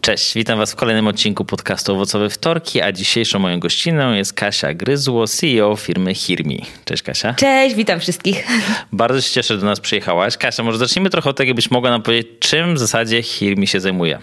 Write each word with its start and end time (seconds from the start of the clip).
Cześć, 0.00 0.34
witam 0.34 0.58
Was 0.58 0.72
w 0.72 0.76
kolejnym 0.76 1.06
odcinku 1.06 1.44
podcastu 1.44 1.92
Owocowe 1.92 2.30
Wtorki, 2.30 2.80
a 2.80 2.92
dzisiejszą 2.92 3.38
moją 3.38 3.60
gościną 3.60 4.12
jest 4.12 4.32
Kasia 4.32 4.74
Gryzło, 4.74 5.26
CEO 5.26 5.76
firmy 5.76 6.14
Hirmi. 6.14 6.66
Cześć 6.84 7.02
Kasia. 7.02 7.34
Cześć, 7.34 7.74
witam 7.74 8.00
wszystkich. 8.00 8.46
Bardzo 8.92 9.20
się 9.20 9.30
cieszę, 9.30 9.54
że 9.54 9.60
do 9.60 9.66
nas 9.66 9.80
przyjechałaś. 9.80 10.36
Kasia, 10.36 10.62
może 10.62 10.78
zacznijmy 10.78 11.10
trochę 11.10 11.30
od 11.30 11.36
tego, 11.36 11.54
byś 11.54 11.70
mogła 11.70 11.90
nam 11.90 12.02
powiedzieć, 12.02 12.26
czym 12.38 12.74
w 12.74 12.78
zasadzie 12.78 13.22
Hirmi 13.22 13.66
się 13.66 13.80
zajmuje. 13.80 14.18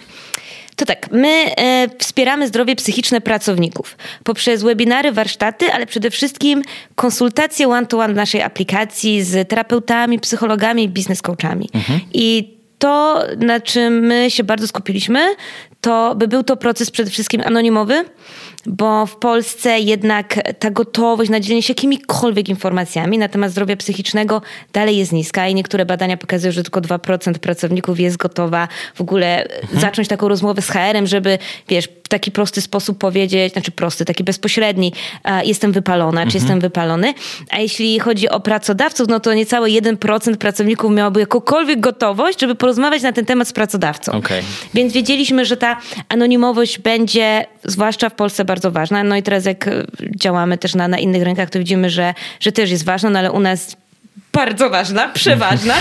To 0.75 0.85
tak, 0.85 1.11
my 1.11 1.27
e, 1.57 1.87
wspieramy 1.99 2.47
zdrowie 2.47 2.75
psychiczne 2.75 3.21
pracowników 3.21 3.97
poprzez 4.23 4.63
webinary, 4.63 5.11
warsztaty, 5.11 5.73
ale 5.73 5.85
przede 5.85 6.11
wszystkim 6.11 6.61
konsultacje 6.95 7.67
one-to-one 7.67 8.13
w 8.13 8.15
naszej 8.15 8.41
aplikacji 8.41 9.23
z 9.23 9.49
terapeutami, 9.49 10.19
psychologami, 10.19 10.89
biznes 10.89 11.21
coachami. 11.21 11.69
Mhm. 11.73 11.99
I 12.13 12.56
to, 12.79 13.23
na 13.37 13.59
czym 13.59 13.99
my 13.99 14.31
się 14.31 14.43
bardzo 14.43 14.67
skupiliśmy, 14.67 15.35
to 15.81 16.15
by 16.15 16.27
był 16.27 16.43
to 16.43 16.57
proces 16.57 16.91
przede 16.91 17.11
wszystkim 17.11 17.41
anonimowy, 17.45 18.05
bo 18.67 19.05
w 19.05 19.15
Polsce 19.15 19.79
jednak 19.79 20.39
ta 20.59 20.71
gotowość 20.71 21.29
na 21.29 21.39
dzielenie 21.39 21.63
się 21.63 21.71
jakimikolwiek 21.71 22.49
informacjami 22.49 23.17
na 23.17 23.27
temat 23.27 23.51
zdrowia 23.51 23.75
psychicznego 23.75 24.41
dalej 24.73 24.97
jest 24.97 25.11
niska 25.11 25.47
i 25.47 25.55
niektóre 25.55 25.85
badania 25.85 26.17
pokazują, 26.17 26.51
że 26.51 26.63
tylko 26.63 26.81
2% 26.81 27.33
pracowników 27.33 27.99
jest 27.99 28.17
gotowa 28.17 28.67
w 28.95 29.01
ogóle 29.01 29.43
mhm. 29.43 29.81
zacząć 29.81 30.07
taką 30.07 30.27
rozmowę 30.27 30.61
z 30.61 30.69
HR-em, 30.69 31.07
żeby, 31.07 31.37
wiesz, 31.67 31.89
w 32.07 32.09
taki 32.09 32.31
prosty 32.31 32.61
sposób 32.61 32.97
powiedzieć, 32.97 33.53
znaczy 33.53 33.71
prosty, 33.71 34.05
taki 34.05 34.23
bezpośredni, 34.23 34.93
jestem 35.43 35.71
wypalona, 35.71 36.21
mhm. 36.21 36.29
czy 36.29 36.37
jestem 36.37 36.59
wypalony. 36.59 37.13
A 37.49 37.59
jeśli 37.59 37.99
chodzi 37.99 38.29
o 38.29 38.39
pracodawców, 38.39 39.07
no 39.07 39.19
to 39.19 39.33
niecałe 39.33 39.69
1% 39.69 40.35
pracowników 40.35 40.91
miałoby 40.91 41.19
jakąkolwiek 41.19 41.79
gotowość, 41.79 42.41
żeby 42.41 42.55
porozmawiać 42.55 43.03
na 43.03 43.13
ten 43.13 43.25
temat 43.25 43.47
z 43.47 43.53
pracodawcą. 43.53 44.11
Okay. 44.11 44.41
Więc 44.73 44.93
wiedzieliśmy, 44.93 45.45
że 45.45 45.57
ta 45.57 45.77
anonimowość 46.09 46.79
będzie, 46.79 47.45
zwłaszcza 47.63 48.09
w 48.09 48.15
Polsce, 48.15 48.45
bardzo 48.45 48.56
ważna. 48.63 49.03
No 49.03 49.15
i 49.15 49.23
teraz 49.23 49.45
jak 49.45 49.67
e, 49.67 49.83
działamy 50.15 50.57
też 50.57 50.75
na, 50.75 50.87
na 50.87 50.99
innych 50.99 51.23
rynkach, 51.23 51.49
to 51.49 51.59
widzimy, 51.59 51.89
że, 51.89 52.13
że 52.39 52.51
też 52.51 52.71
jest 52.71 52.85
ważna, 52.85 53.09
no 53.09 53.19
ale 53.19 53.31
u 53.31 53.39
nas 53.39 53.77
bardzo 54.33 54.69
ważna, 54.69 55.09
przeważna. 55.13 55.73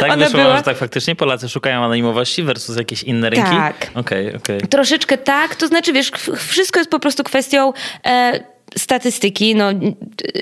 tak 0.00 0.10
Ona 0.12 0.16
wyszło, 0.16 0.40
była... 0.40 0.56
że 0.56 0.62
tak 0.62 0.76
faktycznie 0.76 1.16
Polacy 1.16 1.48
szukają 1.48 1.84
anonimowości 1.84 2.42
versus 2.42 2.76
jakieś 2.76 3.02
inne 3.02 3.30
rynki? 3.30 3.50
Tak. 3.50 3.90
Okay, 3.94 4.34
okay. 4.36 4.60
Troszeczkę 4.60 5.18
tak, 5.18 5.56
to 5.56 5.66
znaczy 5.66 5.92
wiesz, 5.92 6.10
wszystko 6.36 6.80
jest 6.80 6.90
po 6.90 6.98
prostu 6.98 7.24
kwestią... 7.24 7.72
E, 8.06 8.40
statystyki, 8.78 9.54
no 9.54 9.70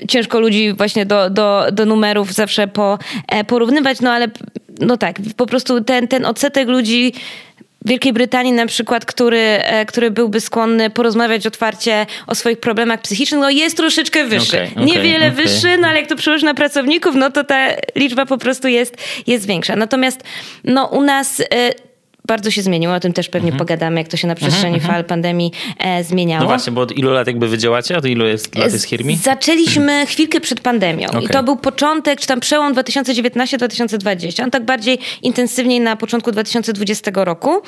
ciężko 0.07 0.39
ludzi 0.39 0.73
właśnie 0.73 1.05
do, 1.05 1.29
do, 1.29 1.65
do 1.71 1.85
numerów 1.85 2.33
zawsze 2.33 2.67
po, 2.67 2.99
e, 3.27 3.43
porównywać, 3.43 4.01
no 4.01 4.11
ale 4.11 4.27
no 4.79 4.97
tak, 4.97 5.15
po 5.37 5.45
prostu 5.45 5.83
ten, 5.83 6.07
ten 6.07 6.25
odsetek 6.25 6.67
ludzi 6.67 7.13
Wielkiej 7.85 8.13
Brytanii 8.13 8.51
na 8.51 8.65
przykład, 8.65 9.05
który, 9.05 9.39
e, 9.39 9.85
który 9.85 10.11
byłby 10.11 10.41
skłonny 10.41 10.89
porozmawiać 10.89 11.47
otwarcie 11.47 12.05
o 12.27 12.35
swoich 12.35 12.59
problemach 12.59 13.01
psychicznych, 13.01 13.41
no 13.41 13.49
jest 13.49 13.77
troszeczkę 13.77 14.25
wyższy. 14.25 14.57
Okay, 14.57 14.71
okay, 14.71 14.85
Niewiele 14.85 15.31
okay. 15.31 15.31
wyższy, 15.31 15.77
no 15.77 15.87
ale 15.87 15.99
jak 15.99 16.09
to 16.09 16.15
przełoży 16.15 16.45
na 16.45 16.53
pracowników, 16.53 17.15
no 17.15 17.31
to 17.31 17.43
ta 17.43 17.67
liczba 17.95 18.25
po 18.25 18.37
prostu 18.37 18.67
jest, 18.67 18.95
jest 19.27 19.47
większa. 19.47 19.75
Natomiast 19.75 20.23
no 20.63 20.85
u 20.85 21.01
nas... 21.01 21.41
Bardzo 22.27 22.51
się 22.51 22.61
zmieniło, 22.61 22.93
o 22.93 22.99
tym 22.99 23.13
też 23.13 23.29
pewnie 23.29 23.49
mhm. 23.49 23.59
pogadamy, 23.59 23.99
jak 23.99 24.07
to 24.07 24.17
się 24.17 24.27
na 24.27 24.35
przestrzeni 24.35 24.75
mhm. 24.75 24.93
fal 24.93 25.03
pandemii 25.03 25.51
e, 25.77 26.03
zmieniało. 26.03 26.43
No 26.43 26.47
właśnie, 26.47 26.73
bo 26.73 26.81
od 26.81 26.97
ilu 26.97 27.11
lat 27.11 27.27
jakby 27.27 27.47
wy 27.47 27.57
działacie? 27.57 27.97
Od 27.97 28.05
ilu 28.05 28.25
jest 28.25 28.55
lat 28.55 28.73
jest 28.73 28.85
Hirmi? 28.85 29.15
Zaczęliśmy 29.15 30.05
chwilkę 30.05 30.39
przed 30.39 30.59
pandemią 30.59 31.07
okay. 31.07 31.23
i 31.23 31.27
to 31.27 31.43
był 31.43 31.55
początek, 31.55 32.19
czy 32.19 32.27
tam 32.27 32.39
przełom 32.39 32.73
2019-2020. 32.73 34.43
On 34.43 34.51
tak 34.51 34.65
bardziej 34.65 34.99
intensywniej 35.21 35.79
na 35.79 35.95
początku 35.95 36.31
2020 36.31 37.11
roku. 37.15 37.61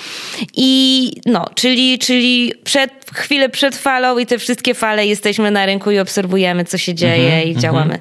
I 0.55 1.11
no, 1.25 1.45
czyli, 1.55 1.99
czyli 1.99 2.53
przed, 2.63 2.91
chwilę 3.13 3.49
przed 3.49 3.75
falą 3.75 4.17
i 4.17 4.25
te 4.25 4.37
wszystkie 4.37 4.73
fale 4.73 5.05
jesteśmy 5.05 5.51
na 5.51 5.65
rynku 5.65 5.91
i 5.91 5.99
obserwujemy, 5.99 6.65
co 6.65 6.77
się 6.77 6.93
dzieje 6.93 7.33
mhm. 7.33 7.47
i 7.49 7.57
działamy. 7.57 7.99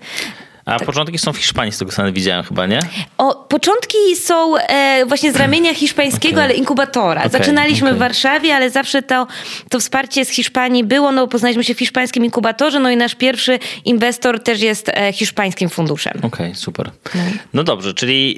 A 0.66 0.78
tak. 0.78 0.86
początki 0.86 1.18
są 1.18 1.32
w 1.32 1.36
Hiszpanii, 1.36 1.72
z 1.72 1.78
tego 1.78 1.92
co 1.92 2.12
widziałem 2.12 2.44
chyba, 2.44 2.66
nie? 2.66 2.78
O, 3.18 3.34
początki 3.34 4.16
są 4.16 4.56
e, 4.56 5.04
właśnie 5.06 5.32
z 5.32 5.36
ramienia 5.36 5.74
hiszpańskiego, 5.74 6.34
okay. 6.34 6.44
ale 6.44 6.54
inkubatora. 6.54 7.20
Okay, 7.20 7.30
Zaczynaliśmy 7.30 7.88
okay. 7.88 7.96
w 7.96 7.98
Warszawie, 7.98 8.54
ale 8.54 8.70
zawsze 8.70 9.02
to, 9.02 9.26
to 9.70 9.80
wsparcie 9.80 10.24
z 10.24 10.28
Hiszpanii 10.28 10.84
było. 10.84 11.12
No, 11.12 11.28
poznaliśmy 11.28 11.64
się 11.64 11.74
w 11.74 11.78
hiszpańskim 11.78 12.24
inkubatorze, 12.24 12.80
no 12.80 12.90
i 12.90 12.96
nasz 12.96 13.14
pierwszy 13.14 13.58
inwestor 13.84 14.42
też 14.42 14.60
jest 14.60 14.88
e, 14.88 15.12
hiszpańskim 15.12 15.68
funduszem. 15.68 16.18
Okej, 16.22 16.54
super. 16.54 16.90
No. 17.14 17.20
no. 17.54 17.64
dobrze, 17.64 17.94
czyli 17.94 18.36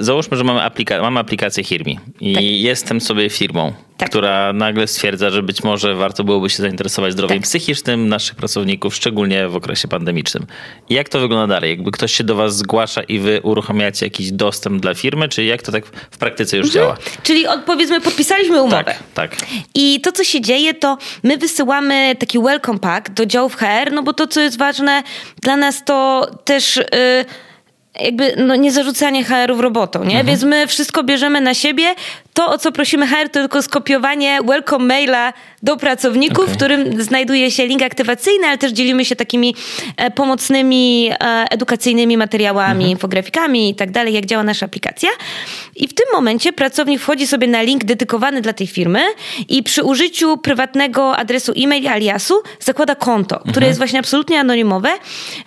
e, 0.00 0.04
załóżmy, 0.04 0.36
że 0.36 0.44
mamy, 0.44 0.62
aplika 0.62 1.02
mamy 1.02 1.20
aplikację 1.20 1.64
Hirmi 1.64 2.00
i 2.20 2.34
tak. 2.34 2.44
jestem 2.44 3.00
sobie 3.00 3.30
firmą 3.30 3.72
tak. 3.98 4.08
która 4.08 4.52
nagle 4.52 4.86
stwierdza, 4.86 5.30
że 5.30 5.42
być 5.42 5.62
może 5.62 5.94
warto 5.94 6.24
byłoby 6.24 6.50
się 6.50 6.56
zainteresować 6.62 7.12
zdrowiem 7.12 7.38
tak. 7.38 7.44
psychicznym 7.44 8.08
naszych 8.08 8.34
pracowników, 8.34 8.94
szczególnie 8.94 9.48
w 9.48 9.56
okresie 9.56 9.88
pandemicznym. 9.88 10.46
Jak 10.90 11.08
to 11.08 11.20
wygląda 11.20 11.54
dalej? 11.54 11.67
Jakby 11.68 11.90
ktoś 11.90 12.12
się 12.12 12.24
do 12.24 12.34
was 12.34 12.56
zgłasza 12.56 13.02
i 13.02 13.18
wy 13.18 13.40
uruchamiacie 13.42 14.06
jakiś 14.06 14.32
dostęp 14.32 14.82
dla 14.82 14.94
firmy, 14.94 15.28
czy 15.28 15.44
jak 15.44 15.62
to 15.62 15.72
tak 15.72 15.86
w 16.10 16.18
praktyce 16.18 16.56
już 16.56 16.66
mhm. 16.66 16.84
działa? 16.84 16.96
Czyli 17.22 17.46
od, 17.46 17.60
powiedzmy 17.60 18.00
podpisaliśmy 18.00 18.62
umowę. 18.62 18.84
Tak, 18.84 19.02
tak. 19.14 19.36
I 19.74 20.00
to, 20.00 20.12
co 20.12 20.24
się 20.24 20.40
dzieje, 20.40 20.74
to 20.74 20.98
my 21.22 21.36
wysyłamy 21.36 22.16
taki 22.18 22.38
welcome 22.38 22.78
pack 22.78 23.10
do 23.10 23.26
działów 23.26 23.56
HR, 23.56 23.92
no 23.92 24.02
bo 24.02 24.12
to, 24.12 24.26
co 24.26 24.40
jest 24.40 24.58
ważne 24.58 25.02
dla 25.42 25.56
nas, 25.56 25.84
to 25.84 26.26
też... 26.44 26.76
Yy, 26.76 27.24
jakby 28.00 28.34
no, 28.36 28.56
nie 28.56 28.72
zarzucanie 28.72 29.24
HR-ów 29.24 29.60
robotą, 29.60 29.98
nie? 29.98 30.06
Mhm. 30.06 30.26
Więc 30.26 30.42
my 30.42 30.66
wszystko 30.66 31.04
bierzemy 31.04 31.40
na 31.40 31.54
siebie. 31.54 31.94
To, 32.38 32.50
o 32.50 32.58
co 32.58 32.72
prosimy 32.72 33.06
HR, 33.06 33.28
to 33.28 33.40
tylko 33.40 33.62
skopiowanie 33.62 34.38
welcome 34.44 34.84
maila 34.84 35.32
do 35.62 35.76
pracowników, 35.76 36.44
okay. 36.44 36.54
w 36.54 36.56
którym 36.56 37.02
znajduje 37.02 37.50
się 37.50 37.66
link 37.66 37.82
aktywacyjny, 37.82 38.46
ale 38.46 38.58
też 38.58 38.72
dzielimy 38.72 39.04
się 39.04 39.16
takimi 39.16 39.54
e, 39.96 40.10
pomocnymi, 40.10 41.10
e, 41.10 41.44
edukacyjnymi 41.50 42.16
materiałami, 42.16 42.70
mhm. 42.70 42.90
infografikami 42.90 43.70
i 43.70 43.74
tak 43.74 43.90
dalej, 43.90 44.14
jak 44.14 44.26
działa 44.26 44.42
nasza 44.42 44.66
aplikacja. 44.66 45.08
I 45.76 45.88
w 45.88 45.94
tym 45.94 46.06
momencie 46.12 46.52
pracownik 46.52 47.00
wchodzi 47.00 47.26
sobie 47.26 47.46
na 47.46 47.62
link 47.62 47.84
dedykowany 47.84 48.40
dla 48.40 48.52
tej 48.52 48.66
firmy 48.66 49.00
i 49.48 49.62
przy 49.62 49.82
użyciu 49.84 50.36
prywatnego 50.36 51.16
adresu 51.16 51.52
e-mail 51.56 51.88
aliasu 51.88 52.42
zakłada 52.60 52.94
konto, 52.94 53.38
które 53.38 53.52
mhm. 53.52 53.66
jest 53.66 53.78
właśnie 53.78 53.98
absolutnie 53.98 54.40
anonimowe, 54.40 54.90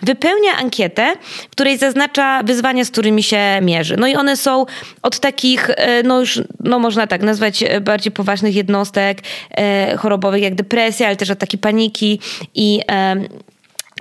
wypełnia 0.02 0.56
ankietę, 0.56 1.12
w 1.46 1.50
której 1.50 1.78
zaznacza 1.78 2.42
wyzwania, 2.42 2.84
z 2.84 2.90
którymi 2.90 3.22
się 3.22 3.58
mierzy. 3.62 3.96
No 3.98 4.06
i 4.06 4.14
one 4.14 4.36
są 4.36 4.66
od 5.02 5.20
takich, 5.20 5.70
e, 5.70 6.02
no 6.02 6.20
już, 6.20 6.40
no 6.60 6.81
można 6.82 7.06
tak 7.06 7.22
nazwać, 7.22 7.62
e, 7.62 7.80
bardziej 7.80 8.12
poważnych 8.12 8.54
jednostek 8.54 9.18
e, 9.50 9.96
chorobowych, 9.96 10.42
jak 10.42 10.54
depresja, 10.54 11.06
ale 11.06 11.16
też 11.16 11.30
ataki 11.30 11.58
paniki 11.58 12.18
i 12.54 12.80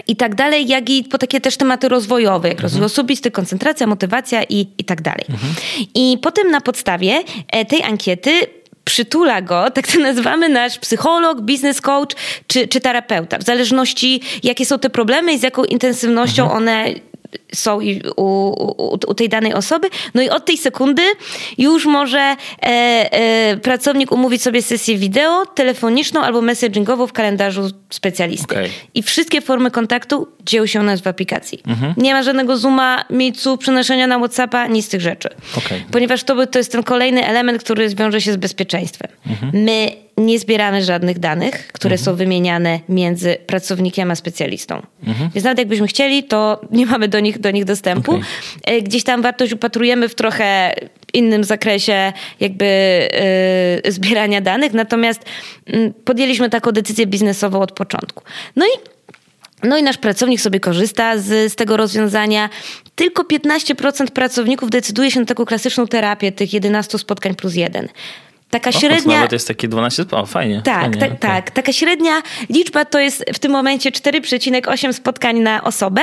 i 0.08 0.16
tak 0.16 0.36
dalej, 0.36 0.68
jak 0.68 0.90
i 0.90 1.04
po 1.04 1.18
takie 1.18 1.42
też 1.42 1.58
tematy 1.58 1.90
rozwojowe, 1.90 2.48
jak 2.48 2.58
mhm. 2.58 2.64
rozwój 2.64 2.86
osobisty, 2.86 3.32
koncentracja, 3.32 3.88
motywacja 3.88 4.44
i, 4.44 4.68
i 4.78 4.84
tak 4.84 5.02
dalej. 5.02 5.26
Mhm. 5.30 5.54
I 5.96 6.18
potem 6.22 6.52
na 6.52 6.62
podstawie 6.62 7.24
tej 7.68 7.84
ankiety 7.84 8.32
przytula 8.84 9.42
go, 9.42 9.70
tak 9.76 9.88
to 9.88 10.00
nazywamy, 10.00 10.50
nasz 10.50 10.80
psycholog, 10.80 11.42
biznes 11.42 11.82
coach 11.82 12.16
czy, 12.48 12.68
czy 12.68 12.82
terapeuta, 12.82 13.38
w 13.38 13.44
zależności 13.44 14.22
jakie 14.44 14.66
są 14.66 14.80
te 14.80 14.90
problemy 14.90 15.34
i 15.34 15.40
z 15.40 15.44
jaką 15.44 15.64
intensywnością 15.64 16.44
mhm. 16.44 16.58
one 16.58 16.86
są 17.54 17.80
u, 18.16 18.22
u, 18.22 19.00
u, 19.08 19.14
tej 19.14 19.30
danej 19.30 19.54
osoby. 19.54 19.88
No 20.14 20.22
i 20.22 20.30
od 20.30 20.46
tej 20.46 20.58
sekundy 20.58 21.02
już 21.58 21.86
może 21.86 22.20
e, 22.20 22.36
e, 22.62 23.58
pracownik 23.58 24.12
umówić 24.12 24.42
sobie 24.42 24.62
sesję 24.62 24.98
wideo, 24.98 25.46
telefoniczną 25.46 26.22
albo 26.22 26.42
messagingową 26.42 27.08
w 27.08 27.14
kalendarzu 27.14 27.70
specjalisty. 27.90 28.56
Okay. 28.56 28.70
I 28.94 29.04
wszystkie 29.04 29.42
formy 29.42 29.72
kontaktu 29.72 30.28
dzieją 30.44 30.66
się 30.66 30.80
u 30.80 30.84
nas 30.84 31.02
w 31.02 31.08
aplikacji. 31.08 31.62
Mhm. 31.68 31.94
Nie 31.98 32.14
ma 32.14 32.24
żadnego 32.24 32.58
Zooma, 32.58 33.06
Meetu, 33.10 33.58
przenoszenia 33.58 34.08
na 34.08 34.18
Whatsappa, 34.18 34.68
nic 34.68 34.86
z 34.86 34.90
tych 34.90 35.02
rzeczy. 35.02 35.30
Okay. 35.58 35.84
Ponieważ 35.92 36.24
to, 36.24 36.48
to 36.48 36.60
jest 36.60 36.72
ten 36.72 36.84
kolejny 36.84 37.28
element, 37.28 37.64
który 37.64 37.90
wiąże 37.90 38.22
się 38.22 38.34
z 38.34 38.38
bezpieczeństwem. 38.38 39.12
Mhm. 39.28 39.52
My 39.64 39.92
nie 40.26 40.40
zbieramy 40.40 40.84
żadnych 40.84 41.20
danych, 41.20 41.68
które 41.68 41.94
mhm. 41.94 42.06
są 42.06 42.16
wymieniane 42.16 42.80
między 42.90 43.38
pracownikiem 43.48 44.12
a 44.12 44.16
specjalistą. 44.16 44.82
Mhm. 45.08 45.30
Więc 45.36 45.44
nawet 45.46 45.60
jakbyśmy 45.60 45.88
chcieli, 45.88 46.24
to 46.24 46.62
nie 46.72 46.86
mamy 46.86 47.08
do 47.08 47.20
nich, 47.20 47.40
do 47.40 47.52
nich 47.52 47.66
dostępu. 47.66 48.12
Okay. 48.12 48.82
Gdzieś 48.82 49.04
tam 49.04 49.22
wartość 49.22 49.54
upatrujemy 49.54 50.10
w 50.10 50.16
trochę 50.16 50.76
innym 51.14 51.44
zakresie 51.44 52.14
jakby 52.40 52.66
yy, 53.84 53.92
zbierania 53.92 54.42
danych, 54.42 54.74
natomiast 54.74 55.22
yy, 55.68 55.94
podjęliśmy 56.06 56.50
taką 56.50 56.72
decyzję 56.72 57.08
biznesową 57.08 57.62
od 57.62 57.72
początku. 57.72 58.24
No 58.56 58.66
i 58.66 58.70
no 59.64 59.78
i 59.78 59.84
nasz 59.84 59.98
pracownik 59.98 60.42
sobie 60.42 60.60
korzysta 60.60 61.18
z, 61.18 61.52
z 61.52 61.56
tego 61.56 61.78
rozwiązania. 61.78 62.50
Tylko 62.96 63.24
15% 63.24 64.08
pracowników 64.08 64.70
decyduje 64.70 65.12
się 65.12 65.20
na 65.20 65.26
taką 65.26 65.46
klasyczną 65.46 65.88
terapię 65.88 66.32
tych 66.32 66.54
11 66.54 66.98
spotkań 66.98 67.36
plus 67.36 67.56
jeden. 67.56 67.88
Taka 68.52 68.70
o, 68.70 68.74
średnia. 68.74 69.16
Nawet 69.16 69.32
jest 69.32 69.48
takie 69.48 69.68
12. 69.68 70.06
O, 70.12 70.26
fajnie. 70.26 70.62
Tak, 70.66 70.82
fajnie, 70.82 70.98
tak, 70.98 71.10
okay. 71.10 71.20
tak. 71.20 71.52
Taka 71.52 71.74
średnia 71.74 72.22
liczba 72.50 72.86
to 72.86 73.00
jest 73.00 73.26
w 73.34 73.40
tym 73.40 73.52
momencie 73.52 73.92
4,8 73.92 74.94
spotkań 74.94 75.40
na 75.40 75.64
osobę. 75.64 76.02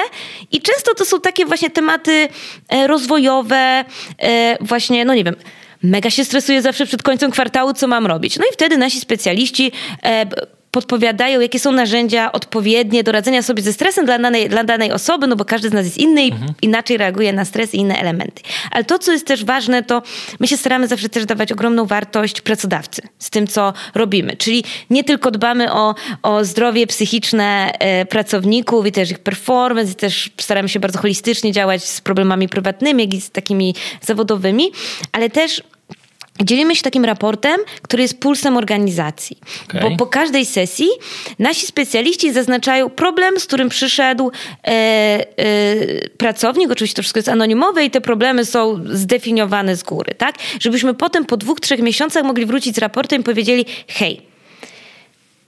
I 0.53 0.61
często 0.61 0.95
to 0.95 1.05
są 1.05 1.21
takie 1.21 1.45
właśnie 1.45 1.71
tematy 1.71 2.29
e, 2.69 2.87
rozwojowe, 2.87 3.85
e, 4.19 4.57
właśnie, 4.61 5.05
no 5.05 5.15
nie 5.15 5.25
wiem 5.25 5.37
mega 5.83 6.11
się 6.11 6.25
stresuję 6.25 6.63
zawsze 6.63 6.87
przed 6.87 7.03
końcem 7.03 7.31
kwartału, 7.31 7.73
co 7.73 7.87
mam 7.89 8.07
robić. 8.07 8.39
No 8.39 8.45
i 8.51 8.53
wtedy 8.53 8.77
nasi 8.77 9.01
specjaliści 9.01 9.73
e, 10.03 10.27
podpowiadają, 10.71 11.41
jakie 11.41 11.59
są 11.59 11.73
narzędzia 11.73 12.33
odpowiednie 12.33 13.03
do 13.03 13.13
radzenia 13.13 13.43
sobie 13.43 13.63
ze 13.63 13.73
stresem 13.73 14.05
dla 14.05 14.19
danej, 14.19 14.49
dla 14.49 14.65
danej 14.65 14.93
osoby, 14.93 15.27
no 15.27 15.37
bo 15.37 15.45
każdy 15.45 15.69
z 15.69 15.73
nas 15.73 15.85
jest 15.85 15.99
inny 15.99 16.25
i 16.25 16.33
mhm. 16.33 16.53
inaczej 16.63 16.97
reaguje 16.97 17.33
na 17.33 17.45
stres 17.45 17.75
i 17.75 17.79
inne 17.79 17.99
elementy. 17.99 18.43
Ale 18.71 18.85
to, 18.85 18.99
co 18.99 19.13
jest 19.13 19.27
też 19.27 19.45
ważne, 19.45 19.83
to 19.83 20.03
my 20.41 20.49
się 20.49 20.57
staramy 20.57 20.89
zawsze 20.89 21.09
też 21.09 21.27
dawać 21.27 21.53
ogromną 21.53 21.87
wartość 21.87 22.41
pracodawcy 22.41 23.03
z 23.19 23.31
tym, 23.31 23.47
co 23.47 23.73
robimy. 23.95 24.37
Czyli 24.37 24.65
nie 24.91 25.05
tylko 25.05 25.31
dbamy 25.31 25.73
o, 25.73 25.95
o 26.23 26.45
zdrowie 26.45 26.87
psychiczne 26.87 27.73
e, 27.79 28.07
pracowników 28.07 28.87
i 28.87 28.93
też 28.93 29.11
ich 29.11 29.19
performance, 29.19 29.93
i 29.93 29.95
też 29.95 30.31
staramy 30.41 30.69
się 30.69 30.81
bardzo 30.81 30.99
holistycznie 30.99 31.53
działać 31.53 31.85
z 31.85 32.01
problemami 32.01 32.49
prywatnymi, 32.49 33.05
jak 33.05 33.15
i 33.15 33.21
z 33.21 33.31
takimi 33.31 33.75
zawodowymi, 34.03 34.73
ale 35.13 35.31
też 35.31 35.63
Dzielimy 36.45 36.77
się 36.77 36.83
takim 36.83 37.05
raportem, 37.05 37.61
który 37.83 38.03
jest 38.03 38.21
pulsem 38.21 38.57
organizacji. 38.57 39.39
Okay. 39.69 39.81
Bo 39.81 39.97
po 39.97 40.07
każdej 40.07 40.47
sesji 40.47 40.89
nasi 41.39 41.67
specjaliści 41.67 42.33
zaznaczają 42.33 42.91
problem, 42.91 43.41
z 43.41 43.47
którym 43.47 43.69
przyszedł 43.69 44.31
e, 44.65 44.71
e, 44.71 46.09
pracownik. 46.09 46.71
Oczywiście 46.71 46.97
to 46.97 47.03
wszystko 47.03 47.19
jest 47.19 47.29
anonimowe 47.29 47.85
i 47.85 47.91
te 47.91 48.01
problemy 48.01 48.45
są 48.45 48.81
zdefiniowane 48.93 49.77
z 49.77 49.83
góry, 49.83 50.15
tak? 50.15 50.35
Żebyśmy 50.61 50.95
potem 50.95 51.25
po 51.25 51.37
dwóch, 51.37 51.61
trzech 51.61 51.81
miesiącach 51.81 52.25
mogli 52.25 52.47
wrócić 52.47 52.75
z 52.75 52.79
raportem 52.79 53.21
i 53.21 53.25
powiedzieli: 53.25 53.65
hej, 53.89 54.29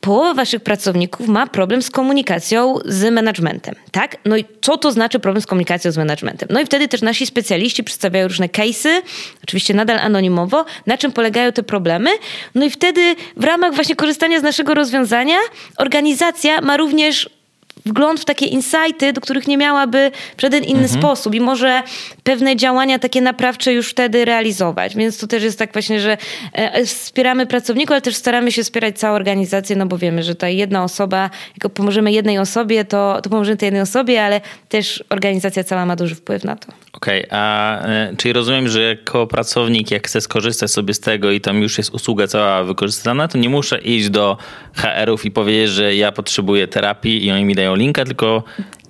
połowa 0.01 0.35
waszych 0.35 0.63
pracowników 0.63 1.29
ma 1.29 1.47
problem 1.47 1.83
z 1.83 1.91
komunikacją 1.91 2.79
z 2.85 3.13
managementem, 3.15 3.75
tak? 3.93 4.17
No 4.25 4.37
i 4.37 4.45
co 4.61 4.77
to 4.77 4.93
znaczy 4.93 5.19
problem 5.19 5.43
z 5.43 5.47
komunikacją 5.47 5.93
z 5.93 5.97
managementem? 5.97 6.49
No 6.53 6.61
i 6.61 6.67
wtedy 6.67 6.89
też 6.89 7.03
nasi 7.03 7.27
specjaliści 7.27 7.85
przedstawiają 7.85 8.29
różne 8.29 8.49
case'y, 8.49 9.03
oczywiście 9.45 9.75
nadal 9.75 9.99
anonimowo, 9.99 10.65
na 10.87 10.99
czym 10.99 11.13
polegają 11.13 11.53
te 11.53 11.63
problemy. 11.63 12.11
No 12.55 12.65
i 12.65 12.71
wtedy 12.71 13.17
w 13.37 13.45
ramach 13.45 13.75
właśnie 13.75 13.97
korzystania 13.97 14.41
z 14.41 14.43
naszego 14.43 14.75
rozwiązania 14.75 15.37
organizacja 15.77 16.61
ma 16.61 16.77
również 16.77 17.40
wgląd 17.87 18.21
w 18.21 18.25
takie 18.25 18.47
insighty, 18.47 19.13
do 19.13 19.21
których 19.21 19.49
nie 19.49 19.57
miałaby 19.57 20.11
w 20.37 20.43
żaden 20.43 20.65
inny 20.65 20.83
mhm. 20.83 21.01
sposób 21.01 21.35
i 21.35 21.41
może 21.41 21.83
pewne 22.23 22.57
działania 22.57 22.99
takie 22.99 23.21
naprawcze 23.21 23.73
już 23.73 23.89
wtedy 23.89 24.25
realizować. 24.25 24.97
Więc 24.97 25.19
to 25.19 25.27
też 25.27 25.43
jest 25.43 25.59
tak 25.59 25.73
właśnie, 25.73 26.01
że 26.01 26.17
e, 26.53 26.85
wspieramy 26.85 27.47
pracowników, 27.47 27.93
ale 27.93 28.01
też 28.01 28.15
staramy 28.15 28.53
się 28.53 28.63
wspierać 28.63 28.99
całą 28.99 29.17
organizację, 29.17 29.77
no 29.77 29.87
bo 29.87 29.99
wiemy, 29.99 30.23
że 30.23 30.35
ta 30.35 30.49
jedna 30.49 30.85
osoba, 30.85 31.31
jak 31.63 31.73
pomożemy 31.73 32.13
jednej 32.13 32.39
osobie, 32.39 32.85
to, 32.85 33.21
to 33.23 33.31
pomożemy 33.31 33.57
tej 33.57 33.67
jednej 33.67 33.83
osobie, 33.83 34.25
ale 34.25 34.41
też 34.69 35.05
organizacja 35.11 35.65
cała 35.65 35.87
ma 35.87 35.97
duży 35.97 36.15
wpływ 36.15 36.45
na 36.45 36.57
to. 36.57 36.73
Okej, 36.93 37.27
okay, 37.27 37.39
a 37.39 38.11
y, 38.13 38.17
czyli 38.17 38.33
rozumiem, 38.33 38.69
że 38.69 38.83
jako 38.83 39.27
pracownik, 39.27 39.91
jak 39.91 40.07
chcę 40.07 40.21
skorzystać 40.21 40.71
sobie 40.71 40.95
z 40.95 41.01
tego 41.01 41.31
i 41.31 41.41
tam 41.41 41.63
już 41.63 41.79
jest 41.79 41.95
usługa 41.95 42.27
cała 42.27 42.65
wykorzystana, 42.65 43.29
to 43.29 43.39
nie 43.39 43.49
muszę 43.49 43.79
iść 43.79 44.11
do 44.11 44.37
HR-ów 44.75 45.25
i 45.25 45.31
powiedzieć, 45.31 45.71
że 45.71 45.95
ja 45.95 46.13
potrzebuję 46.13 46.69
terapii 46.69 47.27
i 47.27 47.31
oni 47.31 47.45
mi 47.45 47.55
dają 47.55 47.70
linka, 47.75 48.05
tylko 48.05 48.43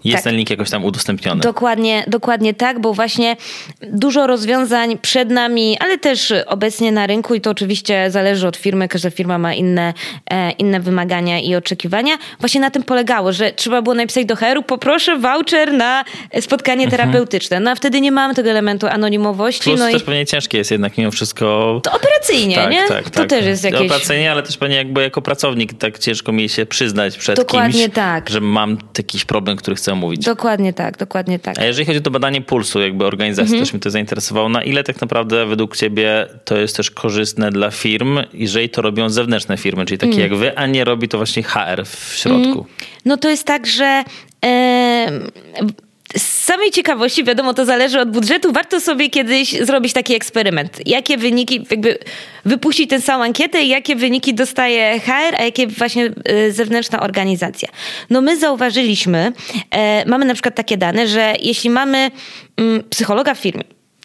jest 0.04 0.16
tak. 0.16 0.24
ten 0.24 0.36
link 0.36 0.50
jakoś 0.50 0.70
tam 0.70 0.84
udostępniony. 0.84 1.40
Dokładnie, 1.40 2.04
dokładnie 2.06 2.54
tak, 2.54 2.80
bo 2.80 2.94
właśnie 2.94 3.36
dużo 3.82 4.26
rozwiązań 4.26 4.98
przed 4.98 5.30
nami, 5.30 5.78
ale 5.80 5.98
też 5.98 6.32
obecnie 6.46 6.92
na 6.92 7.06
rynku 7.06 7.34
i 7.34 7.40
to 7.40 7.50
oczywiście 7.50 8.10
zależy 8.10 8.48
od 8.48 8.56
firmy, 8.56 8.88
każda 8.88 9.10
firma 9.10 9.38
ma 9.38 9.54
inne, 9.54 9.94
e, 10.30 10.50
inne 10.50 10.80
wymagania 10.80 11.40
i 11.40 11.54
oczekiwania. 11.54 12.18
Właśnie 12.40 12.60
na 12.60 12.70
tym 12.70 12.82
polegało, 12.82 13.32
że 13.32 13.52
trzeba 13.52 13.82
było 13.82 13.94
napisać 13.94 14.26
do 14.26 14.36
HR-u, 14.36 14.62
poproszę 14.62 15.18
voucher 15.18 15.72
na 15.72 16.04
spotkanie 16.40 16.84
mhm. 16.84 16.90
terapeutyczne. 16.90 17.60
No 17.60 17.70
a 17.70 17.74
wtedy 17.74 18.00
nie 18.00 18.12
mamy 18.12 18.34
tego 18.34 18.50
elementu 18.50 18.86
anonimowości. 18.86 19.62
Plus 19.62 19.80
no 19.80 19.90
też 19.90 20.02
i... 20.02 20.04
pewnie 20.04 20.26
ciężkie 20.26 20.58
jest 20.58 20.70
jednak 20.70 20.98
mimo 20.98 21.10
wszystko... 21.10 21.80
To 21.84 21.92
operacyjnie, 21.92 22.54
tak, 22.54 22.70
nie? 22.70 22.88
Tak, 22.88 23.04
to 23.04 23.20
tak. 23.20 23.28
też 23.28 23.46
jest 23.46 23.64
jakieś... 23.64 23.80
Operacyjnie, 23.80 24.32
ale 24.32 24.42
też 24.42 24.56
pewnie 24.56 24.76
jakby 24.76 25.02
jako 25.02 25.22
pracownik 25.22 25.78
tak 25.78 25.98
ciężko 25.98 26.32
mi 26.32 26.48
się 26.48 26.66
przyznać 26.66 27.18
przed 27.18 27.36
Dokładnie 27.36 27.82
kimś, 27.82 27.94
tak. 27.94 28.30
że 28.30 28.40
mam 28.40 28.78
jakiś 28.98 29.24
problem, 29.24 29.56
który 29.56 29.76
chcę 29.76 29.89
omówić. 29.92 30.24
Dokładnie 30.24 30.72
tak, 30.72 30.98
dokładnie 30.98 31.38
tak. 31.38 31.58
A 31.58 31.64
jeżeli 31.64 31.86
chodzi 31.86 31.98
o 31.98 32.02
to 32.02 32.10
badanie 32.10 32.40
pulsu 32.40 32.80
jakby 32.80 33.06
organizacji, 33.06 33.52
mhm. 33.52 33.62
też 33.64 33.72
mnie 33.72 33.80
to 33.80 33.90
zainteresowało, 33.90 34.48
na 34.48 34.64
ile 34.64 34.84
tak 34.84 35.00
naprawdę 35.00 35.46
według 35.46 35.76
ciebie 35.76 36.26
to 36.44 36.58
jest 36.58 36.76
też 36.76 36.90
korzystne 36.90 37.50
dla 37.50 37.70
firm, 37.70 38.18
jeżeli 38.32 38.68
to 38.68 38.82
robią 38.82 39.08
zewnętrzne 39.08 39.56
firmy, 39.56 39.86
czyli 39.86 39.98
takie 39.98 40.12
mhm. 40.12 40.30
jak 40.30 40.40
wy, 40.40 40.58
a 40.58 40.66
nie 40.66 40.84
robi 40.84 41.08
to 41.08 41.16
właśnie 41.16 41.42
HR 41.42 41.86
w 41.86 42.14
środku? 42.14 42.48
Mhm. 42.48 42.64
No 43.04 43.16
to 43.16 43.28
jest 43.28 43.46
tak, 43.46 43.66
że... 43.66 44.04
Yy 44.42 45.89
z 46.16 46.22
samej 46.22 46.70
ciekawości, 46.70 47.24
wiadomo, 47.24 47.54
to 47.54 47.64
zależy 47.64 48.00
od 48.00 48.10
budżetu, 48.10 48.52
warto 48.52 48.80
sobie 48.80 49.10
kiedyś 49.10 49.52
zrobić 49.62 49.92
taki 49.92 50.14
eksperyment. 50.14 50.86
Jakie 50.86 51.16
wyniki, 51.16 51.66
jakby 51.70 51.98
wypuścić 52.44 52.90
tę 52.90 53.00
samą 53.00 53.24
ankietę 53.24 53.62
i 53.62 53.68
jakie 53.68 53.96
wyniki 53.96 54.34
dostaje 54.34 55.00
HR, 55.00 55.34
a 55.38 55.42
jakie 55.42 55.66
właśnie 55.66 56.10
y, 56.30 56.52
zewnętrzna 56.52 57.00
organizacja. 57.00 57.68
No 58.10 58.20
my 58.20 58.36
zauważyliśmy, 58.36 59.32
e, 59.70 60.04
mamy 60.08 60.24
na 60.24 60.34
przykład 60.34 60.54
takie 60.54 60.76
dane, 60.76 61.08
że 61.08 61.34
jeśli 61.40 61.70
mamy 61.70 62.10
mm, 62.56 62.82
psychologa 62.90 63.34
w 63.34 63.38
firmie, 63.38 63.64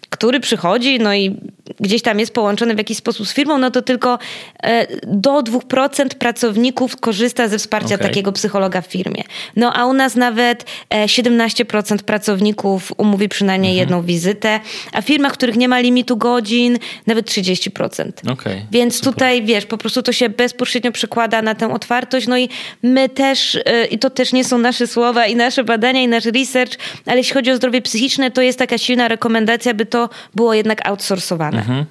który 0.09 0.39
przychodzi, 0.39 0.99
no 0.99 1.15
i 1.15 1.35
gdzieś 1.79 2.01
tam 2.01 2.19
jest 2.19 2.33
połączony 2.33 2.75
w 2.75 2.77
jakiś 2.77 2.97
sposób 2.97 3.27
z 3.27 3.33
firmą, 3.33 3.57
no 3.57 3.71
to 3.71 3.81
tylko 3.81 4.19
e, 4.63 4.87
do 5.07 5.39
2% 5.39 6.07
pracowników 6.07 6.97
korzysta 6.97 7.47
ze 7.47 7.57
wsparcia 7.57 7.95
okay. 7.95 8.07
takiego 8.07 8.31
psychologa 8.31 8.81
w 8.81 8.87
firmie. 8.87 9.23
No 9.55 9.73
a 9.73 9.85
u 9.85 9.93
nas 9.93 10.15
nawet 10.15 10.65
17% 10.91 11.93
e, 11.93 11.97
pracowników 11.97 12.91
umówi 12.97 13.29
przynajmniej 13.29 13.71
mhm. 13.71 13.79
jedną 13.79 14.01
wizytę, 14.05 14.59
a 14.93 15.01
w 15.01 15.05
firmach, 15.05 15.33
w 15.33 15.37
których 15.37 15.55
nie 15.55 15.67
ma 15.67 15.79
limitu 15.79 16.17
godzin, 16.17 16.77
nawet 17.07 17.29
30%. 17.29 18.31
Okay. 18.31 18.65
Więc 18.71 18.95
Super. 18.95 19.13
tutaj, 19.13 19.43
wiesz, 19.43 19.65
po 19.65 19.77
prostu 19.77 20.01
to 20.01 20.11
się 20.11 20.29
bezpośrednio 20.29 20.91
przekłada 20.91 21.41
na 21.41 21.55
tę 21.55 21.73
otwartość, 21.73 22.27
no 22.27 22.37
i 22.37 22.49
my 22.83 23.09
też, 23.09 23.57
e, 23.65 23.85
i 23.85 23.99
to 23.99 24.09
też 24.09 24.33
nie 24.33 24.43
są 24.43 24.57
nasze 24.57 24.87
słowa 24.87 25.25
i 25.25 25.35
nasze 25.35 25.63
badania 25.63 26.01
i 26.01 26.07
nasz 26.07 26.25
research, 26.25 26.73
ale 27.05 27.17
jeśli 27.17 27.33
chodzi 27.33 27.51
o 27.51 27.55
zdrowie 27.55 27.81
psychiczne, 27.81 28.31
to 28.31 28.41
jest 28.41 28.59
taka 28.59 28.77
silna 28.77 29.07
rekomendacja, 29.07 29.73
by 29.73 29.85
to 29.85 30.09
było 30.35 30.53
jednak 30.53 30.87
outsourcowane. 30.87 31.64
Mhm. 31.69 31.85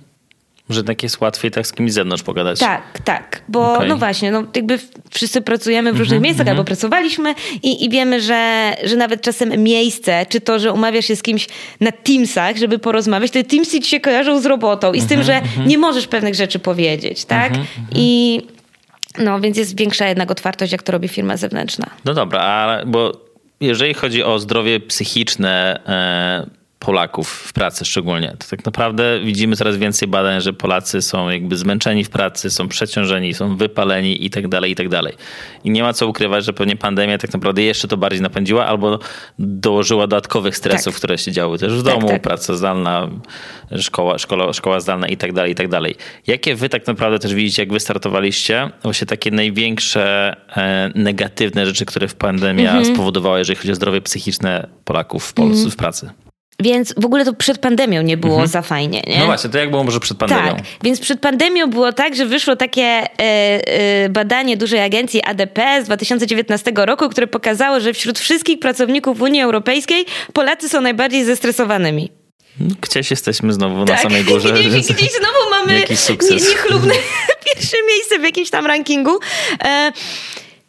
Że 0.70 0.84
tak 0.84 1.02
jest 1.02 1.20
łatwiej 1.20 1.50
tak 1.50 1.66
z 1.66 1.72
kimś 1.72 1.92
z 1.92 1.94
zewnątrz 1.94 2.22
pogadać. 2.22 2.58
Tak, 2.60 2.98
tak. 3.04 3.42
Bo 3.48 3.74
okay. 3.74 3.88
no 3.88 3.96
właśnie, 3.96 4.30
no 4.30 4.44
jakby 4.56 4.78
wszyscy 5.10 5.40
pracujemy 5.40 5.92
w 5.92 5.98
różnych 5.98 6.20
-hmm, 6.20 6.22
miejscach 6.22 6.46
-hmm. 6.46 6.50
albo 6.50 6.64
pracowaliśmy 6.64 7.34
i, 7.62 7.84
i 7.84 7.90
wiemy, 7.90 8.20
że, 8.20 8.72
że 8.84 8.96
nawet 8.96 9.22
czasem 9.22 9.62
miejsce, 9.62 10.26
czy 10.28 10.40
to, 10.40 10.58
że 10.58 10.72
umawiasz 10.72 11.04
się 11.04 11.16
z 11.16 11.22
kimś 11.22 11.48
na 11.80 11.92
Teamsach, 11.92 12.56
żeby 12.56 12.78
porozmawiać, 12.78 13.30
te 13.30 13.44
Teamsy 13.44 13.80
ci 13.80 13.90
się 13.90 14.00
kojarzą 14.00 14.40
z 14.40 14.46
robotą 14.46 14.92
i 14.92 15.00
z 15.00 15.06
tym, 15.06 15.20
mhm, 15.20 15.26
że 15.26 15.48
mhm. 15.48 15.68
nie 15.68 15.78
możesz 15.78 16.06
pewnych 16.06 16.34
rzeczy 16.34 16.58
powiedzieć, 16.58 17.24
tak? 17.24 17.48
Mhm, 17.50 17.66
I 17.94 18.40
no, 19.18 19.40
więc 19.40 19.56
jest 19.56 19.78
większa 19.78 20.06
jednak 20.06 20.30
otwartość, 20.30 20.72
jak 20.72 20.82
to 20.82 20.92
robi 20.92 21.08
firma 21.08 21.36
zewnętrzna. 21.36 21.86
No 22.04 22.14
dobra, 22.14 22.40
a 22.40 22.84
bo 22.86 23.12
jeżeli 23.60 23.94
chodzi 23.94 24.22
o 24.22 24.38
zdrowie 24.38 24.80
psychiczne, 24.80 25.80
e, 25.86 26.63
Polaków 26.84 27.28
w 27.28 27.52
pracy 27.52 27.84
szczególnie. 27.84 28.36
To 28.38 28.48
tak 28.50 28.64
naprawdę 28.64 29.20
widzimy 29.20 29.56
coraz 29.56 29.76
więcej 29.76 30.08
badań, 30.08 30.40
że 30.40 30.52
Polacy 30.52 31.02
są 31.02 31.30
jakby 31.30 31.56
zmęczeni 31.56 32.04
w 32.04 32.10
pracy, 32.10 32.50
są 32.50 32.68
przeciążeni, 32.68 33.34
są 33.34 33.56
wypaleni 33.56 34.24
i 34.24 34.30
tak 34.30 34.48
dalej, 34.48 34.70
i 34.70 34.74
tak 34.74 34.88
dalej. 34.88 35.14
I 35.64 35.70
nie 35.70 35.82
ma 35.82 35.92
co 35.92 36.06
ukrywać, 36.06 36.44
że 36.44 36.52
pewnie 36.52 36.76
pandemia 36.76 37.18
tak 37.18 37.32
naprawdę 37.32 37.62
jeszcze 37.62 37.88
to 37.88 37.96
bardziej 37.96 38.22
napędziła 38.22 38.66
albo 38.66 38.98
dołożyła 39.38 40.06
dodatkowych 40.06 40.56
stresów, 40.56 40.94
tak. 40.94 40.98
które 40.98 41.18
się 41.18 41.32
działy 41.32 41.58
też 41.58 41.72
w 41.72 41.84
tak, 41.84 41.94
domu, 41.94 42.08
tak. 42.08 42.22
praca 42.22 42.54
zdalna, 42.54 43.10
szkoła, 43.78 44.18
szkoła, 44.18 44.52
szkoła 44.52 44.80
zdalna 44.80 45.08
i 45.08 45.16
tak 45.16 45.32
dalej, 45.32 45.52
i 45.52 45.54
tak 45.54 45.68
dalej. 45.68 45.94
Jakie 46.26 46.54
wy 46.54 46.68
tak 46.68 46.86
naprawdę 46.86 47.18
też 47.18 47.34
widzicie, 47.34 47.62
jak 47.62 47.72
wy 47.72 47.80
startowaliście, 47.80 48.70
właśnie 48.82 49.06
takie 49.06 49.30
największe 49.30 50.36
e, 50.56 50.90
negatywne 50.94 51.66
rzeczy, 51.66 51.84
które 51.84 52.08
w 52.08 52.14
pandemia 52.14 52.72
mhm. 52.76 52.94
spowodowała, 52.94 53.38
jeżeli 53.38 53.56
chodzi 53.56 53.72
o 53.72 53.74
zdrowie 53.74 54.00
psychiczne 54.00 54.66
Polaków 54.84 55.24
w, 55.24 55.32
Polsce, 55.32 55.56
mhm. 55.56 55.70
w 55.70 55.76
pracy? 55.76 56.10
Więc 56.60 56.94
w 56.96 57.04
ogóle 57.04 57.24
to 57.24 57.32
przed 57.32 57.58
pandemią 57.58 58.02
nie 58.02 58.16
było 58.16 58.32
mhm. 58.32 58.48
za 58.48 58.62
fajnie. 58.62 59.02
Nie? 59.06 59.18
No 59.18 59.26
właśnie, 59.26 59.50
to 59.50 59.58
jak 59.58 59.70
było 59.70 59.84
może 59.84 60.00
przed 60.00 60.18
pandemią? 60.18 60.56
Tak, 60.56 60.64
więc 60.82 61.00
przed 61.00 61.20
pandemią 61.20 61.70
było 61.70 61.92
tak, 61.92 62.16
że 62.16 62.26
wyszło 62.26 62.56
takie 62.56 62.82
e, 62.82 63.08
e, 63.18 64.08
badanie 64.08 64.56
dużej 64.56 64.80
agencji 64.80 65.22
ADP 65.22 65.82
z 65.82 65.84
2019 65.84 66.72
roku, 66.76 67.08
które 67.08 67.26
pokazało, 67.26 67.80
że 67.80 67.92
wśród 67.92 68.18
wszystkich 68.18 68.58
pracowników 68.58 69.20
Unii 69.20 69.42
Europejskiej 69.42 70.04
Polacy 70.32 70.68
są 70.68 70.80
najbardziej 70.80 71.24
zestresowanymi. 71.24 72.10
No, 72.60 72.74
gdzieś 72.80 73.10
jesteśmy 73.10 73.52
znowu 73.52 73.84
tak. 73.84 73.96
na 73.96 74.02
samej 74.02 74.24
górze. 74.24 74.52
Gdzieś, 74.54 74.86
gdzieś 74.86 75.12
znowu 75.12 75.50
mamy 75.50 75.82
niechlubne 76.48 76.94
pierwsze 77.54 77.76
miejsce 77.88 78.18
w 78.18 78.22
jakimś 78.22 78.50
tam 78.50 78.66
rankingu. 78.66 79.18
E, 79.64 79.92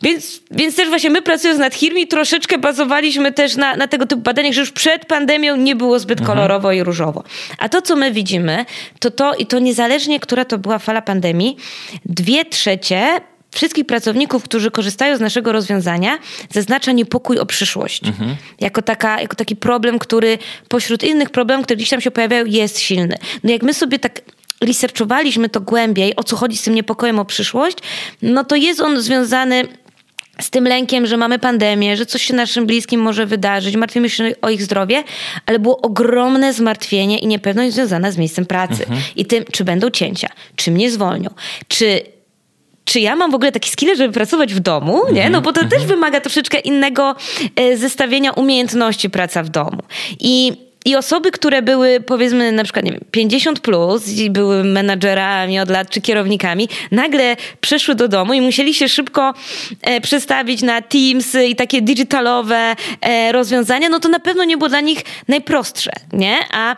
więc, 0.01 0.41
więc 0.51 0.75
też 0.75 0.89
właśnie 0.89 1.09
my 1.09 1.21
pracując 1.21 1.59
nad 1.59 1.75
Hirmi 1.75 2.07
troszeczkę 2.07 2.57
bazowaliśmy 2.57 3.31
też 3.31 3.55
na, 3.55 3.75
na 3.75 3.87
tego 3.87 4.05
typu 4.05 4.21
badaniach, 4.21 4.53
że 4.53 4.61
już 4.61 4.71
przed 4.71 5.05
pandemią 5.05 5.55
nie 5.55 5.75
było 5.75 5.99
zbyt 5.99 6.19
mhm. 6.19 6.37
kolorowo 6.37 6.71
i 6.71 6.83
różowo. 6.83 7.23
A 7.57 7.69
to, 7.69 7.81
co 7.81 7.95
my 7.95 8.11
widzimy, 8.11 8.65
to 8.99 9.11
to, 9.11 9.33
i 9.33 9.45
to 9.45 9.59
niezależnie, 9.59 10.19
która 10.19 10.45
to 10.45 10.57
była 10.57 10.79
fala 10.79 11.01
pandemii, 11.01 11.57
dwie 12.05 12.45
trzecie 12.45 13.21
wszystkich 13.51 13.85
pracowników, 13.85 14.43
którzy 14.43 14.71
korzystają 14.71 15.17
z 15.17 15.19
naszego 15.19 15.51
rozwiązania, 15.51 16.17
zaznacza 16.49 16.91
niepokój 16.91 17.39
o 17.39 17.45
przyszłość. 17.45 18.07
Mhm. 18.07 18.35
Jako, 18.59 18.81
taka, 18.81 19.21
jako 19.21 19.35
taki 19.35 19.55
problem, 19.55 19.99
który 19.99 20.37
pośród 20.69 21.03
innych 21.03 21.29
problemów, 21.29 21.65
które 21.65 21.77
gdzieś 21.77 21.89
tam 21.89 22.01
się 22.01 22.11
pojawiają, 22.11 22.45
jest 22.45 22.79
silny. 22.79 23.17
No 23.43 23.51
jak 23.51 23.63
my 23.63 23.73
sobie 23.73 23.99
tak 23.99 24.21
researchowaliśmy 24.61 25.49
to 25.49 25.61
głębiej, 25.61 26.15
o 26.15 26.23
co 26.23 26.35
chodzi 26.35 26.57
z 26.57 26.61
tym 26.61 26.75
niepokojem 26.75 27.19
o 27.19 27.25
przyszłość, 27.25 27.77
no 28.21 28.43
to 28.43 28.55
jest 28.55 28.81
on 28.81 29.01
związany 29.01 29.67
z 30.41 30.49
tym 30.49 30.67
lękiem, 30.67 31.05
że 31.05 31.17
mamy 31.17 31.39
pandemię, 31.39 31.97
że 31.97 32.05
coś 32.05 32.21
się 32.21 32.33
naszym 32.33 32.65
bliskim 32.65 33.01
może 33.01 33.25
wydarzyć, 33.25 33.75
martwimy 33.75 34.09
się 34.09 34.31
o 34.41 34.49
ich 34.49 34.63
zdrowie, 34.63 35.03
ale 35.45 35.59
było 35.59 35.81
ogromne 35.81 36.53
zmartwienie 36.53 37.19
i 37.19 37.27
niepewność 37.27 37.73
związana 37.73 38.11
z 38.11 38.17
miejscem 38.17 38.45
pracy 38.45 38.83
mhm. 38.83 39.01
i 39.15 39.25
tym, 39.25 39.43
czy 39.51 39.63
będą 39.63 39.89
cięcia, 39.89 40.29
czy 40.55 40.71
mnie 40.71 40.91
zwolnią, 40.91 41.29
czy 41.67 42.01
czy 42.85 42.99
ja 42.99 43.15
mam 43.15 43.31
w 43.31 43.35
ogóle 43.35 43.51
taki 43.51 43.69
skill, 43.69 43.95
żeby 43.95 44.13
pracować 44.13 44.53
w 44.53 44.59
domu, 44.59 45.01
nie? 45.11 45.29
No 45.29 45.41
bo 45.41 45.53
to 45.53 45.61
też 45.61 45.81
mhm. 45.81 45.87
wymaga 45.87 46.21
troszeczkę 46.21 46.59
innego 46.59 47.15
e, 47.55 47.77
zestawienia 47.77 48.31
umiejętności 48.31 49.09
praca 49.09 49.43
w 49.43 49.49
domu. 49.49 49.81
I 50.19 50.53
i 50.85 50.95
osoby, 50.95 51.31
które 51.31 51.61
były 51.61 51.99
powiedzmy 51.99 52.51
na 52.51 52.63
przykład 52.63 52.85
nie 52.85 52.91
wiem, 52.91 53.01
50 53.11 53.59
plus 53.59 54.09
i 54.09 54.29
były 54.29 54.63
menadżerami 54.63 55.59
od 55.59 55.69
lat 55.69 55.89
czy 55.89 56.01
kierownikami, 56.01 56.69
nagle 56.91 57.35
przyszły 57.61 57.95
do 57.95 58.07
domu 58.07 58.33
i 58.33 58.41
musieli 58.41 58.73
się 58.73 58.89
szybko 58.89 59.33
e, 59.81 60.01
przestawić 60.01 60.61
na 60.61 60.81
Teams 60.81 61.35
i 61.49 61.55
takie 61.55 61.81
digitalowe 61.81 62.75
e, 63.01 63.31
rozwiązania, 63.31 63.89
no 63.89 63.99
to 63.99 64.09
na 64.09 64.19
pewno 64.19 64.43
nie 64.43 64.57
było 64.57 64.69
dla 64.69 64.81
nich 64.81 65.01
najprostsze, 65.27 65.91
nie? 66.13 66.37
A 66.53 66.75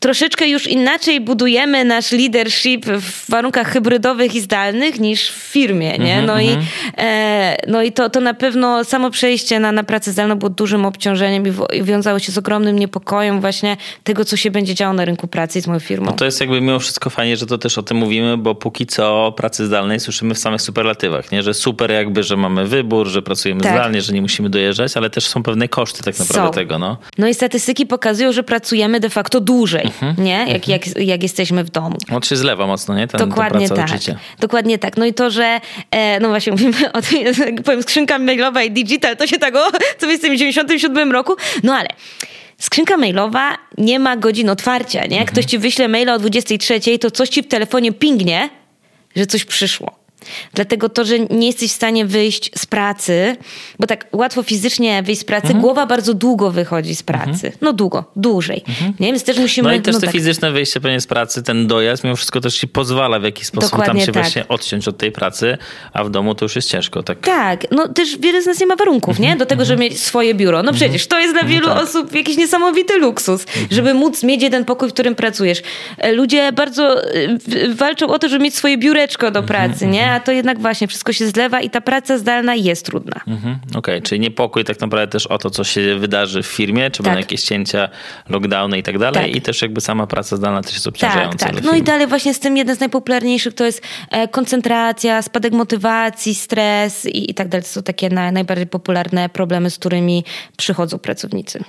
troszeczkę 0.00 0.48
już 0.48 0.66
inaczej 0.66 1.20
budujemy 1.20 1.84
nasz 1.84 2.12
leadership 2.12 2.86
w 2.86 3.30
warunkach 3.30 3.72
hybrydowych 3.72 4.34
i 4.34 4.40
zdalnych 4.40 5.00
niż 5.00 5.30
w 5.30 5.34
firmie, 5.34 5.98
nie? 5.98 6.18
Mhm, 6.18 6.26
no, 6.26 6.40
i, 6.40 6.48
mhm. 6.48 6.66
e, 6.98 7.56
no 7.66 7.82
i 7.82 7.92
to, 7.92 8.10
to 8.10 8.20
na 8.20 8.34
pewno 8.34 8.84
samo 8.84 9.10
przejście 9.10 9.60
na, 9.60 9.72
na 9.72 9.84
pracę 9.84 10.12
zdalną 10.12 10.34
było 10.34 10.50
dużym 10.50 10.86
obciążeniem 10.86 11.46
i, 11.46 11.50
w, 11.50 11.66
i 11.72 11.82
wiązało 11.82 12.18
się 12.18 12.32
z 12.32 12.38
ogromnym 12.38 12.78
niepokojem 12.78 13.40
właśnie 13.46 13.76
tego, 14.04 14.24
co 14.24 14.36
się 14.36 14.50
będzie 14.50 14.74
działo 14.74 14.92
na 14.92 15.04
rynku 15.04 15.28
pracy 15.28 15.60
z 15.60 15.66
moją 15.66 15.80
firmą. 15.80 16.06
No 16.06 16.12
to 16.12 16.24
jest 16.24 16.40
jakby 16.40 16.60
mimo 16.60 16.78
wszystko 16.78 17.10
fajnie, 17.10 17.36
że 17.36 17.46
to 17.46 17.58
też 17.58 17.78
o 17.78 17.82
tym 17.82 17.96
mówimy, 17.96 18.36
bo 18.36 18.54
póki 18.54 18.86
co 18.86 19.26
o 19.26 19.32
pracy 19.32 19.66
zdalnej 19.66 20.00
słyszymy 20.00 20.34
w 20.34 20.38
samych 20.38 20.62
superlatywach, 20.62 21.32
nie? 21.32 21.42
Że 21.42 21.54
super 21.54 21.90
jakby, 21.90 22.22
że 22.22 22.36
mamy 22.36 22.66
wybór, 22.66 23.06
że 23.06 23.22
pracujemy 23.22 23.60
tak. 23.60 23.72
zdalnie, 23.72 24.02
że 24.02 24.12
nie 24.12 24.22
musimy 24.22 24.50
dojeżdżać, 24.50 24.96
ale 24.96 25.10
też 25.10 25.26
są 25.26 25.42
pewne 25.42 25.68
koszty 25.68 26.02
tak 26.02 26.18
naprawdę 26.18 26.48
są. 26.48 26.52
tego, 26.52 26.78
no. 26.78 26.96
No 27.18 27.28
i 27.28 27.34
statystyki 27.34 27.86
pokazują, 27.86 28.32
że 28.32 28.42
pracujemy 28.42 29.00
de 29.00 29.10
facto 29.10 29.40
dłużej, 29.40 29.84
mhm. 29.84 30.14
nie? 30.18 30.38
Jak, 30.48 30.68
mhm. 30.68 30.68
jak, 30.68 31.06
jak 31.06 31.22
jesteśmy 31.22 31.64
w 31.64 31.70
domu. 31.70 31.96
On 32.12 32.22
się 32.22 32.36
zlewa 32.36 32.66
mocno, 32.66 32.96
nie? 32.96 33.08
Ten, 33.08 33.28
Dokładnie 33.28 33.68
tak. 33.68 33.90
Dokładnie 34.40 34.78
tak. 34.78 34.96
No 34.96 35.04
i 35.04 35.14
to, 35.14 35.30
że 35.30 35.60
e, 35.90 36.20
no 36.20 36.28
właśnie 36.28 36.52
mówimy 36.56 36.92
o 36.92 37.02
tej, 37.02 37.24
powiem, 37.64 37.82
skrzynka 37.82 38.18
mailowa 38.18 38.62
i 38.62 38.70
digital, 38.70 39.16
to 39.16 39.26
się 39.26 39.38
tak 39.38 39.56
o, 39.56 39.70
co 39.98 40.06
w 40.06 40.20
tym 40.20 40.36
97 40.36 41.12
roku, 41.12 41.36
no 41.62 41.74
ale 41.74 41.88
Skrzynka 42.58 42.96
mailowa 42.96 43.58
nie 43.78 43.98
ma 43.98 44.16
godzin 44.16 44.50
otwarcia, 44.50 45.00
nie? 45.00 45.16
Jak 45.16 45.28
mhm. 45.28 45.32
ktoś 45.32 45.44
ci 45.44 45.58
wyśle 45.58 45.88
maila 45.88 46.14
o 46.14 46.18
23, 46.18 46.98
to 46.98 47.10
coś 47.10 47.28
ci 47.28 47.42
w 47.42 47.48
telefonie 47.48 47.92
pingnie, 47.92 48.50
że 49.16 49.26
coś 49.26 49.44
przyszło. 49.44 50.05
Dlatego 50.54 50.88
to, 50.88 51.04
że 51.04 51.18
nie 51.18 51.46
jesteś 51.46 51.70
w 51.70 51.74
stanie 51.74 52.06
wyjść 52.06 52.50
z 52.58 52.66
pracy, 52.66 53.36
bo 53.78 53.86
tak 53.86 54.06
łatwo 54.12 54.42
fizycznie 54.42 55.02
wyjść 55.02 55.20
z 55.20 55.24
pracy, 55.24 55.46
mhm. 55.46 55.62
głowa 55.62 55.86
bardzo 55.86 56.14
długo 56.14 56.50
wychodzi 56.50 56.94
z 56.94 57.02
pracy. 57.02 57.30
Mhm. 57.30 57.52
No 57.60 57.72
długo, 57.72 58.04
dłużej. 58.16 58.64
Mhm. 58.68 58.92
Nie? 59.00 59.06
Więc 59.06 59.24
też 59.24 59.38
musimy... 59.38 59.68
No 59.68 59.74
i 59.74 59.80
też 59.80 59.94
no 59.94 60.00
te 60.00 60.06
tak. 60.06 60.14
fizyczne 60.14 60.50
wyjście 60.50 60.80
pewnie 60.80 61.00
z 61.00 61.06
pracy, 61.06 61.42
ten 61.42 61.66
dojazd 61.66 62.04
mimo 62.04 62.16
wszystko 62.16 62.40
też 62.40 62.56
ci 62.56 62.68
pozwala 62.68 63.18
w 63.18 63.22
jakiś 63.22 63.46
sposób 63.46 63.70
Dokładnie 63.70 63.94
tam 63.94 64.06
się 64.06 64.12
tak. 64.12 64.22
właśnie 64.22 64.48
odciąć 64.48 64.88
od 64.88 64.98
tej 64.98 65.12
pracy, 65.12 65.58
a 65.92 66.04
w 66.04 66.10
domu 66.10 66.34
to 66.34 66.44
już 66.44 66.56
jest 66.56 66.68
ciężko. 66.68 67.02
Tak, 67.02 67.18
tak. 67.18 67.66
no 67.70 67.88
też 67.88 68.18
wiele 68.18 68.42
z 68.42 68.46
nas 68.46 68.60
nie 68.60 68.66
ma 68.66 68.76
warunków, 68.76 69.18
nie? 69.18 69.36
Do 69.36 69.46
tego, 69.46 69.64
żeby 69.64 69.82
mieć 69.82 70.00
swoje 70.00 70.34
biuro. 70.34 70.62
No 70.62 70.72
przecież 70.72 71.06
to 71.06 71.18
jest 71.20 71.34
dla 71.34 71.42
no 71.42 71.48
wielu 71.48 71.68
tak. 71.68 71.82
osób 71.82 72.14
jakiś 72.14 72.36
niesamowity 72.36 72.98
luksus, 72.98 73.46
żeby 73.70 73.94
móc 73.94 74.22
mieć 74.22 74.42
jeden 74.42 74.64
pokój, 74.64 74.88
w 74.88 74.92
którym 74.92 75.14
pracujesz. 75.14 75.62
E, 75.98 76.12
ludzie 76.12 76.52
bardzo 76.52 77.04
e, 77.04 77.28
walczą 77.74 78.08
o 78.08 78.18
to, 78.18 78.28
żeby 78.28 78.44
mieć 78.44 78.54
swoje 78.54 78.78
biureczko 78.78 79.30
do 79.30 79.42
pracy, 79.42 79.86
nie? 79.86 80.15
A 80.16 80.20
to 80.20 80.32
jednak 80.32 80.60
właśnie 80.60 80.88
wszystko 80.88 81.12
się 81.12 81.26
zlewa 81.26 81.60
i 81.60 81.70
ta 81.70 81.80
praca 81.80 82.18
zdalna 82.18 82.54
jest 82.54 82.86
trudna. 82.86 83.20
Mhm, 83.26 83.58
Okej, 83.68 83.78
okay. 83.78 84.02
czyli 84.02 84.20
niepokój 84.20 84.64
tak 84.64 84.80
naprawdę 84.80 85.12
też 85.12 85.26
o 85.26 85.38
to, 85.38 85.50
co 85.50 85.64
się 85.64 85.96
wydarzy 85.98 86.42
w 86.42 86.46
firmie, 86.46 86.90
czy 86.90 86.98
tak. 86.98 87.04
będą 87.04 87.18
jakieś 87.18 87.42
cięcia, 87.42 87.88
lockdowny 88.28 88.78
i 88.78 88.82
tak 88.82 88.98
dalej 88.98 89.24
tak. 89.24 89.36
i 89.36 89.42
też 89.42 89.62
jakby 89.62 89.80
sama 89.80 90.06
praca 90.06 90.36
zdalna 90.36 90.62
też 90.62 90.72
jest 90.72 90.86
obciążająca. 90.86 91.46
Tak, 91.46 91.54
tak. 91.54 91.64
No 91.64 91.74
i 91.74 91.82
dalej 91.82 92.06
właśnie 92.06 92.34
z 92.34 92.40
tym 92.40 92.56
jeden 92.56 92.76
z 92.76 92.80
najpopularniejszych 92.80 93.54
to 93.54 93.64
jest 93.64 93.82
e, 94.10 94.28
koncentracja, 94.28 95.22
spadek 95.22 95.52
motywacji, 95.52 96.34
stres 96.34 97.06
i, 97.06 97.30
i 97.30 97.34
tak 97.34 97.48
dalej. 97.48 97.62
To 97.62 97.68
są 97.68 97.82
takie 97.82 98.08
na, 98.08 98.32
najbardziej 98.32 98.66
popularne 98.66 99.28
problemy, 99.28 99.70
z 99.70 99.78
którymi 99.78 100.24
przychodzą 100.56 100.98
pracownicy. 100.98 101.64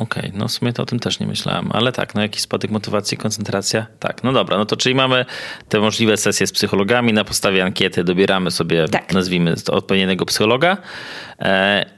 Okej, 0.00 0.22
okay, 0.26 0.38
no 0.38 0.48
w 0.48 0.52
sumie 0.52 0.72
to 0.72 0.82
o 0.82 0.86
tym 0.86 0.98
też 0.98 1.20
nie 1.20 1.26
myślałem, 1.26 1.70
ale 1.72 1.92
tak, 1.92 2.14
no 2.14 2.22
jakiś 2.22 2.42
spadek 2.42 2.70
motywacji, 2.70 3.18
koncentracja, 3.18 3.86
tak, 4.00 4.24
no 4.24 4.32
dobra, 4.32 4.56
no 4.58 4.66
to 4.66 4.76
czyli 4.76 4.94
mamy 4.94 5.24
te 5.68 5.80
możliwe 5.80 6.16
sesje 6.16 6.46
z 6.46 6.52
psychologami, 6.52 7.12
na 7.12 7.24
podstawie 7.24 7.64
ankiety 7.64 8.04
dobieramy 8.04 8.50
sobie, 8.50 8.88
tak. 8.88 9.12
nazwijmy 9.12 9.54
odpowiedniego 9.72 10.26
psychologa 10.26 10.76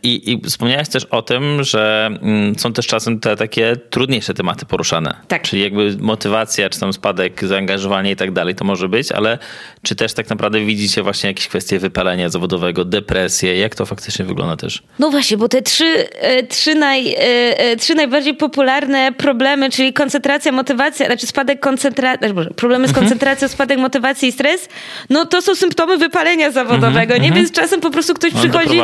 i, 0.03 0.33
i 0.33 0.41
wspomniałeś 0.51 0.89
też 0.89 1.05
o 1.05 1.23
tym, 1.23 1.65
że 1.65 2.11
mm, 2.23 2.59
są 2.59 2.73
też 2.73 2.87
czasem 2.87 3.21
te 3.21 3.37
takie 3.37 3.77
trudniejsze 3.91 4.35
tematy 4.35 4.67
poruszane, 4.67 5.15
tak. 5.29 5.43
czyli 5.43 5.63
jakby 5.63 5.97
motywacja, 6.01 6.71
czy 6.71 6.81
tam 6.81 6.93
spadek 6.93 7.45
zaangażowania 7.45 8.11
i 8.11 8.17
tak 8.17 8.33
dalej, 8.33 8.55
to 8.55 8.65
może 8.65 8.89
być, 8.89 9.13
ale 9.13 9.39
czy 9.83 9.97
też 9.97 10.13
tak 10.13 10.31
naprawdę 10.31 10.61
widzicie 10.61 11.03
właśnie 11.03 11.29
jakieś 11.29 11.49
kwestie 11.49 11.79
wypalenia 11.79 12.29
zawodowego, 12.29 12.85
depresję, 12.85 13.59
jak 13.59 13.75
to 13.75 13.87
faktycznie 13.87 14.25
wygląda 14.25 14.57
też? 14.57 14.83
No 14.99 15.11
właśnie, 15.11 15.37
bo 15.37 15.49
te 15.49 15.63
trzy, 15.63 16.09
e, 16.21 16.43
trzy 16.43 16.75
naj 16.75 17.15
e, 17.19 17.77
trzy 17.77 17.95
najbardziej 17.95 18.35
popularne 18.35 19.13
problemy, 19.13 19.71
czyli 19.71 19.93
koncentracja, 19.93 20.53
motywacja, 20.53 21.07
znaczy 21.07 21.27
spadek 21.27 21.61
koncentracji, 21.61 22.29
znaczy 22.29 22.55
problemy 22.55 22.87
z 22.87 22.91
mhm. 22.91 23.05
koncentracją, 23.05 23.49
spadek 23.49 23.79
motywacji 23.79 24.29
i 24.29 24.33
stres, 24.33 24.69
no 25.11 25.25
to 25.25 25.43
są 25.43 25.55
symptomy 25.55 25.99
wypalenia 25.99 26.51
zawodowego, 26.51 27.13
nie? 27.13 27.29
Mhm. 27.29 27.35
Więc 27.35 27.53
czasem 27.53 27.81
po 27.81 27.91
prostu 27.91 28.15
ktoś 28.15 28.33
przychodzi... 28.35 28.81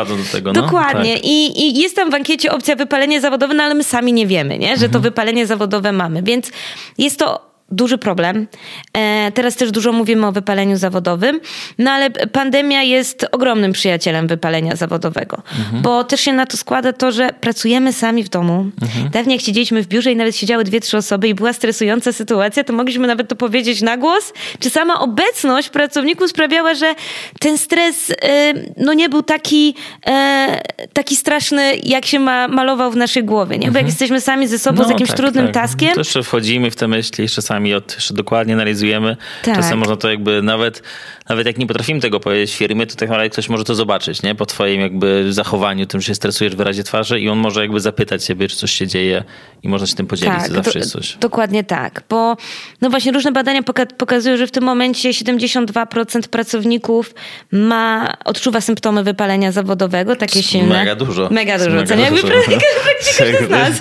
tego, 0.53 0.61
no. 0.61 0.67
Dokładnie. 0.67 1.13
Tak. 1.13 1.25
I, 1.25 1.61
I 1.61 1.81
jest 1.81 1.95
tam 1.95 2.11
w 2.11 2.13
ankiecie 2.13 2.51
opcja 2.51 2.75
wypalenie 2.75 3.21
zawodowe, 3.21 3.53
no 3.53 3.63
ale 3.63 3.75
my 3.75 3.83
sami 3.83 4.13
nie 4.13 4.27
wiemy, 4.27 4.59
nie? 4.59 4.77
Że 4.77 4.81
to 4.81 4.85
mhm. 4.85 5.01
wypalenie 5.01 5.47
zawodowe 5.47 5.91
mamy. 5.91 6.23
Więc 6.23 6.51
jest 6.97 7.19
to 7.19 7.54
duży 7.71 7.97
problem. 7.97 8.47
E, 8.93 9.31
teraz 9.31 9.55
też 9.55 9.71
dużo 9.71 9.91
mówimy 9.91 10.27
o 10.27 10.31
wypaleniu 10.31 10.77
zawodowym, 10.77 11.39
no 11.77 11.91
ale 11.91 12.09
pandemia 12.09 12.83
jest 12.83 13.25
ogromnym 13.31 13.71
przyjacielem 13.71 14.27
wypalenia 14.27 14.75
zawodowego, 14.75 15.37
mhm. 15.59 15.81
bo 15.81 16.03
też 16.03 16.21
się 16.21 16.33
na 16.33 16.45
to 16.45 16.57
składa 16.57 16.93
to, 16.93 17.11
że 17.11 17.29
pracujemy 17.41 17.93
sami 17.93 18.23
w 18.23 18.29
domu. 18.29 18.65
Mhm. 18.81 19.09
Dawniej 19.09 19.35
jak 19.35 19.45
siedzieliśmy 19.45 19.83
w 19.83 19.87
biurze 19.87 20.11
i 20.11 20.15
nawet 20.15 20.35
siedziały 20.35 20.63
dwie, 20.63 20.79
trzy 20.79 20.97
osoby 20.97 21.27
i 21.27 21.33
była 21.33 21.53
stresująca 21.53 22.13
sytuacja, 22.13 22.63
to 22.63 22.73
mogliśmy 22.73 23.07
nawet 23.07 23.29
to 23.29 23.35
powiedzieć 23.35 23.81
na 23.81 23.97
głos, 23.97 24.33
czy 24.59 24.69
sama 24.69 24.99
obecność 24.99 25.69
pracowników 25.69 26.29
sprawiała, 26.29 26.73
że 26.73 26.95
ten 27.39 27.57
stres 27.57 28.11
e, 28.11 28.53
no 28.77 28.93
nie 28.93 29.09
był 29.09 29.23
taki, 29.23 29.75
e, 30.07 30.61
taki 30.93 31.15
straszny, 31.15 31.75
jak 31.83 32.05
się 32.05 32.19
ma, 32.19 32.47
malował 32.47 32.91
w 32.91 32.95
naszej 32.95 33.23
głowie, 33.23 33.57
nie? 33.57 33.67
Bo 33.71 33.77
jak 33.77 33.85
mhm. 33.85 33.87
jesteśmy 33.87 34.21
sami 34.21 34.47
ze 34.47 34.59
sobą 34.59 34.81
no, 34.81 34.87
z 34.87 34.89
jakimś 34.89 35.09
tak, 35.09 35.17
trudnym 35.17 35.45
tak. 35.45 35.53
taskiem... 35.53 35.93
To 35.93 35.99
jeszcze 35.99 36.23
wchodzimy 36.23 36.71
w 36.71 36.75
te 36.75 36.87
myśli, 36.87 37.21
jeszcze 37.21 37.41
sami 37.41 37.54
czasami 37.55 37.73
od, 37.73 37.95
jeszcze 37.95 38.13
dokładnie 38.13 38.53
analizujemy. 38.53 39.17
Tak. 39.43 39.55
Czasem 39.55 39.79
można 39.79 39.95
to 39.95 40.09
jakby 40.09 40.41
nawet, 40.41 40.83
nawet 41.29 41.47
jak 41.47 41.57
nie 41.57 41.67
potrafimy 41.67 42.01
tego 42.01 42.19
powiedzieć 42.19 42.55
firmie, 42.55 42.87
to 42.87 42.95
tak 42.95 43.09
naprawdę 43.09 43.29
ktoś 43.29 43.49
może 43.49 43.63
to 43.63 43.75
zobaczyć, 43.75 44.23
nie? 44.23 44.35
Po 44.35 44.45
twoim 44.45 44.81
jakby 44.81 45.33
zachowaniu, 45.33 45.85
tym, 45.85 46.01
że 46.01 46.07
się 46.07 46.15
stresujesz 46.15 46.53
w 46.53 46.57
wyrazie 46.57 46.83
twarzy 46.83 47.19
i 47.19 47.29
on 47.29 47.37
może 47.37 47.61
jakby 47.61 47.79
zapytać 47.79 48.25
ciebie, 48.25 48.47
czy 48.47 48.55
coś 48.55 48.71
się 48.71 48.87
dzieje 48.87 49.23
i 49.63 49.69
można 49.69 49.87
się 49.87 49.95
tym 49.95 50.07
podzielić. 50.07 50.37
Tak, 50.37 50.47
to 50.47 50.53
zawsze 50.53 50.79
jest 50.79 50.91
coś. 50.91 51.17
Dokładnie 51.17 51.63
tak, 51.63 52.03
bo 52.09 52.37
no 52.81 52.89
właśnie 52.89 53.11
różne 53.11 53.31
badania 53.31 53.63
poka 53.63 53.85
pokazują, 53.85 54.37
że 54.37 54.47
w 54.47 54.51
tym 54.51 54.63
momencie 54.63 55.09
72% 55.09 56.27
pracowników 56.27 57.13
ma, 57.51 58.13
odczuwa 58.25 58.61
symptomy 58.61 59.03
wypalenia 59.03 59.51
zawodowego, 59.51 60.15
takie 60.15 60.43
silne. 60.43 60.79
Mega 60.79 60.95
dużo. 60.95 61.29
Mega 61.31 61.57
dużo. 61.57 61.71
Mega 61.71 61.87
co 61.87 61.95
nie? 61.95 62.03
Jakby 62.03 62.21
z 63.47 63.49
nas. 63.49 63.71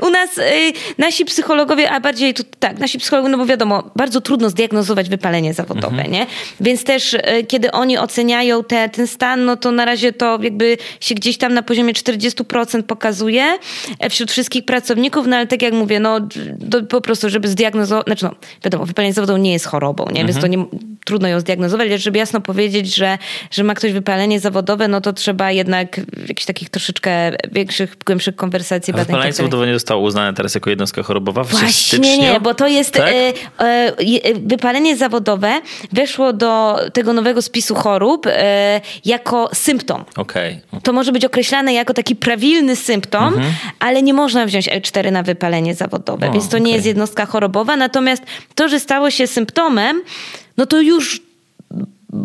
U 0.00 0.10
nas 0.10 0.38
y, 0.38 0.72
nasi 0.98 1.24
psychologowie, 1.24 1.90
a 1.90 2.00
bardziej 2.00 2.34
tu, 2.34 2.42
tak, 2.58 2.78
nasi 2.78 2.98
psychologowie, 3.06 3.32
no 3.32 3.38
bo 3.38 3.46
wiadomo, 3.46 3.90
bardzo 3.96 4.20
trudno 4.20 4.50
zdiagnozować 4.50 5.08
wypalenie 5.08 5.54
zawodowe, 5.54 5.86
mhm. 5.86 6.10
nie? 6.10 6.26
Więc 6.60 6.84
też 6.84 7.14
y, 7.14 7.20
kiedy 7.48 7.72
oni 7.72 7.98
oceniają 7.98 8.64
te, 8.64 8.88
ten 8.88 9.06
stan, 9.06 9.44
no 9.44 9.56
to 9.56 9.72
na 9.72 9.84
razie 9.84 10.12
to 10.12 10.38
jakby 10.42 10.76
się 11.00 11.14
gdzieś 11.14 11.38
tam 11.38 11.54
na 11.54 11.62
poziomie 11.62 11.92
40% 11.92 12.82
pokazuje 12.82 13.58
e, 13.98 14.10
wśród 14.10 14.30
wszystkich 14.30 14.64
pracowników, 14.64 15.26
no 15.26 15.36
ale 15.36 15.46
tak 15.46 15.62
jak 15.62 15.74
mówię, 15.74 16.00
no 16.00 16.20
po 16.88 17.00
prostu, 17.00 17.30
żeby 17.30 17.48
zdiagnozować, 17.48 18.06
znaczy 18.06 18.24
no, 18.24 18.34
wiadomo, 18.64 18.86
wypalenie 18.86 19.12
zawodowe 19.12 19.40
nie 19.40 19.52
jest 19.52 19.66
chorobą, 19.66 20.04
nie? 20.04 20.20
Mhm. 20.20 20.26
Więc 20.26 20.40
to 20.40 20.46
nie, 20.46 20.64
trudno 21.06 21.28
ją 21.28 21.40
zdiagnozować, 21.40 21.88
ale 21.88 21.98
żeby 21.98 22.18
jasno 22.18 22.40
powiedzieć, 22.40 22.94
że, 22.94 23.18
że 23.50 23.64
ma 23.64 23.74
ktoś 23.74 23.92
wypalenie 23.92 24.40
zawodowe, 24.40 24.88
no 24.88 25.00
to 25.00 25.12
trzeba 25.12 25.50
jednak 25.50 26.00
jakichś 26.28 26.44
takich 26.44 26.70
troszeczkę 26.70 27.10
większych, 27.52 27.96
głębszych 28.06 28.36
konwersacji. 28.36 28.94
A 28.94 28.96
wypalenie 28.96 29.32
zawodowe 29.32 29.66
nie 29.66 29.74
zostało 29.74 30.02
uznane 30.02 30.34
teraz 30.34 30.54
jako 30.54 30.70
jednostka 30.70 31.02
chorobowa? 31.02 31.44
Właśnie 31.44 32.18
nie, 32.18 32.40
bo 32.40 32.54
to 32.54 32.68
jest 32.68 32.92
tak? 32.92 33.12
e, 33.12 33.32
e, 33.58 33.92
wypalenie 34.34 34.96
zawodowe 34.96 35.60
weszło 35.92 36.32
do 36.32 36.78
tego 36.92 37.12
nowego 37.12 37.42
spisu 37.42 37.74
chorób 37.74 38.26
e, 38.26 38.80
jako 39.04 39.50
symptom. 39.52 40.04
Okay. 40.16 40.60
To 40.82 40.92
może 40.92 41.12
być 41.12 41.24
określane 41.24 41.72
jako 41.72 41.94
taki 41.94 42.16
prawilny 42.16 42.76
symptom, 42.76 43.34
mhm. 43.34 43.52
ale 43.78 44.02
nie 44.02 44.14
można 44.14 44.46
wziąć 44.46 44.68
L4 44.68 45.12
na 45.12 45.22
wypalenie 45.22 45.74
zawodowe, 45.74 46.28
o, 46.28 46.32
więc 46.32 46.48
to 46.48 46.56
okay. 46.56 46.60
nie 46.60 46.72
jest 46.72 46.86
jednostka 46.86 47.26
chorobowa. 47.26 47.76
Natomiast 47.76 48.22
to, 48.54 48.68
że 48.68 48.80
stało 48.80 49.10
się 49.10 49.26
symptomem, 49.26 50.02
no 50.56 50.66
to 50.66 50.80
już 50.80 51.25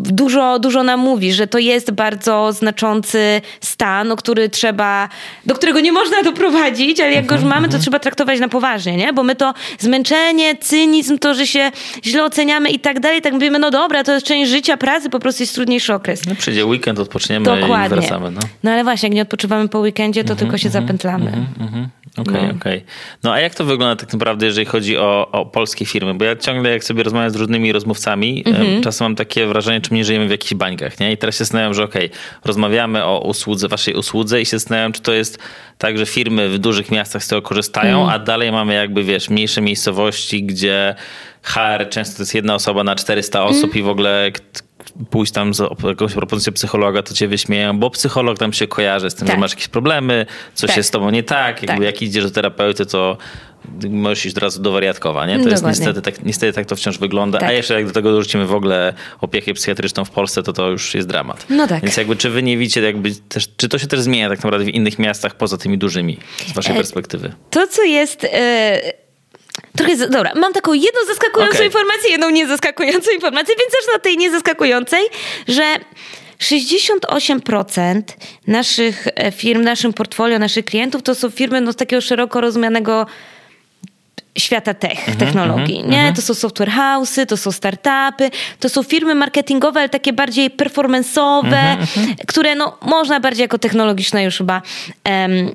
dużo, 0.00 0.58
dużo 0.58 0.82
nam 0.82 1.00
mówi, 1.00 1.32
że 1.32 1.46
to 1.46 1.58
jest 1.58 1.90
bardzo 1.90 2.52
znaczący 2.52 3.40
stan, 3.60 4.12
o 4.12 4.16
który 4.16 4.48
trzeba, 4.48 5.08
do 5.46 5.54
którego 5.54 5.80
nie 5.80 5.92
można 5.92 6.22
doprowadzić, 6.22 7.00
ale 7.00 7.12
jak 7.12 7.26
go 7.26 7.34
już 7.34 7.44
mamy, 7.44 7.68
to 7.68 7.78
trzeba 7.78 7.98
traktować 7.98 8.40
na 8.40 8.48
poważnie, 8.48 8.96
nie? 8.96 9.12
Bo 9.12 9.22
my 9.22 9.36
to 9.36 9.54
zmęczenie, 9.78 10.56
cynizm, 10.56 11.18
to, 11.18 11.34
że 11.34 11.46
się 11.46 11.70
źle 12.04 12.24
oceniamy 12.24 12.70
i 12.70 12.78
tak 12.78 13.00
dalej, 13.00 13.22
tak 13.22 13.32
mówimy, 13.32 13.58
no 13.58 13.70
dobra, 13.70 14.04
to 14.04 14.12
jest 14.12 14.26
część 14.26 14.50
życia, 14.50 14.76
pracy, 14.76 15.10
po 15.10 15.20
prostu 15.20 15.42
jest 15.42 15.54
trudniejszy 15.54 15.94
okres. 15.94 16.26
No 16.26 16.34
przyjdzie 16.34 16.66
weekend, 16.66 16.98
odpoczniemy 16.98 17.44
Dokładnie. 17.44 17.98
i 17.98 18.00
wracamy. 18.00 18.30
No. 18.30 18.40
no 18.62 18.70
ale 18.70 18.84
właśnie, 18.84 19.08
jak 19.08 19.16
nie 19.16 19.22
odpoczywamy 19.22 19.68
po 19.68 19.78
weekendzie, 19.78 20.24
to 20.24 20.36
tylko 20.36 20.58
się 20.58 20.68
zapętlamy. 20.68 21.46
Okej, 22.16 22.34
okay, 22.34 22.48
no. 22.48 22.54
okej. 22.54 22.78
Okay. 22.78 22.82
No 23.22 23.32
a 23.32 23.40
jak 23.40 23.54
to 23.54 23.64
wygląda 23.64 23.96
tak 23.96 24.12
naprawdę, 24.12 24.46
jeżeli 24.46 24.66
chodzi 24.66 24.96
o, 24.98 25.28
o 25.32 25.46
polskie 25.46 25.86
firmy? 25.86 26.14
Bo 26.14 26.24
ja 26.24 26.36
ciągle, 26.36 26.70
jak 26.70 26.84
sobie 26.84 27.02
rozmawiam 27.02 27.30
z 27.30 27.36
różnymi 27.36 27.72
rozmówcami, 27.72 28.44
mm-hmm. 28.44 28.82
czasem 28.82 29.04
mam 29.04 29.16
takie 29.16 29.46
wrażenie, 29.46 29.80
czy 29.82 29.94
nie 29.94 30.04
żyjemy 30.04 30.28
w 30.28 30.30
jakichś 30.30 30.54
bańkach, 30.54 31.00
nie? 31.00 31.12
I 31.12 31.16
teraz 31.16 31.34
się 31.34 31.38
zastanawiam, 31.38 31.74
że 31.74 31.84
okej, 31.84 32.06
okay, 32.06 32.18
rozmawiamy 32.44 33.04
o 33.04 33.20
usłudze, 33.20 33.68
waszej 33.68 33.94
usłudze 33.94 34.40
i 34.40 34.46
się 34.46 34.58
zastanawiam, 34.58 34.92
czy 34.92 35.02
to 35.02 35.12
jest 35.12 35.38
tak, 35.78 35.98
że 35.98 36.06
firmy 36.06 36.48
w 36.48 36.58
dużych 36.58 36.90
miastach 36.90 37.24
z 37.24 37.28
tego 37.28 37.42
korzystają, 37.42 38.02
mm. 38.02 38.14
a 38.14 38.18
dalej 38.18 38.52
mamy 38.52 38.74
jakby, 38.74 39.04
wiesz, 39.04 39.30
mniejsze 39.30 39.60
miejscowości, 39.60 40.44
gdzie 40.44 40.94
HR 41.42 41.88
często 41.90 42.16
to 42.16 42.22
jest 42.22 42.34
jedna 42.34 42.54
osoba 42.54 42.84
na 42.84 42.96
400 42.96 43.44
osób 43.44 43.64
mm. 43.64 43.78
i 43.78 43.82
w 43.82 43.88
ogóle 43.88 44.30
pójść 45.10 45.32
tam 45.32 45.54
z 45.54 45.62
jakąś 45.84 46.12
propozycją 46.12 46.52
psychologa, 46.52 47.02
to 47.02 47.14
cię 47.14 47.28
wyśmieją, 47.28 47.78
bo 47.78 47.90
psycholog 47.90 48.38
tam 48.38 48.52
się 48.52 48.66
kojarzy 48.66 49.10
z 49.10 49.14
tym, 49.14 49.26
tak. 49.26 49.36
że 49.36 49.40
masz 49.40 49.50
jakieś 49.50 49.68
problemy, 49.68 50.26
coś 50.54 50.68
tak. 50.68 50.76
jest 50.76 50.88
z 50.88 50.92
tobą 50.92 51.10
nie 51.10 51.22
tak, 51.22 51.62
jakby 51.62 51.84
tak. 51.84 51.94
jak 51.94 52.02
idziesz 52.02 52.24
do 52.24 52.30
terapeuty, 52.30 52.86
to 52.86 53.16
możesz 53.90 54.26
iść 54.26 54.36
od 54.36 54.42
razu 54.42 54.62
do 54.62 54.72
wariatkowa, 54.72 55.26
nie? 55.26 55.40
To 55.40 55.48
jest 55.48 55.66
niestety 55.66 56.02
tak, 56.02 56.24
niestety 56.24 56.52
tak 56.52 56.66
to 56.66 56.76
wciąż 56.76 56.98
wygląda. 56.98 57.38
Tak. 57.38 57.48
A 57.48 57.52
jeszcze 57.52 57.74
jak 57.74 57.86
do 57.86 57.92
tego 57.92 58.12
dorzucimy 58.12 58.46
w 58.46 58.54
ogóle 58.54 58.94
opiekę 59.20 59.54
psychiatryczną 59.54 60.04
w 60.04 60.10
Polsce, 60.10 60.42
to 60.42 60.52
to 60.52 60.68
już 60.68 60.94
jest 60.94 61.08
dramat. 61.08 61.46
No 61.50 61.66
tak. 61.66 61.82
Więc 61.82 61.96
jakby 61.96 62.16
czy 62.16 62.30
wy 62.30 62.42
nie 62.42 62.58
widzicie, 62.58 62.82
jakby 62.82 63.10
też, 63.28 63.48
czy 63.56 63.68
to 63.68 63.78
się 63.78 63.86
też 63.86 64.00
zmienia 64.00 64.28
tak 64.28 64.38
naprawdę 64.38 64.64
w 64.64 64.68
innych 64.68 64.98
miastach 64.98 65.34
poza 65.34 65.56
tymi 65.56 65.78
dużymi, 65.78 66.18
z 66.46 66.52
waszej 66.52 66.72
e, 66.72 66.76
perspektywy? 66.76 67.32
To, 67.50 67.66
co 67.66 67.82
jest... 67.82 68.24
E 68.32 69.01
Trochę, 69.76 69.96
dobra, 69.96 70.32
mam 70.34 70.52
taką 70.52 70.72
jedną 70.72 71.00
zaskakującą 71.06 71.54
okay. 71.54 71.66
informację, 71.66 72.10
jedną 72.10 72.30
niezaskakującą 72.30 73.10
informację, 73.18 73.54
więc 73.60 73.72
zacznę 73.72 73.94
od 73.96 74.02
tej 74.02 74.16
niezaskakującej, 74.16 75.04
że 75.48 75.76
68% 76.38 78.02
naszych 78.46 79.06
e, 79.14 79.32
firm, 79.32 79.62
naszym 79.62 79.92
portfolio, 79.92 80.38
naszych 80.38 80.64
klientów 80.64 81.02
to 81.02 81.14
są 81.14 81.30
firmy 81.30 81.60
no, 81.60 81.72
z 81.72 81.76
takiego 81.76 82.00
szeroko 82.00 82.40
rozumianego 82.40 83.06
świata 84.38 84.74
tech, 84.74 85.08
mm 85.08 85.18
-hmm, 85.18 85.20
technologii. 85.20 85.76
Mm 85.76 85.88
-hmm, 85.88 85.92
nie? 85.92 86.00
Mm 86.00 86.12
-hmm. 86.12 86.16
To 86.16 86.22
są 86.22 86.34
software 86.34 86.70
house'y, 86.70 87.26
to 87.26 87.36
są 87.36 87.52
startupy, 87.52 88.30
to 88.60 88.68
są 88.68 88.82
firmy 88.82 89.14
marketingowe, 89.14 89.80
ale 89.80 89.88
takie 89.88 90.12
bardziej 90.12 90.50
performance'owe, 90.50 91.44
mhm, 91.44 91.80
mhm. 91.80 92.16
które 92.26 92.54
no, 92.54 92.78
można 92.82 93.20
bardziej 93.20 93.42
jako 93.42 93.58
technologiczne 93.58 94.24
już 94.24 94.38
chyba 94.38 94.62
um, 95.04 95.52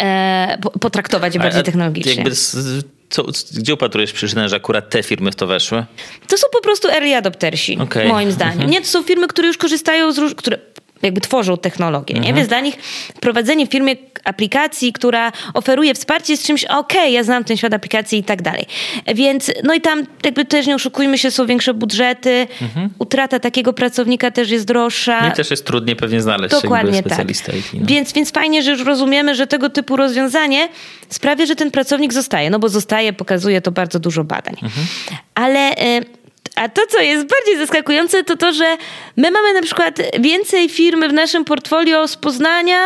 e, 0.00 0.58
potraktować 0.80 1.38
bardziej 1.38 1.60
a, 1.60 1.64
technologicznie. 1.64 2.14
Jakby 2.14 2.34
z, 2.34 2.84
co, 3.12 3.24
gdzie 3.56 3.74
upatrujesz 3.74 4.12
przyczynę, 4.12 4.48
że 4.48 4.56
akurat 4.56 4.90
te 4.90 5.02
firmy 5.02 5.32
w 5.32 5.34
to 5.34 5.46
weszły? 5.46 5.84
To 6.28 6.38
są 6.38 6.46
po 6.52 6.60
prostu 6.60 6.88
early 6.88 7.16
adoptersi, 7.16 7.78
okay. 7.78 8.08
moim 8.08 8.32
zdaniem. 8.32 8.52
Mhm. 8.52 8.70
Nie, 8.70 8.80
to 8.80 8.86
są 8.86 9.02
firmy, 9.02 9.28
które 9.28 9.48
już 9.48 9.56
korzystają 9.56 10.12
z 10.12 10.18
róż- 10.18 10.34
które 10.34 10.58
jakby 11.02 11.20
tworzą 11.20 11.56
technologię, 11.56 12.14
mhm. 12.16 12.24
nie? 12.24 12.34
Więc 12.34 12.48
dla 12.48 12.60
nich 12.60 12.76
prowadzenie 13.20 13.66
w 13.66 13.70
firmie 13.70 13.96
aplikacji, 14.24 14.92
która 14.92 15.32
oferuje 15.54 15.94
wsparcie 15.94 16.32
jest 16.32 16.46
czymś, 16.46 16.64
okej, 16.64 17.00
okay, 17.00 17.10
ja 17.10 17.24
znam 17.24 17.44
ten 17.44 17.56
świat 17.56 17.74
aplikacji 17.74 18.18
i 18.18 18.24
tak 18.24 18.42
dalej. 18.42 18.66
Więc, 19.14 19.50
no 19.64 19.74
i 19.74 19.80
tam 19.80 20.06
jakby 20.24 20.44
też 20.44 20.66
nie 20.66 20.74
oszukujmy 20.74 21.18
się, 21.18 21.30
są 21.30 21.46
większe 21.46 21.74
budżety, 21.74 22.46
mhm. 22.62 22.90
utrata 22.98 23.38
takiego 23.38 23.72
pracownika 23.72 24.30
też 24.30 24.50
jest 24.50 24.66
droższa. 24.66 25.28
I 25.28 25.32
też 25.32 25.50
jest 25.50 25.66
trudniej 25.66 25.96
pewnie 25.96 26.20
znaleźć 26.20 26.54
Dokładnie 26.62 26.98
specjalistę 26.98 27.52
tak. 27.52 27.60
IT, 27.60 27.66
no. 27.74 27.86
więc, 27.86 28.12
więc 28.12 28.30
fajnie, 28.30 28.62
że 28.62 28.70
już 28.70 28.84
rozumiemy, 28.84 29.34
że 29.34 29.46
tego 29.46 29.70
typu 29.70 29.96
rozwiązanie 29.96 30.68
sprawia, 31.08 31.46
że 31.46 31.56
ten 31.56 31.70
pracownik 31.70 32.12
zostaje, 32.12 32.50
no 32.50 32.58
bo 32.58 32.68
zostaje, 32.68 33.12
pokazuje 33.12 33.60
to 33.60 33.72
bardzo 33.72 33.98
dużo 33.98 34.24
badań. 34.24 34.54
Mhm. 34.62 34.86
Ale... 35.34 35.72
Y 35.72 36.21
a 36.56 36.68
to, 36.68 36.82
co 36.88 37.00
jest 37.00 37.26
bardziej 37.26 37.56
zaskakujące, 37.58 38.24
to 38.24 38.36
to, 38.36 38.52
że 38.52 38.76
my 39.16 39.30
mamy 39.30 39.52
na 39.52 39.62
przykład 39.62 39.98
więcej 40.20 40.68
firmy 40.68 41.08
w 41.08 41.12
naszym 41.12 41.44
portfolio 41.44 42.08
z 42.08 42.16
Poznania, 42.16 42.78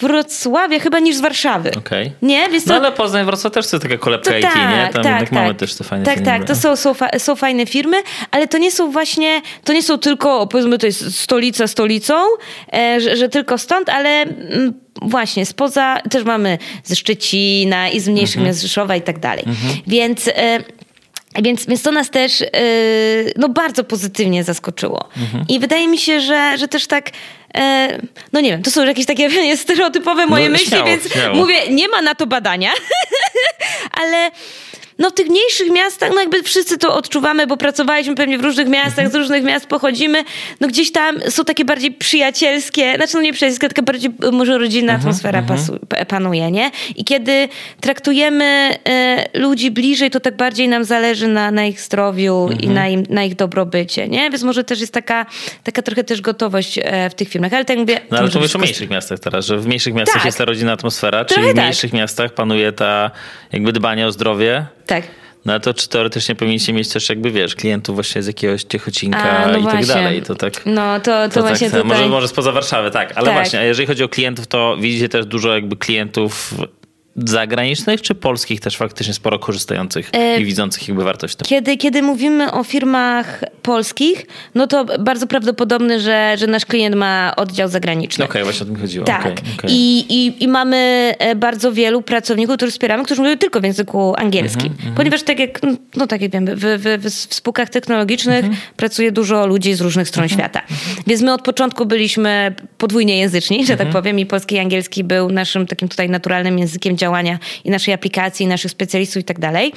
Wrocławia 0.00 0.78
chyba 0.80 0.98
niż 0.98 1.16
z 1.16 1.20
Warszawy. 1.20 1.70
Okay. 1.78 2.10
Nie? 2.22 2.48
Więc 2.48 2.64
to... 2.64 2.70
No 2.70 2.76
ale 2.76 2.92
Poznań, 2.92 3.24
Wrocław 3.24 3.52
też 3.52 3.72
jest 3.72 3.82
taka 3.82 3.98
kolebka 3.98 4.30
to 4.30 4.38
IT, 4.38 4.42
tak, 4.42 4.56
nie? 4.56 4.88
Tam 4.92 5.02
tak, 5.02 5.20
tak. 5.20 5.32
mamy 5.32 5.54
też 5.54 5.74
te 5.74 5.84
fajne 5.84 6.04
Tak, 6.04 6.14
firmy. 6.14 6.26
tak, 6.26 6.44
to 6.44 6.56
są, 6.56 6.76
są, 6.76 6.94
fa 6.94 7.18
są 7.18 7.36
fajne 7.36 7.66
firmy, 7.66 7.96
ale 8.30 8.48
to 8.48 8.58
nie 8.58 8.72
są 8.72 8.90
właśnie, 8.90 9.42
to 9.64 9.72
nie 9.72 9.82
są 9.82 9.98
tylko, 9.98 10.46
powiedzmy, 10.46 10.78
to 10.78 10.86
jest 10.86 11.20
stolica 11.20 11.66
stolicą, 11.66 12.14
e, 12.72 13.00
że, 13.00 13.16
że, 13.16 13.28
tylko 13.28 13.58
stąd, 13.58 13.88
ale 13.88 14.08
mm, 14.08 14.72
właśnie 15.02 15.46
spoza, 15.46 15.98
też 16.10 16.24
mamy 16.24 16.58
ze 16.84 16.96
Szczecina 16.96 17.88
i 17.88 18.00
z 18.00 18.08
mniejszych 18.08 18.36
mhm. 18.36 18.46
miast 18.46 18.62
Rzeszowa 18.62 18.96
i 18.96 19.02
tak 19.02 19.18
dalej. 19.18 19.44
Mhm. 19.46 19.74
Więc... 19.86 20.28
E, 20.28 20.64
więc, 21.42 21.66
więc 21.66 21.82
to 21.82 21.92
nas 21.92 22.10
też 22.10 22.40
yy, 22.40 22.48
no 23.36 23.48
bardzo 23.48 23.84
pozytywnie 23.84 24.44
zaskoczyło. 24.44 25.08
Mhm. 25.16 25.44
I 25.48 25.58
wydaje 25.58 25.88
mi 25.88 25.98
się, 25.98 26.20
że, 26.20 26.58
że 26.58 26.68
też 26.68 26.86
tak, 26.86 27.10
yy, 27.54 27.60
no 28.32 28.40
nie 28.40 28.50
wiem, 28.50 28.62
to 28.62 28.70
są 28.70 28.84
jakieś 28.84 29.06
takie 29.06 29.30
stereotypowe 29.56 30.26
moje 30.26 30.44
no, 30.44 30.52
myśli, 30.52 30.66
śmiało, 30.66 30.86
więc 30.86 31.12
śmiało. 31.12 31.36
mówię, 31.36 31.56
nie 31.70 31.88
ma 31.88 32.02
na 32.02 32.14
to 32.14 32.26
badania, 32.26 32.70
ale 34.02 34.30
no 35.00 35.10
w 35.10 35.12
tych 35.12 35.28
mniejszych 35.28 35.70
miastach, 35.70 36.10
no 36.14 36.20
jakby 36.20 36.42
wszyscy 36.42 36.78
to 36.78 36.94
odczuwamy, 36.94 37.46
bo 37.46 37.56
pracowaliśmy 37.56 38.14
pewnie 38.14 38.38
w 38.38 38.44
różnych 38.44 38.68
miastach, 38.68 39.10
z 39.10 39.14
różnych 39.14 39.44
miast 39.44 39.66
pochodzimy, 39.66 40.24
no 40.60 40.68
gdzieś 40.68 40.92
tam 40.92 41.20
są 41.28 41.44
takie 41.44 41.64
bardziej 41.64 41.92
przyjacielskie, 41.92 42.96
znaczy 42.96 43.14
no 43.14 43.22
nie 43.22 43.32
przyjacielskie, 43.32 43.68
taka 43.68 43.82
bardziej 43.82 44.10
może 44.32 44.58
rodzinna 44.58 44.92
mhm, 44.92 45.00
atmosfera 45.00 45.38
mhm. 45.38 45.58
pasu, 45.58 45.78
panuje, 46.08 46.50
nie? 46.50 46.70
I 46.96 47.04
kiedy 47.04 47.48
traktujemy 47.80 48.78
e, 48.88 49.38
ludzi 49.38 49.70
bliżej, 49.70 50.10
to 50.10 50.20
tak 50.20 50.36
bardziej 50.36 50.68
nam 50.68 50.84
zależy 50.84 51.28
na, 51.28 51.50
na 51.50 51.64
ich 51.64 51.80
zdrowiu 51.80 52.48
i 52.50 52.66
mhm. 52.66 52.74
na, 52.74 52.88
im, 52.88 53.02
na 53.08 53.24
ich 53.24 53.34
dobrobycie, 53.36 54.08
nie? 54.08 54.30
Więc 54.30 54.42
może 54.42 54.64
też 54.64 54.80
jest 54.80 54.92
taka, 54.92 55.26
taka 55.64 55.82
trochę 55.82 56.04
też 56.04 56.20
gotowość 56.20 56.78
e, 56.82 57.10
w 57.10 57.14
tych 57.14 57.28
firmach, 57.28 57.52
ale 57.52 57.64
tak 57.64 57.78
mówię... 57.78 58.00
No 58.10 58.18
ale 58.18 58.28
to 58.28 58.38
mówisz 58.38 58.56
o 58.56 58.58
mniejszych 58.58 58.90
miastach 58.90 59.18
teraz, 59.18 59.46
że 59.46 59.58
w 59.58 59.66
mniejszych 59.66 59.94
miastach 59.94 60.16
tak. 60.16 60.24
jest 60.24 60.38
ta 60.38 60.44
rodzinna 60.44 60.72
atmosfera, 60.72 61.24
czyli 61.24 61.42
w 61.42 61.46
tak. 61.46 61.56
mniejszych 61.56 61.90
tak. 61.90 62.00
miastach 62.00 62.34
panuje 62.34 62.72
ta 62.72 63.10
jakby 63.52 63.72
dbanie 63.72 64.06
o 64.06 64.12
zdrowie, 64.12 64.66
tak. 64.90 65.04
No 65.44 65.60
to 65.60 65.74
czy 65.74 65.88
teoretycznie 65.88 66.34
powinniście 66.34 66.72
mieć 66.72 66.88
też 66.88 67.08
jakby, 67.08 67.30
wiesz, 67.30 67.54
klientów 67.54 67.94
właśnie 67.94 68.22
z 68.22 68.26
jakiegoś 68.26 68.62
Ciechocinka 68.62 69.30
A, 69.38 69.46
no 69.46 69.58
i 69.58 69.62
tak 69.62 69.62
właśnie. 69.62 69.86
tak 69.86 69.96
dalej. 69.96 70.22
To 70.22 70.34
tak, 70.34 70.52
no 70.66 71.00
to, 71.00 71.28
to, 71.28 71.34
to 71.34 71.40
właśnie 71.40 71.70
tak, 71.70 71.82
tutaj... 71.82 71.98
Może, 71.98 72.10
może 72.10 72.28
spoza 72.28 72.52
Warszawy, 72.52 72.90
tak. 72.90 73.12
Ale 73.14 73.26
tak. 73.26 73.34
właśnie, 73.34 73.58
a 73.58 73.62
jeżeli 73.62 73.86
chodzi 73.86 74.04
o 74.04 74.08
klientów, 74.08 74.46
to 74.46 74.76
widzicie 74.80 75.08
też 75.08 75.26
dużo 75.26 75.54
jakby 75.54 75.76
klientów 75.76 76.54
zagranicznych 77.28 78.02
czy 78.02 78.14
polskich 78.14 78.60
też 78.60 78.76
faktycznie 78.76 79.14
sporo 79.14 79.38
korzystających 79.38 80.10
e, 80.12 80.40
i 80.40 80.44
widzących 80.44 80.88
jakby 80.88 81.04
wartość? 81.04 81.36
Kiedy, 81.46 81.76
kiedy 81.76 82.02
mówimy 82.02 82.52
o 82.52 82.64
firmach 82.64 83.44
polskich, 83.62 84.26
no 84.54 84.66
to 84.66 84.84
bardzo 84.98 85.26
prawdopodobne, 85.26 86.00
że, 86.00 86.36
że 86.38 86.46
nasz 86.46 86.66
klient 86.66 86.96
ma 86.96 87.32
oddział 87.36 87.68
zagraniczny. 87.68 88.24
Okej, 88.24 88.42
okay, 88.42 88.44
właśnie 88.44 88.62
o 88.62 88.66
tym 88.66 88.80
chodziło. 88.80 89.04
Tak. 89.04 89.20
Okay, 89.20 89.34
okay. 89.58 89.70
I, 89.70 90.04
i, 90.08 90.44
I 90.44 90.48
mamy 90.48 90.76
e, 91.18 91.34
bardzo 91.34 91.72
wielu 91.72 92.02
pracowników, 92.02 92.56
których 92.56 92.72
wspieramy, 92.72 93.04
którzy 93.04 93.22
mówią 93.22 93.36
tylko 93.36 93.60
w 93.60 93.64
języku 93.64 94.14
angielskim. 94.16 94.66
Mm 94.66 94.92
-hmm, 94.92 94.96
Ponieważ 94.96 95.22
tak 95.22 95.38
jak, 95.38 95.60
no 95.96 96.06
tak 96.06 96.20
jak 96.20 96.30
wiemy, 96.30 96.56
w, 96.56 96.60
w, 96.60 97.02
w, 97.02 97.10
w 97.30 97.34
spółkach 97.34 97.70
technologicznych 97.70 98.44
mm 98.44 98.56
-hmm. 98.56 98.76
pracuje 98.76 99.12
dużo 99.12 99.46
ludzi 99.46 99.74
z 99.74 99.80
różnych 99.80 100.08
stron 100.08 100.24
mm 100.24 100.30
-hmm. 100.30 100.40
świata. 100.40 100.62
Więc 101.06 101.22
my 101.22 101.32
od 101.32 101.42
początku 101.42 101.86
byliśmy 101.86 102.54
podwójnie 102.78 103.18
języczni, 103.18 103.66
że 103.66 103.76
tak 103.76 103.86
mhm. 103.86 104.02
powiem, 104.02 104.18
i 104.18 104.26
polski 104.26 104.54
i 104.54 104.58
angielski 104.58 105.04
był 105.04 105.30
naszym 105.30 105.66
takim 105.66 105.88
tutaj 105.88 106.10
naturalnym 106.10 106.58
językiem 106.58 106.96
działania 106.96 107.09
i 107.64 107.70
naszej 107.70 107.94
aplikacji, 107.94 108.44
i 108.46 108.48
naszych 108.48 108.70
specjalistów 108.70 109.22
i 109.22 109.24
tak 109.24 109.38
dalej. 109.38 109.72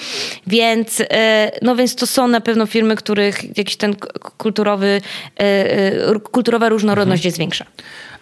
Więc, 0.47 1.01
e, 1.09 1.51
no 1.61 1.75
więc 1.75 1.95
to 1.95 2.07
są 2.07 2.27
na 2.27 2.41
pewno 2.41 2.65
firmy, 2.65 2.95
których 2.95 3.57
jakiś 3.57 3.75
ten 3.75 3.95
kulturowy, 4.37 5.01
e, 5.39 5.43
e, 5.43 6.19
kulturowa 6.19 6.69
różnorodność 6.69 7.19
mhm. 7.19 7.27
jest 7.27 7.37
większa. 7.37 7.65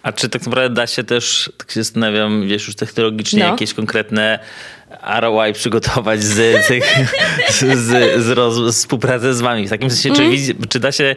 A 0.02 0.12
czy 0.12 0.28
tak 0.28 0.46
naprawdę 0.46 0.74
da 0.74 0.86
się 0.86 1.04
też, 1.04 1.52
tak 1.58 1.70
się 1.70 1.82
zastanawiam, 1.82 2.48
wiesz, 2.48 2.66
już 2.66 2.76
technologicznie 2.76 3.44
no. 3.44 3.50
jakieś 3.50 3.74
konkretne 3.74 4.38
ROI 5.20 5.52
przygotować 5.52 6.22
z, 6.22 6.66
tych, 6.66 6.84
z, 7.50 8.22
z, 8.22 8.30
roz, 8.30 8.54
z 8.54 8.76
współpracy 8.76 9.34
z 9.34 9.40
wami. 9.40 9.66
W 9.66 9.70
takim 9.70 9.90
sensie, 9.90 10.22
mm. 10.22 10.36
czy, 10.60 10.68
czy 10.68 10.80
da 10.80 10.92
się 10.92 11.16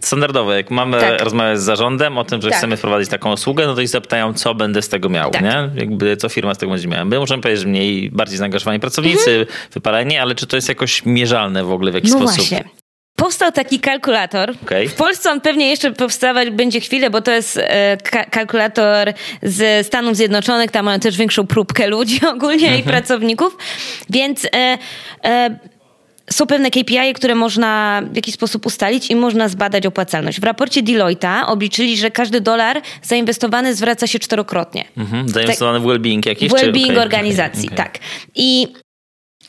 standardowo, 0.00 0.52
jak 0.52 0.70
mamy 0.70 1.00
tak. 1.00 1.20
rozmawiać 1.20 1.60
z 1.60 1.62
zarządem 1.62 2.18
o 2.18 2.24
tym, 2.24 2.42
że 2.42 2.48
tak. 2.48 2.58
chcemy 2.58 2.76
wprowadzić 2.76 3.10
taką 3.10 3.32
usługę, 3.32 3.66
no 3.66 3.74
to 3.74 3.80
i 3.80 3.86
zapytają, 3.86 4.34
co 4.34 4.54
będę 4.54 4.82
z 4.82 4.88
tego 4.88 5.08
miał, 5.08 5.30
tak. 5.30 5.42
nie? 5.42 5.70
Jakby 5.74 6.16
co 6.16 6.28
firma 6.28 6.54
z 6.54 6.58
tego 6.58 6.72
będzie 6.72 6.88
miała. 6.88 7.04
My 7.04 7.18
możemy 7.18 7.42
powiedzieć, 7.42 7.62
że 7.62 7.68
mniej, 7.68 8.10
bardziej 8.10 8.38
zaangażowani 8.38 8.80
pracownicy, 8.80 9.30
mm. 9.30 9.46
wypalenie, 9.72 10.22
ale 10.22 10.34
czy 10.34 10.46
to 10.46 10.56
jest 10.56 10.68
jakoś 10.68 11.04
mierzalne 11.04 11.64
w 11.64 11.72
ogóle 11.72 11.92
w 11.92 11.94
jakiś 11.94 12.12
no 12.12 12.18
sposób? 12.18 12.36
Właśnie. 12.36 12.85
Powstał 13.16 13.52
taki 13.52 13.80
kalkulator. 13.80 14.54
Okay. 14.62 14.88
W 14.88 14.94
Polsce 14.94 15.30
on 15.30 15.40
pewnie 15.40 15.70
jeszcze 15.70 15.92
powstawać 15.92 16.50
będzie 16.50 16.80
chwilę, 16.80 17.10
bo 17.10 17.20
to 17.20 17.30
jest 17.30 17.56
e, 17.62 17.96
ka 17.96 18.24
kalkulator 18.24 19.12
z 19.42 19.86
Stanów 19.86 20.16
Zjednoczonych. 20.16 20.70
Tam 20.70 20.84
mają 20.84 21.00
też 21.00 21.16
większą 21.16 21.46
próbkę 21.46 21.86
ludzi 21.88 22.20
ogólnie 22.34 22.66
i 22.66 22.78
mhm. 22.78 22.82
pracowników. 22.82 23.56
Więc 24.10 24.44
e, 24.44 24.78
e, 25.24 25.58
są 26.30 26.46
pewne 26.46 26.70
KPI, 26.70 27.12
które 27.14 27.34
można 27.34 28.02
w 28.12 28.16
jakiś 28.16 28.34
sposób 28.34 28.66
ustalić 28.66 29.10
i 29.10 29.16
można 29.16 29.48
zbadać 29.48 29.86
opłacalność. 29.86 30.40
W 30.40 30.44
raporcie 30.44 30.82
Deloitte'a 30.82 31.46
obliczyli, 31.46 31.96
że 31.96 32.10
każdy 32.10 32.40
dolar 32.40 32.82
zainwestowany 33.02 33.74
zwraca 33.74 34.06
się 34.06 34.18
czterokrotnie. 34.18 34.84
Mhm. 34.96 35.28
Zainwestowany 35.28 35.78
tak, 35.78 35.88
w 35.88 35.90
well-being 35.90 36.26
jakiś? 36.26 36.50
W 36.50 36.54
well-being 36.54 36.90
okay, 36.90 37.02
organizacji, 37.02 37.66
okay, 37.66 37.76
tak. 37.76 37.98
I 38.34 38.68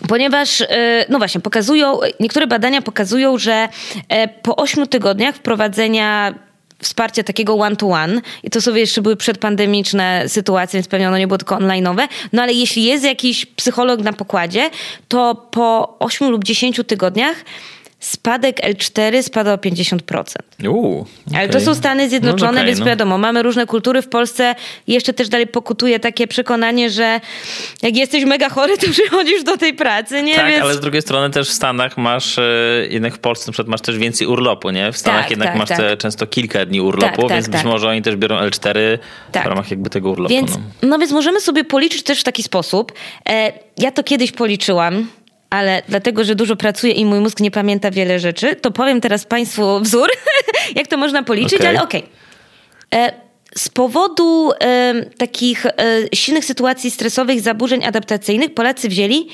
Ponieważ, 0.08 0.62
e, 0.62 1.06
no 1.10 1.18
właśnie, 1.18 1.42
pokazują, 1.42 2.00
niektóre 2.20 2.48
badania 2.48 2.82
pokazują, 2.82 3.38
że 3.38 3.70
e, 4.10 4.28
po 4.28 4.56
ośmiu 4.56 4.88
tygodniach 4.88 5.36
wprowadzenia 5.36 6.34
wsparcia 6.80 7.24
takiego 7.24 7.54
one-to-one 7.56 8.22
i 8.44 8.50
to 8.50 8.62
sobie 8.62 8.82
jeszcze 8.82 9.02
były 9.02 9.16
przedpandemiczne 9.16 10.24
sytuacje, 10.28 10.78
więc 10.78 10.88
pewnie 10.88 11.08
ono 11.08 11.18
nie 11.18 11.28
było 11.28 11.38
tylko 11.38 11.56
online'owe, 11.56 12.08
no 12.34 12.42
ale 12.42 12.54
jeśli 12.54 12.84
jest 12.84 13.04
jakiś 13.04 13.46
psycholog 13.46 14.00
na 14.00 14.14
pokładzie, 14.14 14.70
to 15.08 15.36
po 15.52 15.96
8 16.00 16.30
lub 16.30 16.44
10 16.44 16.82
tygodniach 16.88 17.36
spadek 18.00 18.62
L4 18.62 19.24
spada 19.24 19.54
o 19.54 19.56
50%. 19.56 20.36
Uu, 20.70 21.06
okay. 21.28 21.40
Ale 21.40 21.50
to 21.50 21.62
są 21.62 21.76
Stany 21.76 22.10
Zjednoczone, 22.10 22.52
no 22.52 22.58
okay, 22.58 22.66
więc 22.66 22.80
no. 22.80 22.86
wiadomo, 22.86 23.18
mamy 23.18 23.44
różne 23.44 23.66
kultury. 23.66 24.02
W 24.02 24.10
Polsce 24.10 24.56
jeszcze 24.88 25.14
też 25.14 25.30
dalej 25.30 25.48
pokutuje 25.48 26.00
takie 26.00 26.28
przekonanie, 26.28 26.90
że 26.90 27.22
jak 27.82 27.96
jesteś 27.96 28.26
mega 28.26 28.50
chory, 28.50 28.78
to 28.78 28.92
przychodzisz 29.02 29.44
do 29.44 29.58
tej 29.58 29.74
pracy, 29.74 30.24
nie? 30.24 30.36
Tak, 30.36 30.48
więc... 30.48 30.64
ale 30.64 30.74
z 30.74 30.80
drugiej 30.80 31.02
strony 31.02 31.30
też 31.30 31.50
w 31.50 31.54
Stanach 31.54 31.98
masz, 31.98 32.40
e, 32.40 32.44
jednak 32.90 33.16
w 33.16 33.20
Polsce 33.20 33.52
na 33.58 33.64
masz 33.68 33.82
też 33.82 33.98
więcej 33.98 34.28
urlopu, 34.28 34.70
nie? 34.70 34.92
W 34.92 34.98
Stanach 34.98 35.22
tak, 35.22 35.32
jednak 35.32 35.48
tak, 35.48 35.58
masz 35.58 35.70
tak. 35.70 35.98
Często 35.98 36.28
kilka 36.28 36.66
dni 36.66 36.82
urlopu, 36.82 37.22
tak, 37.22 37.22
tak, 37.22 37.32
więc 37.32 37.48
być 37.48 37.62
tak. 37.62 37.66
może 37.66 37.90
oni 37.90 38.02
też 38.02 38.16
biorą 38.16 38.36
L4 38.36 38.80
w 39.34 39.46
ramach 39.46 39.72
jakby 39.72 39.90
tego 39.90 40.10
urlopu. 40.10 40.34
Więc, 40.34 40.52
no. 40.52 40.88
no 40.88 41.00
więc 41.00 41.12
możemy 41.12 41.42
sobie 41.42 41.64
policzyć 41.64 42.04
też 42.04 42.22
w 42.22 42.24
taki 42.24 42.44
sposób. 42.44 42.92
E, 43.30 43.54
ja 43.78 43.92
to 43.92 44.04
kiedyś 44.04 44.32
policzyłam 44.32 45.08
ale 45.50 45.82
dlatego, 45.90 46.24
że 46.24 46.36
dużo 46.36 46.56
pracuję 46.56 46.94
i 46.94 47.06
mój 47.06 47.20
mózg 47.20 47.40
nie 47.40 47.52
pamięta 47.52 47.92
wiele 47.92 48.20
rzeczy, 48.20 48.56
to 48.56 48.72
powiem 48.72 49.02
teraz 49.02 49.26
Państwu 49.26 49.80
wzór, 49.80 50.10
jak 50.76 50.88
to 50.88 50.98
można 50.98 51.24
policzyć, 51.24 51.60
okay. 51.60 51.70
ale 51.70 51.84
okej. 51.84 52.04
Okay. 52.04 53.06
E, 53.06 53.28
z 53.56 53.70
powodu 53.70 54.52
e, 54.62 54.94
takich 55.18 55.66
e, 55.66 55.72
silnych 56.14 56.46
sytuacji 56.46 56.92
stresowych, 56.92 57.42
zaburzeń 57.42 57.86
adaptacyjnych 57.86 58.54
Polacy 58.54 58.90
wzięli 58.90 59.28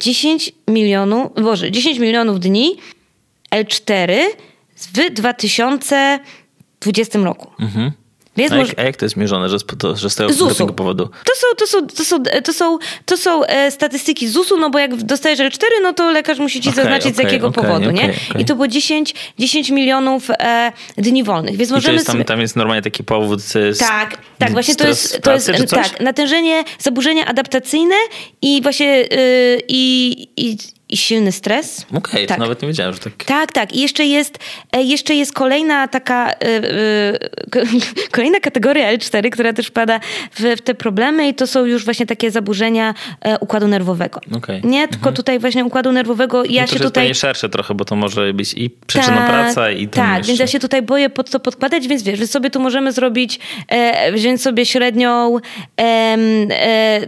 10 0.00 0.52
milionów, 0.68 1.32
boże, 1.42 1.70
10 1.70 1.98
milionów 1.98 2.40
dni 2.40 2.76
L4 3.54 4.12
w 4.76 5.10
2020 5.10 7.18
roku. 7.18 7.50
Mhm. 7.60 7.92
Więc 8.40 8.52
a, 8.52 8.56
jak, 8.56 8.78
a 8.78 8.82
jak 8.82 8.96
to 8.96 9.04
jest 9.04 9.16
mierzone, 9.16 9.48
że, 9.48 9.56
to, 9.78 9.96
że 9.96 10.10
z 10.10 10.14
tego, 10.14 10.32
z 10.32 10.56
tego 10.56 10.72
powodu? 10.72 11.06
To 11.06 11.32
są, 11.36 11.46
to, 11.56 11.66
są, 11.66 11.86
to, 11.86 12.04
są, 12.04 12.22
to, 12.44 12.52
są, 12.52 12.78
to 13.04 13.16
są 13.16 13.44
e, 13.44 13.70
statystyki 13.70 14.28
ZUS-u, 14.28 14.56
no 14.56 14.70
bo 14.70 14.78
jak 14.78 14.96
dostajesz 14.96 15.38
L4, 15.38 15.64
no 15.82 15.92
to 15.92 16.10
lekarz 16.10 16.38
musi 16.38 16.60
ci 16.60 16.68
okay, 16.68 16.82
zaznaczyć 16.82 17.12
okay, 17.12 17.14
z 17.14 17.18
jakiego 17.18 17.46
okay, 17.46 17.64
powodu, 17.64 17.90
nie? 17.90 18.14
I 18.38 18.44
to 18.44 18.54
było 18.54 18.68
10, 18.68 19.14
10 19.38 19.70
milionów 19.70 20.30
e, 20.30 20.72
dni 20.98 21.24
wolnych. 21.24 21.56
Więc 21.56 21.70
możemy 21.70 21.94
jest 21.94 22.06
tam, 22.06 22.24
tam 22.24 22.40
jest 22.40 22.56
normalnie 22.56 22.82
taki 22.82 23.04
powód. 23.04 23.40
Z, 23.40 23.78
tak, 23.78 24.18
tak, 24.38 24.52
właśnie 24.52 24.74
to 24.74 24.88
jest, 24.88 25.22
to 25.22 25.32
jest 25.32 25.50
tak, 25.70 26.00
natężenie, 26.00 26.64
zaburzenia 26.78 27.26
adaptacyjne 27.26 27.94
i 28.42 28.62
właśnie 28.62 28.96
yy, 28.96 29.08
i, 29.68 30.28
i 30.36 30.56
i 30.90 30.96
silny 30.96 31.32
stres. 31.32 31.86
Okej, 31.88 31.98
okay, 31.98 32.26
tak. 32.26 32.38
nawet 32.38 32.62
nie 32.62 32.68
wiedziałem, 32.68 32.94
że 32.94 33.00
tak. 33.00 33.24
Tak, 33.24 33.52
tak. 33.52 33.72
I 33.72 33.80
jeszcze 33.80 34.04
jest, 34.04 34.38
e, 34.72 34.82
jeszcze 34.82 35.14
jest 35.14 35.32
kolejna 35.32 35.88
taka, 35.88 36.30
yy, 36.30 37.60
kolejna 38.16 38.40
kategoria 38.40 38.96
L4, 38.96 39.30
która 39.30 39.52
też 39.52 39.70
pada 39.70 40.00
w, 40.32 40.40
w, 40.56 40.60
te 40.60 40.74
problemy 40.74 41.28
i 41.28 41.34
to 41.34 41.46
są 41.46 41.64
już 41.64 41.84
właśnie 41.84 42.06
takie 42.06 42.30
zaburzenia 42.30 42.94
yy, 43.24 43.38
układu 43.40 43.68
nerwowego. 43.68 44.20
Okay. 44.36 44.60
Nie, 44.64 44.88
tylko 44.88 45.08
mhm. 45.08 45.16
tutaj 45.16 45.38
właśnie 45.38 45.64
układu 45.64 45.92
nerwowego 45.92 46.44
ja 46.44 46.62
no 46.62 46.68
to 46.68 46.74
się 46.74 46.80
tutaj... 46.80 47.08
To 47.08 47.14
szersze 47.14 47.48
trochę, 47.48 47.74
bo 47.74 47.84
to 47.84 47.96
może 47.96 48.34
być 48.34 48.54
i 48.54 48.70
przyczyną 48.86 49.16
ta, 49.16 49.28
praca 49.28 49.70
i 49.70 49.88
Tak, 49.88 50.18
jeszcze... 50.18 50.28
więc 50.28 50.40
ja 50.40 50.46
się 50.46 50.58
tutaj 50.58 50.82
boję 50.82 51.10
pod 51.10 51.30
to 51.30 51.40
podkładać, 51.40 51.88
więc 51.88 52.02
wiesz, 52.02 52.18
że 52.18 52.26
sobie 52.26 52.50
tu 52.50 52.60
możemy 52.60 52.92
zrobić, 52.92 53.38
e, 53.68 54.12
wziąć 54.12 54.42
sobie 54.42 54.66
średnią, 54.66 55.36
e, 55.80 56.16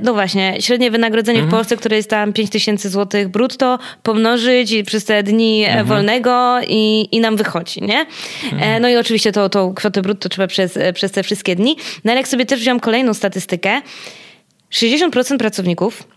no 0.02 0.14
właśnie, 0.14 0.56
średnie 0.60 0.90
wynagrodzenie 0.90 1.38
mhm. 1.38 1.50
w 1.50 1.54
Polsce, 1.54 1.76
które 1.76 1.96
jest 1.96 2.10
tam 2.10 2.32
5 2.32 2.50
tysięcy 2.50 2.90
złotych 2.90 3.28
brutto, 3.28 3.71
pomnożyć 4.02 4.74
przez 4.86 5.04
te 5.04 5.22
dni 5.22 5.64
mhm. 5.64 5.86
wolnego 5.86 6.58
i, 6.68 7.08
i 7.12 7.20
nam 7.20 7.36
wychodzi, 7.36 7.82
nie? 7.82 8.06
Mhm. 8.52 8.82
No 8.82 8.88
i 8.88 8.96
oczywiście 8.96 9.32
to, 9.32 9.48
tą 9.48 9.74
kwotę 9.74 10.02
brutto 10.02 10.28
trzeba 10.28 10.46
przez, 10.46 10.78
przez 10.94 11.12
te 11.12 11.22
wszystkie 11.22 11.56
dni. 11.56 11.76
No 12.04 12.12
ale 12.12 12.20
jak 12.20 12.28
sobie 12.28 12.46
też 12.46 12.60
wziąłem 12.60 12.80
kolejną 12.80 13.14
statystykę, 13.14 13.82
60% 14.72 15.38
pracowników 15.38 16.08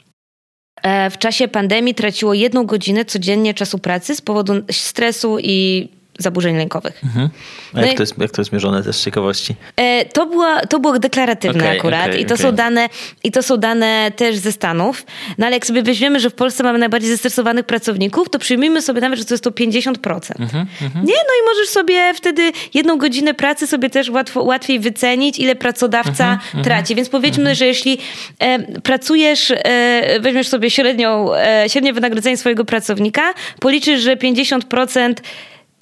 e, 0.84 1.10
w 1.10 1.18
czasie 1.18 1.48
pandemii 1.48 1.96
traciło 1.96 2.34
jedną 2.34 2.66
godzinę 2.66 3.06
codziennie 3.06 3.54
czasu 3.54 3.80
pracy 3.80 4.16
z 4.16 4.22
powodu 4.22 4.54
stresu 4.72 5.38
i 5.40 5.90
zaburzeń 6.20 6.58
lękowych. 6.58 7.04
Mhm. 7.04 7.30
A 7.74 7.82
jak, 7.82 7.90
no 7.90 7.96
to 7.98 8.04
jest, 8.04 8.18
jak 8.18 8.32
to 8.32 8.42
jest 8.42 8.52
mierzone 8.52 8.84
też 8.84 8.96
z 8.96 9.04
ciekawości? 9.04 9.56
E, 9.76 10.06
to, 10.06 10.26
była, 10.26 10.62
to 10.62 10.80
było 10.80 11.00
deklaratywne 11.00 11.64
okay, 11.64 11.78
akurat 11.78 12.08
okay, 12.08 12.18
i, 12.18 12.26
to 12.26 12.34
okay. 12.34 12.44
są 12.44 12.52
dane, 12.52 12.90
i 13.24 13.32
to 13.32 13.44
są 13.44 13.58
dane 13.58 14.12
też 14.16 14.38
ze 14.38 14.52
Stanów. 14.52 15.06
No 15.38 15.46
ale 15.46 15.56
jak 15.56 15.66
sobie 15.66 15.84
weźmiemy, 15.84 16.20
że 16.20 16.30
w 16.30 16.34
Polsce 16.34 16.64
mamy 16.64 16.80
najbardziej 16.80 17.10
zestresowanych 17.10 17.66
pracowników, 17.66 18.30
to 18.30 18.40
przyjmijmy 18.40 18.82
sobie 18.82 19.02
nawet, 19.02 19.20
że 19.20 19.26
to 19.26 19.34
jest 19.34 19.44
to 19.44 19.52
50%. 19.52 20.32
Mhm, 20.40 20.68
mhm, 20.82 21.06
Nie? 21.06 21.14
No 21.14 21.34
i 21.44 21.46
możesz 21.46 21.70
sobie 21.70 22.14
wtedy 22.14 22.52
jedną 22.74 22.98
godzinę 22.98 23.34
pracy 23.34 23.68
sobie 23.68 23.90
też 23.90 24.10
łatwo, 24.10 24.44
łatwiej 24.44 24.80
wycenić, 24.80 25.40
ile 25.40 25.56
pracodawca 25.56 26.24
mhm, 26.24 26.40
mhm, 26.46 26.64
traci. 26.64 26.96
Więc 26.96 27.10
powiedzmy, 27.10 27.56
że 27.56 27.66
jeśli 27.66 27.98
e, 28.40 28.82
pracujesz, 28.82 29.52
e, 29.52 30.20
weźmiesz 30.20 30.48
sobie 30.48 30.70
średnią, 30.70 31.36
e, 31.36 31.66
średnie 31.70 31.94
wynagrodzenie 31.94 32.38
swojego 32.38 32.66
pracownika, 32.66 33.34
policzysz, 33.60 34.02
że 34.02 34.16
50% 34.16 35.14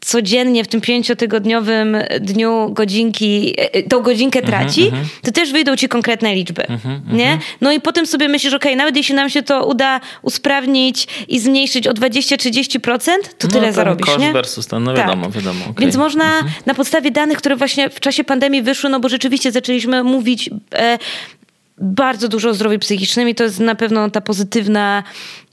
codziennie 0.05 0.63
w 0.63 0.67
tym 0.67 0.81
pięciotygodniowym 0.81 1.97
dniu 2.19 2.69
godzinki, 2.71 3.53
e, 3.57 3.83
tą 3.83 3.99
godzinkę 3.99 4.39
mhm, 4.39 4.59
traci, 4.59 4.87
mm 4.87 5.03
-hmm. 5.03 5.07
to 5.21 5.31
też 5.31 5.51
wyjdą 5.51 5.75
ci 5.75 5.87
konkretne 5.87 6.35
liczby. 6.35 6.67
Mm 6.67 6.79
-hmm, 6.79 7.13
nie? 7.13 7.37
No 7.61 7.71
i 7.71 7.81
potem 7.81 8.07
sobie 8.07 8.29
myślisz, 8.29 8.53
ok, 8.53 8.65
nawet 8.77 8.97
jeśli 8.97 9.15
nam 9.15 9.29
się 9.29 9.43
to 9.43 9.65
uda 9.65 9.99
usprawnić 10.21 11.07
i 11.27 11.39
zmniejszyć 11.39 11.87
o 11.87 11.91
20-30%, 11.91 12.79
to 13.37 13.47
no, 13.47 13.53
tyle 13.53 13.73
zarobisz, 13.73 14.05
koszt 14.05 14.19
nie? 14.19 14.33
versus 14.33 14.67
ten, 14.67 14.83
no 14.83 14.93
wiadomo, 14.93 15.25
tak. 15.25 15.35
wiadomo. 15.35 15.65
Okay. 15.65 15.75
Więc 15.85 15.95
można 15.95 16.41
-hmm. 16.41 16.47
na 16.65 16.73
podstawie 16.73 17.11
danych, 17.11 17.37
które 17.37 17.55
właśnie 17.55 17.89
w 17.89 17.99
czasie 17.99 18.23
pandemii 18.23 18.61
wyszły, 18.61 18.89
no 18.89 18.99
bo 18.99 19.09
rzeczywiście 19.09 19.51
zaczęliśmy 19.51 20.03
mówić 20.03 20.49
e, 20.75 20.97
bardzo 21.77 22.27
dużo 22.27 22.49
o 22.49 22.53
zdrowiu 22.53 22.79
psychicznym 22.79 23.29
i 23.29 23.35
to 23.35 23.43
jest 23.43 23.59
na 23.59 23.75
pewno 23.75 24.09
ta 24.09 24.21
pozytywna, 24.21 25.03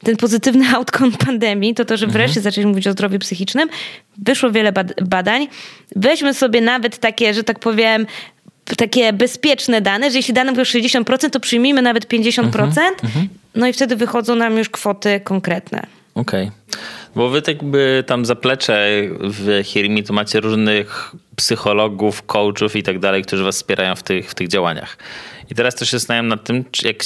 ten 0.03 0.17
pozytywny 0.17 0.69
outcome 0.77 1.13
pandemii, 1.13 1.75
to 1.75 1.85
to, 1.85 1.97
że 1.97 2.07
wreszcie 2.07 2.41
mhm. 2.41 2.45
zaczęliśmy 2.45 2.71
mówić 2.71 2.87
o 2.87 2.93
zdrowiu 2.93 3.19
psychicznym. 3.19 3.69
Wyszło 4.19 4.51
wiele 4.51 4.73
badań. 5.03 5.49
Weźmy 5.97 6.35
sobie 6.35 6.61
nawet 6.61 6.99
takie, 6.99 7.35
że 7.35 7.45
tak 7.45 7.59
powiem, 7.59 8.07
takie 8.77 9.13
bezpieczne 9.13 9.81
dane, 9.81 10.11
że 10.11 10.17
jeśli 10.17 10.35
dane 10.35 10.51
mówią 10.51 10.63
60%, 10.63 11.31
to 11.31 11.41
przyjmijmy 11.41 11.83
nawet 11.83 12.09
50%, 12.09 12.45
mhm. 12.45 12.71
Mhm. 13.05 13.29
no 13.55 13.67
i 13.67 13.73
wtedy 13.73 13.97
wychodzą 13.97 14.35
nam 14.35 14.59
już 14.59 14.69
kwoty 14.69 15.21
konkretne. 15.25 15.87
Okej. 16.15 16.43
Okay. 16.43 16.81
Bo 17.15 17.29
wy 17.29 17.43
tak 17.43 17.55
jakby 17.55 18.05
tam 18.07 18.25
zaplecze 18.25 18.89
w 19.21 19.61
Hirmi 19.65 20.05
to 20.05 20.13
macie 20.13 20.41
różnych 20.41 21.15
psychologów, 21.37 22.23
coachów 22.23 22.77
i 22.77 22.83
tak 22.83 22.99
dalej, 22.99 23.23
którzy 23.23 23.45
was 23.45 23.57
wspierają 23.57 23.95
w 23.95 24.03
tych, 24.03 24.31
w 24.31 24.35
tych 24.35 24.49
działaniach. 24.49 24.97
I 25.51 25.55
teraz 25.55 25.75
też 25.75 25.91
się 25.91 25.99
zastanawiam 25.99 26.29
nad 26.29 26.45
tym, 26.45 26.65
czy 26.71 26.87
jak 26.87 26.97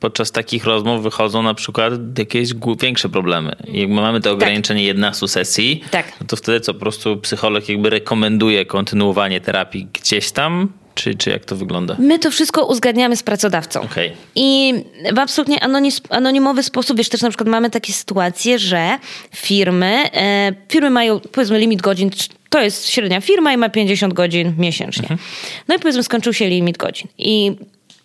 podczas 0.00 0.32
takich 0.32 0.64
rozmów 0.64 1.02
wychodzą 1.02 1.42
na 1.42 1.54
przykład 1.54 1.92
jakieś 2.18 2.48
większe 2.80 3.08
problemy. 3.08 3.56
Jak 3.68 3.90
mamy 3.90 4.20
to 4.20 4.24
tak. 4.24 4.32
ograniczenie 4.32 4.80
tak. 4.80 4.86
11 4.86 5.28
sesji, 5.28 5.84
tak. 5.90 6.12
no 6.20 6.26
to 6.26 6.36
wtedy 6.36 6.60
co 6.60 6.74
po 6.74 6.80
prostu 6.80 7.16
psycholog 7.16 7.68
jakby 7.68 7.90
rekomenduje 7.90 8.66
kontynuowanie 8.66 9.40
terapii 9.40 9.88
gdzieś 9.92 10.30
tam, 10.30 10.68
czy, 10.94 11.14
czy 11.14 11.30
jak 11.30 11.44
to 11.44 11.56
wygląda? 11.56 11.96
My 11.98 12.18
to 12.18 12.30
wszystko 12.30 12.66
uzgadniamy 12.66 13.16
z 13.16 13.22
pracodawcą. 13.22 13.80
Okay. 13.80 14.10
I 14.34 14.74
w 15.12 15.18
absolutnie 15.18 15.58
anonimowy 16.10 16.62
sposób, 16.62 16.96
wiesz, 16.96 17.08
też 17.08 17.22
na 17.22 17.28
przykład 17.28 17.48
mamy 17.48 17.70
takie 17.70 17.92
sytuacje, 17.92 18.58
że 18.58 18.98
firmy, 19.34 20.10
e, 20.12 20.52
firmy 20.68 20.90
mają 20.90 21.20
powiedzmy 21.20 21.58
limit 21.58 21.82
godzin, 21.82 22.10
to 22.48 22.62
jest 22.62 22.88
średnia 22.88 23.20
firma 23.20 23.52
i 23.52 23.56
ma 23.56 23.68
50 23.68 24.14
godzin 24.14 24.54
miesięcznie. 24.58 25.02
Mhm. 25.02 25.20
No 25.68 25.74
i 25.74 25.78
powiedzmy 25.78 26.02
skończył 26.02 26.32
się 26.32 26.48
limit 26.48 26.76
godzin. 26.76 27.08
I 27.18 27.56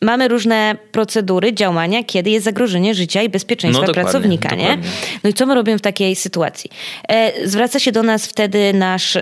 mamy 0.02 0.28
różne 0.28 0.76
procedury, 0.92 1.54
działania, 1.54 2.04
kiedy 2.04 2.30
jest 2.30 2.46
zagrożenie 2.46 2.96
życia 2.96 3.22
i 3.22 3.30
bezpieczeństwa 3.30 3.86
no, 3.88 3.94
pracownika, 3.94 4.50
dokładnie. 4.50 4.78
nie? 4.78 4.90
No 5.24 5.30
i 5.30 5.34
co 5.34 5.46
my 5.46 5.56
robimy 5.56 5.78
w 5.78 5.82
takiej 5.82 6.16
sytuacji? 6.16 6.70
E, 7.10 7.48
zwraca 7.48 7.80
się 7.80 7.92
do 7.92 8.04
nas 8.04 8.28
wtedy 8.28 8.74
nasz, 8.74 9.16
e, 9.16 9.22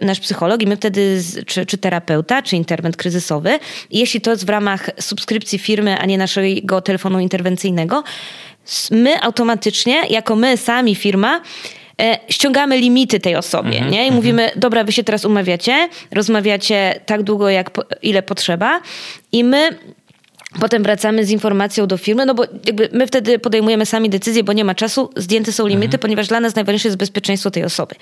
nasz 0.00 0.20
psycholog 0.20 0.62
i 0.62 0.66
my 0.66 0.76
wtedy, 0.76 1.22
czy, 1.46 1.66
czy 1.66 1.78
terapeuta, 1.78 2.42
czy 2.42 2.56
interwent 2.56 2.96
kryzysowy. 2.96 3.58
Jeśli 3.90 4.20
to 4.20 4.30
jest 4.30 4.46
w 4.46 4.48
ramach 4.48 4.90
subskrypcji 5.00 5.58
firmy, 5.58 5.98
a 5.98 6.06
nie 6.06 6.18
naszego 6.18 6.80
telefonu 6.80 7.20
interwencyjnego, 7.20 8.04
my 8.90 9.22
automatycznie, 9.22 10.02
jako 10.10 10.36
my 10.36 10.56
sami 10.56 10.94
firma, 10.94 11.40
e, 12.02 12.18
ściągamy 12.28 12.78
limity 12.78 13.20
tej 13.20 13.36
osobie, 13.36 13.78
mm 13.78 13.88
-hmm, 13.88 13.92
nie? 13.92 13.98
I 13.98 14.00
mm 14.02 14.12
-hmm. 14.12 14.16
mówimy, 14.16 14.50
dobra, 14.56 14.84
wy 14.84 14.92
się 14.92 15.04
teraz 15.04 15.24
umawiacie, 15.24 15.88
rozmawiacie 16.10 17.00
tak 17.06 17.22
długo, 17.22 17.50
jak 17.50 17.70
po, 17.70 17.82
ile 18.02 18.22
potrzeba 18.22 18.80
i 19.32 19.44
my 19.44 19.78
Potem 20.60 20.82
wracamy 20.82 21.24
z 21.24 21.30
informacją 21.30 21.86
do 21.86 21.96
firmy, 21.96 22.26
no 22.26 22.34
bo 22.34 22.44
jakby 22.66 22.88
my 22.92 23.06
wtedy 23.06 23.38
podejmujemy 23.38 23.86
sami 23.86 24.10
decyzję, 24.10 24.44
bo 24.44 24.52
nie 24.52 24.64
ma 24.64 24.74
czasu, 24.74 25.10
zdjęte 25.16 25.52
są 25.52 25.66
limity, 25.66 25.86
mhm. 25.86 26.00
ponieważ 26.00 26.26
dla 26.26 26.40
nas 26.40 26.54
najważniejsze 26.54 26.88
jest 26.88 26.98
bezpieczeństwo 26.98 27.50
tej 27.50 27.64
osoby. 27.64 27.94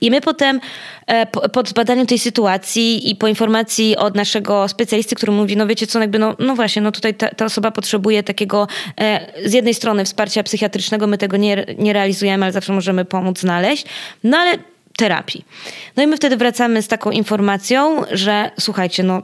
I 0.00 0.10
my 0.10 0.20
potem 0.20 0.60
e, 1.06 1.26
po, 1.26 1.48
po 1.48 1.62
zbadaniu 1.66 2.06
tej 2.06 2.18
sytuacji 2.18 3.10
i 3.10 3.16
po 3.16 3.28
informacji 3.28 3.96
od 3.96 4.16
naszego 4.16 4.68
specjalisty, 4.68 5.14
który 5.14 5.32
mówi, 5.32 5.56
no 5.56 5.66
wiecie 5.66 5.86
co, 5.86 6.00
jakby 6.00 6.18
no, 6.18 6.36
no 6.38 6.54
właśnie, 6.54 6.82
no 6.82 6.92
tutaj 6.92 7.14
ta, 7.14 7.28
ta 7.28 7.44
osoba 7.44 7.70
potrzebuje 7.70 8.22
takiego 8.22 8.68
e, 9.00 9.26
z 9.48 9.52
jednej 9.52 9.74
strony 9.74 10.04
wsparcia 10.04 10.42
psychiatrycznego, 10.42 11.06
my 11.06 11.18
tego 11.18 11.36
nie, 11.36 11.66
nie 11.78 11.92
realizujemy, 11.92 12.44
ale 12.44 12.52
zawsze 12.52 12.72
możemy 12.72 13.04
pomóc 13.04 13.40
znaleźć, 13.40 13.86
no 14.24 14.38
ale 14.38 14.58
terapii. 14.96 15.44
No 15.96 16.02
i 16.02 16.06
my 16.06 16.16
wtedy 16.16 16.36
wracamy 16.36 16.82
z 16.82 16.88
taką 16.88 17.10
informacją, 17.10 18.02
że 18.12 18.50
słuchajcie, 18.60 19.02
no 19.02 19.22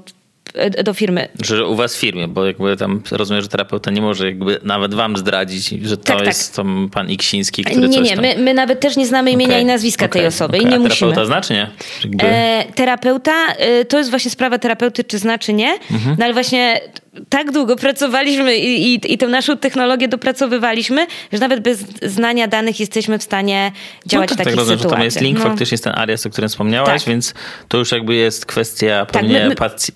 do 0.85 0.95
firmy. 0.95 1.29
Że 1.43 1.67
u 1.67 1.75
was 1.75 1.97
w 1.97 1.99
firmie, 1.99 2.29
bo 2.29 2.47
jakby 2.47 2.77
tam 2.77 3.03
rozumiem, 3.11 3.43
że 3.43 3.49
terapeuta 3.49 3.91
nie 3.91 4.03
może 4.03 4.27
jakby 4.27 4.59
nawet 4.63 4.95
wam 4.95 5.17
zdradzić, 5.17 5.69
że 5.69 5.97
to 5.97 6.05
tak, 6.05 6.19
tak. 6.19 6.27
jest 6.27 6.57
tak. 6.57 6.67
pan 6.93 7.11
Iksiński, 7.11 7.65
który 7.65 7.89
Nie, 7.89 8.01
nie, 8.01 8.15
tam... 8.15 8.25
my, 8.25 8.35
my 8.39 8.55
nawet 8.55 8.81
też 8.81 8.97
nie 8.97 9.07
znamy 9.07 9.31
imienia 9.31 9.53
okay. 9.53 9.63
i 9.63 9.65
nazwiska 9.65 10.05
okay. 10.05 10.21
tej 10.21 10.27
osoby 10.27 10.59
okay. 10.59 10.69
i 10.69 10.73
nie 10.73 10.79
musimy. 10.79 11.13
terapeuta 11.13 11.27
znaczy 11.27 11.53
nie? 11.53 11.71
Jakby... 12.05 12.27
E, 12.27 12.65
terapeuta, 12.75 13.55
e, 13.59 13.85
to 13.85 13.99
jest 13.99 14.11
właśnie 14.11 14.31
sprawa 14.31 14.59
terapeuty, 14.59 15.05
czy 15.05 15.19
znaczy 15.19 15.53
nie, 15.53 15.79
mhm. 15.91 16.17
no 16.19 16.25
ale 16.25 16.35
właśnie 16.35 16.81
tak 17.29 17.53
długo 17.53 17.77
pracowaliśmy 17.77 18.57
i, 18.57 18.95
i, 18.95 19.13
i 19.13 19.19
tę 19.19 19.29
naszą 19.29 19.57
technologię 19.57 20.09
dopracowywaliśmy, 20.09 21.07
że 21.33 21.39
nawet 21.39 21.61
bez 21.61 21.85
znania 22.03 22.49
danych 22.49 22.81
jesteśmy 22.81 23.19
w 23.19 23.23
stanie 23.23 23.73
działać 24.07 24.31
no 24.31 24.37
tak, 24.37 24.47
w 24.47 24.49
takich 24.49 24.57
tak 24.57 24.67
sytuacjach. 24.67 24.69
Rozumiem, 24.69 24.91
że 24.91 24.97
tam 24.97 25.05
jest 25.05 25.21
link, 25.21 25.39
no. 25.39 25.45
faktycznie 25.45 25.75
jest 25.75 25.85
ten 25.85 25.93
Arias, 25.97 26.27
o 26.27 26.31
którym 26.31 26.49
wspomniałaś, 26.49 27.05
tak. 27.05 27.09
więc 27.09 27.35
to 27.69 27.79
już 27.79 27.93
jakby 27.93 28.15
jest 28.15 28.47
kwestia 28.47 29.07
tak, 29.07 29.23
pewnie 29.23 29.41
my, 29.41 29.49
my, 29.49 29.55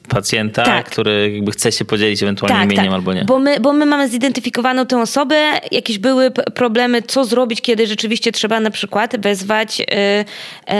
pacjenta, 0.08 0.62
tak. 0.62 0.86
który 0.86 1.32
jakby 1.34 1.52
chce 1.52 1.72
się 1.72 1.84
podzielić 1.84 2.22
ewentualnie 2.22 2.58
tak, 2.58 2.64
imieniem 2.64 2.84
tak. 2.84 2.94
albo 2.94 3.14
nie. 3.14 3.24
Bo 3.24 3.38
my, 3.38 3.60
bo 3.60 3.72
my 3.72 3.86
mamy 3.86 4.08
zidentyfikowaną 4.08 4.86
tę 4.86 5.00
osobę, 5.00 5.52
jakieś 5.70 5.98
były 5.98 6.30
problemy, 6.30 7.02
co 7.02 7.24
zrobić, 7.24 7.60
kiedy 7.60 7.86
rzeczywiście 7.86 8.32
trzeba 8.32 8.60
na 8.60 8.70
przykład 8.70 9.20
wezwać 9.20 9.78
yy, 9.78 9.86
yy, 9.86 10.74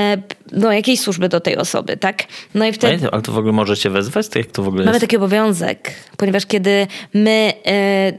no, 0.53 0.73
jakiejś 0.73 1.01
służby 1.01 1.29
do 1.29 1.41
tej 1.41 1.57
osoby, 1.57 1.97
tak? 1.97 2.23
No 2.55 2.67
i 2.67 2.73
wtedy... 2.73 3.09
Ale 3.13 3.23
to 3.23 3.33
w 3.33 3.39
ogóle 3.39 3.53
możecie 3.53 3.91
wezwać? 3.91 4.29
To 4.29 4.39
jak 4.39 4.49
to 4.49 4.63
w 4.63 4.69
ogóle 4.69 4.85
Mamy 4.85 4.95
jest? 4.95 5.01
taki 5.01 5.17
obowiązek, 5.17 5.91
ponieważ 6.29 6.47
kiedy 6.47 6.87
my 7.15 7.53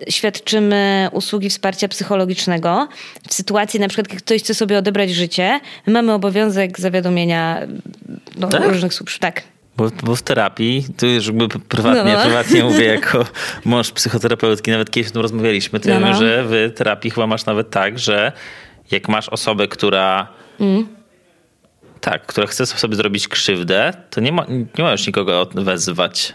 y, 0.08 0.12
świadczymy 0.12 1.10
usługi 1.12 1.50
wsparcia 1.50 1.88
psychologicznego, 1.88 2.88
w 3.30 3.34
sytuacji 3.34 3.80
na 3.80 3.88
przykład, 3.88 4.08
kiedy 4.08 4.22
ktoś 4.22 4.42
chce 4.44 4.54
sobie 4.54 4.78
odebrać 4.78 5.10
życie, 5.10 5.60
my 5.88 5.94
mamy 5.94 6.14
obowiązek 6.14 6.80
zawiadomienia 6.80 7.68
no, 8.38 8.48
tak? 8.48 8.64
różnych 8.64 8.94
służb. 8.94 9.20
Tak. 9.20 9.44
Bo, 9.78 9.90
bo, 10.04 10.16
w 10.16 10.22
terapii, 10.22 10.86
tu 10.98 11.08
już 11.08 11.28
jakby 11.28 11.48
prywatnie, 11.48 12.14
no, 12.14 12.18
no. 12.18 12.24
prywatnie 12.24 12.64
mówię 12.64 12.86
jako 12.96 13.26
mąż 13.66 13.92
psychoterapeutki, 13.92 14.72
nawet 14.72 14.92
kiedyś 14.92 15.10
o 15.10 15.14
tym 15.14 15.22
rozmawialiśmy, 15.22 15.80
to 15.80 15.90
no, 15.90 15.96
wiemy, 15.96 16.12
no. 16.12 16.18
że 16.18 16.44
w 16.48 16.74
terapii 16.76 17.12
chyba 17.12 17.28
masz 17.28 17.46
nawet 17.46 17.70
tak, 17.70 18.00
że 18.00 18.32
jak 18.92 19.08
masz 19.08 19.30
osobę, 19.30 19.68
która 19.68 20.28
mm. 20.60 20.88
tak, 22.02 22.26
która 22.26 22.48
chce 22.48 22.66
sobie 22.66 22.96
zrobić 22.96 23.28
krzywdę, 23.28 23.94
to 24.10 24.22
nie, 24.22 24.32
ma, 24.32 24.46
nie 24.50 24.84
możesz 24.84 25.08
nikogo 25.08 25.50
wezwać. 25.56 26.34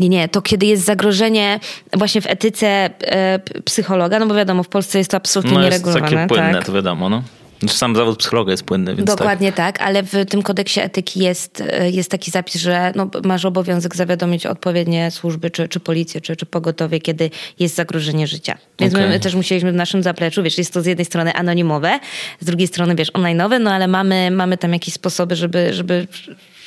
Nie, 0.00 0.08
nie, 0.08 0.28
to 0.28 0.42
kiedy 0.42 0.66
jest 0.66 0.84
zagrożenie 0.84 1.60
właśnie 1.92 2.20
w 2.20 2.26
etyce 2.26 2.66
e, 2.66 3.38
psychologa, 3.64 4.18
no 4.18 4.26
bo 4.26 4.34
wiadomo, 4.34 4.62
w 4.62 4.68
Polsce 4.68 4.98
jest 4.98 5.10
to 5.10 5.16
absolutnie 5.16 5.52
no 5.52 5.62
nieregulowane. 5.62 6.04
Jest 6.04 6.14
takie 6.14 6.28
płynne, 6.28 6.52
tak? 6.52 6.66
to 6.66 6.72
wiadomo, 6.72 7.08
no. 7.08 7.22
Znaczy 7.58 7.76
sam 7.76 7.96
zawód 7.96 8.18
psychologa 8.18 8.50
jest 8.50 8.64
płynny, 8.64 8.94
więc 8.94 9.06
Dokładnie 9.06 9.52
tak. 9.52 9.78
tak, 9.78 9.86
ale 9.88 10.02
w 10.02 10.12
tym 10.28 10.42
kodeksie 10.42 10.80
etyki 10.80 11.20
jest, 11.20 11.60
e, 11.70 11.90
jest 11.90 12.10
taki 12.10 12.30
zapis, 12.30 12.62
że 12.62 12.92
no, 12.96 13.10
masz 13.24 13.44
obowiązek 13.44 13.96
zawiadomić 13.96 14.46
odpowiednie 14.46 15.10
służby, 15.10 15.50
czy, 15.50 15.68
czy 15.68 15.80
policję, 15.80 16.20
czy, 16.20 16.36
czy 16.36 16.46
pogotowie, 16.46 17.00
kiedy 17.00 17.30
jest 17.58 17.74
zagrożenie 17.74 18.26
życia. 18.26 18.58
Więc 18.78 18.94
okay. 18.94 19.08
my 19.08 19.20
też 19.20 19.34
musieliśmy 19.34 19.72
w 19.72 19.74
naszym 19.74 20.02
zapleczu, 20.02 20.42
wiesz, 20.42 20.58
jest 20.58 20.72
to 20.72 20.82
z 20.82 20.86
jednej 20.86 21.04
strony 21.04 21.32
anonimowe, 21.34 22.00
z 22.40 22.44
drugiej 22.44 22.68
strony, 22.68 22.94
wiesz, 22.94 23.12
online'owe, 23.12 23.60
no 23.60 23.72
ale 23.72 23.88
mamy, 23.88 24.30
mamy 24.30 24.58
tam 24.58 24.72
jakieś 24.72 24.94
sposoby, 24.94 25.36
żeby, 25.36 25.72
żeby 25.72 26.06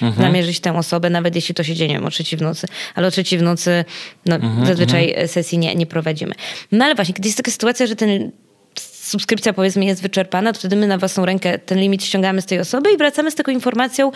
mhm. 0.02 0.28
namierzyć 0.28 0.60
tę 0.60 0.78
osobę, 0.78 1.10
nawet 1.10 1.36
jeśli 1.36 1.56
to 1.56 1.64
się 1.64 1.76
dzieje, 1.76 1.88
nie 1.88 1.96
wiem, 1.96 2.06
o 2.06 2.10
trzeciej 2.10 2.40
w 2.40 2.42
nocy. 2.42 2.68
Ale 2.96 3.08
o 3.08 3.12
trzeciej 3.12 3.40
w 3.40 3.42
nocy 3.42 3.86
no, 4.26 4.36
mhm, 4.36 4.66
zazwyczaj 4.66 5.10
mhm. 5.10 5.28
sesji 5.28 5.58
nie, 5.58 5.76
nie 5.76 5.86
prowadzimy. 5.86 6.36
No 6.72 6.86
ale 6.86 6.96
właśnie, 6.96 7.14
kiedy 7.14 7.28
jest 7.28 7.38
taka 7.38 7.52
sytuacja, 7.52 7.88
że 7.88 7.96
ten 7.96 8.32
subskrypcja 9.08 9.54
powiedzmy 9.54 9.86
jest 9.86 10.02
wyczerpana, 10.02 10.54
to 10.54 10.60
wtedy 10.60 10.76
my 10.76 10.88
na 10.88 10.98
własną 10.98 11.26
rękę 11.26 11.60
ten 11.60 11.80
limit 11.80 12.04
ściągamy 12.04 12.42
z 12.42 12.46
tej 12.46 12.60
osoby 12.60 12.92
i 12.92 12.98
wracamy 12.98 13.32
z 13.32 13.36
taką 13.36 13.52
informacją 13.52 14.12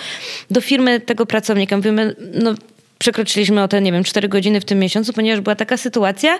do 0.51 0.61
firmy 0.61 0.99
tego 0.99 1.25
pracownika. 1.25 1.77
Mówimy, 1.77 2.15
no 2.33 2.55
przekroczyliśmy 2.97 3.63
o 3.63 3.67
te, 3.67 3.81
nie 3.81 3.91
wiem, 3.91 4.03
4 4.03 4.27
godziny 4.27 4.61
w 4.61 4.65
tym 4.65 4.79
miesiącu, 4.79 5.13
ponieważ 5.13 5.41
była 5.41 5.55
taka 5.55 5.77
sytuacja, 5.77 6.39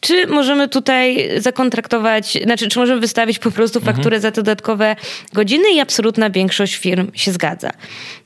czy 0.00 0.26
możemy 0.26 0.68
tutaj 0.68 1.30
zakontraktować, 1.38 2.38
znaczy, 2.44 2.68
czy 2.68 2.78
możemy 2.78 3.00
wystawić 3.00 3.38
po 3.38 3.50
prostu 3.50 3.78
mhm. 3.78 3.96
fakturę 3.96 4.16
mhm. 4.16 4.22
za 4.22 4.30
te 4.30 4.42
dodatkowe 4.42 4.96
godziny 5.32 5.70
i 5.74 5.80
absolutna 5.80 6.30
większość 6.30 6.76
firm 6.76 7.10
się 7.14 7.32
zgadza. 7.32 7.70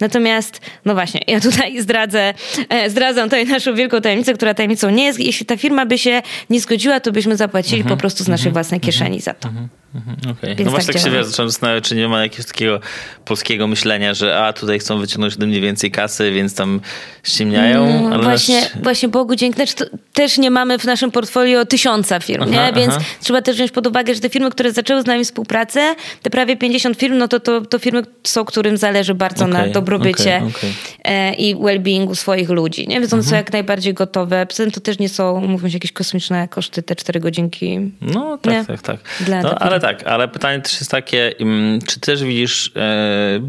Natomiast, 0.00 0.60
no 0.84 0.94
właśnie, 0.94 1.20
ja 1.26 1.40
tutaj 1.40 1.80
zdradzę, 1.80 2.34
e, 2.68 2.90
zdradzam 2.90 3.24
tutaj 3.24 3.46
naszą 3.46 3.74
wielką 3.74 4.00
tajemnicę, 4.00 4.34
która 4.34 4.54
tajemnicą 4.54 4.90
nie 4.90 5.04
jest. 5.04 5.20
Jeśli 5.20 5.46
ta 5.46 5.56
firma 5.56 5.86
by 5.86 5.98
się 5.98 6.22
nie 6.50 6.60
zgodziła, 6.60 7.00
to 7.00 7.12
byśmy 7.12 7.36
zapłacili 7.36 7.80
mhm. 7.80 7.96
po 7.96 8.00
prostu 8.00 8.24
z 8.24 8.28
naszej 8.28 8.48
mhm. 8.48 8.52
własnej 8.52 8.80
kieszeni 8.80 9.20
za 9.20 9.34
to. 9.34 9.48
Mhm. 9.94 10.16
Okay. 10.30 10.56
No 10.64 10.70
właśnie 10.70 10.92
tak, 10.92 11.02
tak 11.02 11.04
się 11.04 11.10
wiesz, 11.10 11.26
zacząłem 11.26 11.50
zastanawiać, 11.50 11.84
czy 11.84 11.94
nie 11.94 12.08
ma 12.08 12.22
jakiegoś 12.22 12.46
takiego 12.46 12.80
polskiego 13.24 13.66
myślenia, 13.66 14.14
że 14.14 14.38
a 14.44 14.52
tutaj 14.52 14.78
chcą 14.78 14.98
wyciągnąć 14.98 15.34
ode 15.34 15.46
mnie 15.46 15.60
więcej 15.60 15.90
kasy, 15.90 16.32
więc 16.32 16.54
tam 16.54 16.80
ściemniają. 17.22 18.10
No, 18.10 18.22
właśnie, 18.22 18.60
nasz... 18.60 18.82
właśnie 18.82 19.08
Bogu 19.08 19.36
dzięki. 19.36 19.56
Znaczy, 19.56 19.90
też 20.12 20.38
nie 20.38 20.50
mamy 20.50 20.78
w 20.78 20.84
naszym 20.84 21.10
portfolio 21.10 21.64
tysiąca 21.64 22.20
firm, 22.20 22.42
aha, 22.42 22.50
nie? 22.52 22.72
więc 22.80 22.94
aha. 22.96 23.04
trzeba 23.20 23.42
też 23.42 23.56
wziąć 23.56 23.70
pod 23.70 23.86
uwagę, 23.86 24.14
że 24.14 24.20
te 24.20 24.30
firmy, 24.30 24.50
które 24.50 24.72
zaczęły 24.72 25.02
z 25.02 25.06
nami 25.06 25.24
współpracę, 25.24 25.94
te 26.22 26.30
prawie 26.30 26.56
50 26.56 26.98
firm, 26.98 27.18
no 27.18 27.28
to, 27.28 27.40
to, 27.40 27.60
to 27.60 27.78
firmy 27.78 28.02
są, 28.24 28.44
którym 28.44 28.76
zależy 28.76 29.14
bardzo 29.14 29.44
okay, 29.44 29.66
na 29.66 29.72
dobrobycie 29.72 30.36
okay, 30.36 30.48
okay. 30.48 30.70
E, 31.04 31.34
i 31.34 31.56
well-beingu 31.56 32.14
swoich 32.14 32.48
ludzi. 32.48 32.88
Nie? 32.88 33.00
Więc 33.00 33.12
one 33.12 33.22
są 33.22 33.26
mhm. 33.26 33.40
jak 33.40 33.52
najbardziej 33.52 33.94
gotowe. 33.94 34.46
Poza 34.46 34.62
tym 34.62 34.72
to 34.72 34.80
też 34.80 34.98
nie 34.98 35.08
są, 35.08 35.40
mówią 35.40 35.68
się, 35.68 35.76
jakieś 35.76 35.92
kosmiczne 35.92 36.48
koszty, 36.48 36.82
te 36.82 36.96
cztery 36.96 37.20
godzinki. 37.20 37.92
No 38.00 38.38
tak, 38.38 38.52
nie? 38.52 38.64
tak, 38.64 38.82
tak. 38.82 38.96
Dla 39.20 39.42
no, 39.42 39.54
ale 39.54 39.80
tak, 39.82 40.06
ale 40.06 40.28
pytanie 40.28 40.60
też 40.60 40.72
jest 40.72 40.90
takie, 40.90 41.38
mm, 41.40 41.78
czy 41.86 42.00
też 42.00 42.24
widzisz, 42.24 42.72
e, 42.76 43.40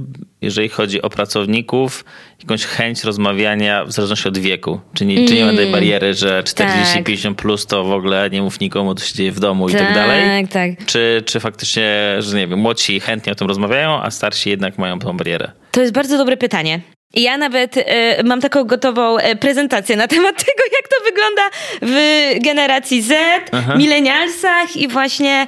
jeżeli 0.42 0.70
chodzi 0.70 1.02
o 1.02 1.10
pracowników, 1.10 2.06
jakąś 2.40 2.66
chęć 2.66 3.04
rozmawiania 3.04 3.86
w 3.86 3.92
zależności 3.92 4.28
od 4.28 4.38
wieku? 4.38 4.80
Czy 4.94 5.06
nie, 5.06 5.16
mm. 5.16 5.28
czy 5.28 5.36
nie 5.36 5.46
ma 5.46 5.52
tej 5.52 5.60
mm. 5.60 5.72
bariery, 5.72 6.14
że 6.14 6.44
40-50 6.44 7.24
tak. 7.24 7.36
plus 7.36 7.66
to 7.66 7.84
w 7.84 7.92
ogóle 7.92 8.30
nie 8.30 8.42
mów 8.42 8.60
nikomu, 8.60 8.96
to 8.96 9.04
się 9.04 9.16
dzieje 9.16 9.32
w 9.32 9.40
domu 9.40 9.70
tak, 9.70 9.82
i 9.82 9.84
tak 9.84 9.94
dalej? 9.94 10.48
Tak. 10.48 10.86
Czy, 10.86 11.24
czy 11.26 11.40
faktycznie, 11.40 12.16
że 12.20 12.38
nie 12.38 12.48
wiem, 12.48 12.60
młodsi 12.60 13.00
chętnie 13.00 13.32
o 13.32 13.36
tym 13.36 13.48
rozmawiają, 13.48 14.02
a 14.02 14.12
starsi 14.12 14.50
jednak 14.50 14.78
mają 14.78 15.00
tą 15.00 15.18
barierę? 15.18 15.52
To 15.72 15.82
jest 15.82 15.94
bardzo 15.94 16.18
dobre 16.18 16.38
pytanie. 16.38 16.82
Ja 17.14 17.38
nawet 17.38 17.78
y, 17.78 17.84
mam 18.24 18.42
taką 18.42 18.64
gotową 18.64 19.18
e, 19.18 19.36
prezentację 19.36 19.96
na 19.96 20.08
temat 20.16 20.38
tego, 20.38 20.64
jak 20.64 20.88
to 20.88 21.06
wygląda 21.06 21.42
w 21.82 22.34
generacji 22.44 23.02
Z, 23.02 23.14
Aha. 23.52 23.76
milenialsach 23.76 24.78
i 24.78 24.88
właśnie 24.88 25.48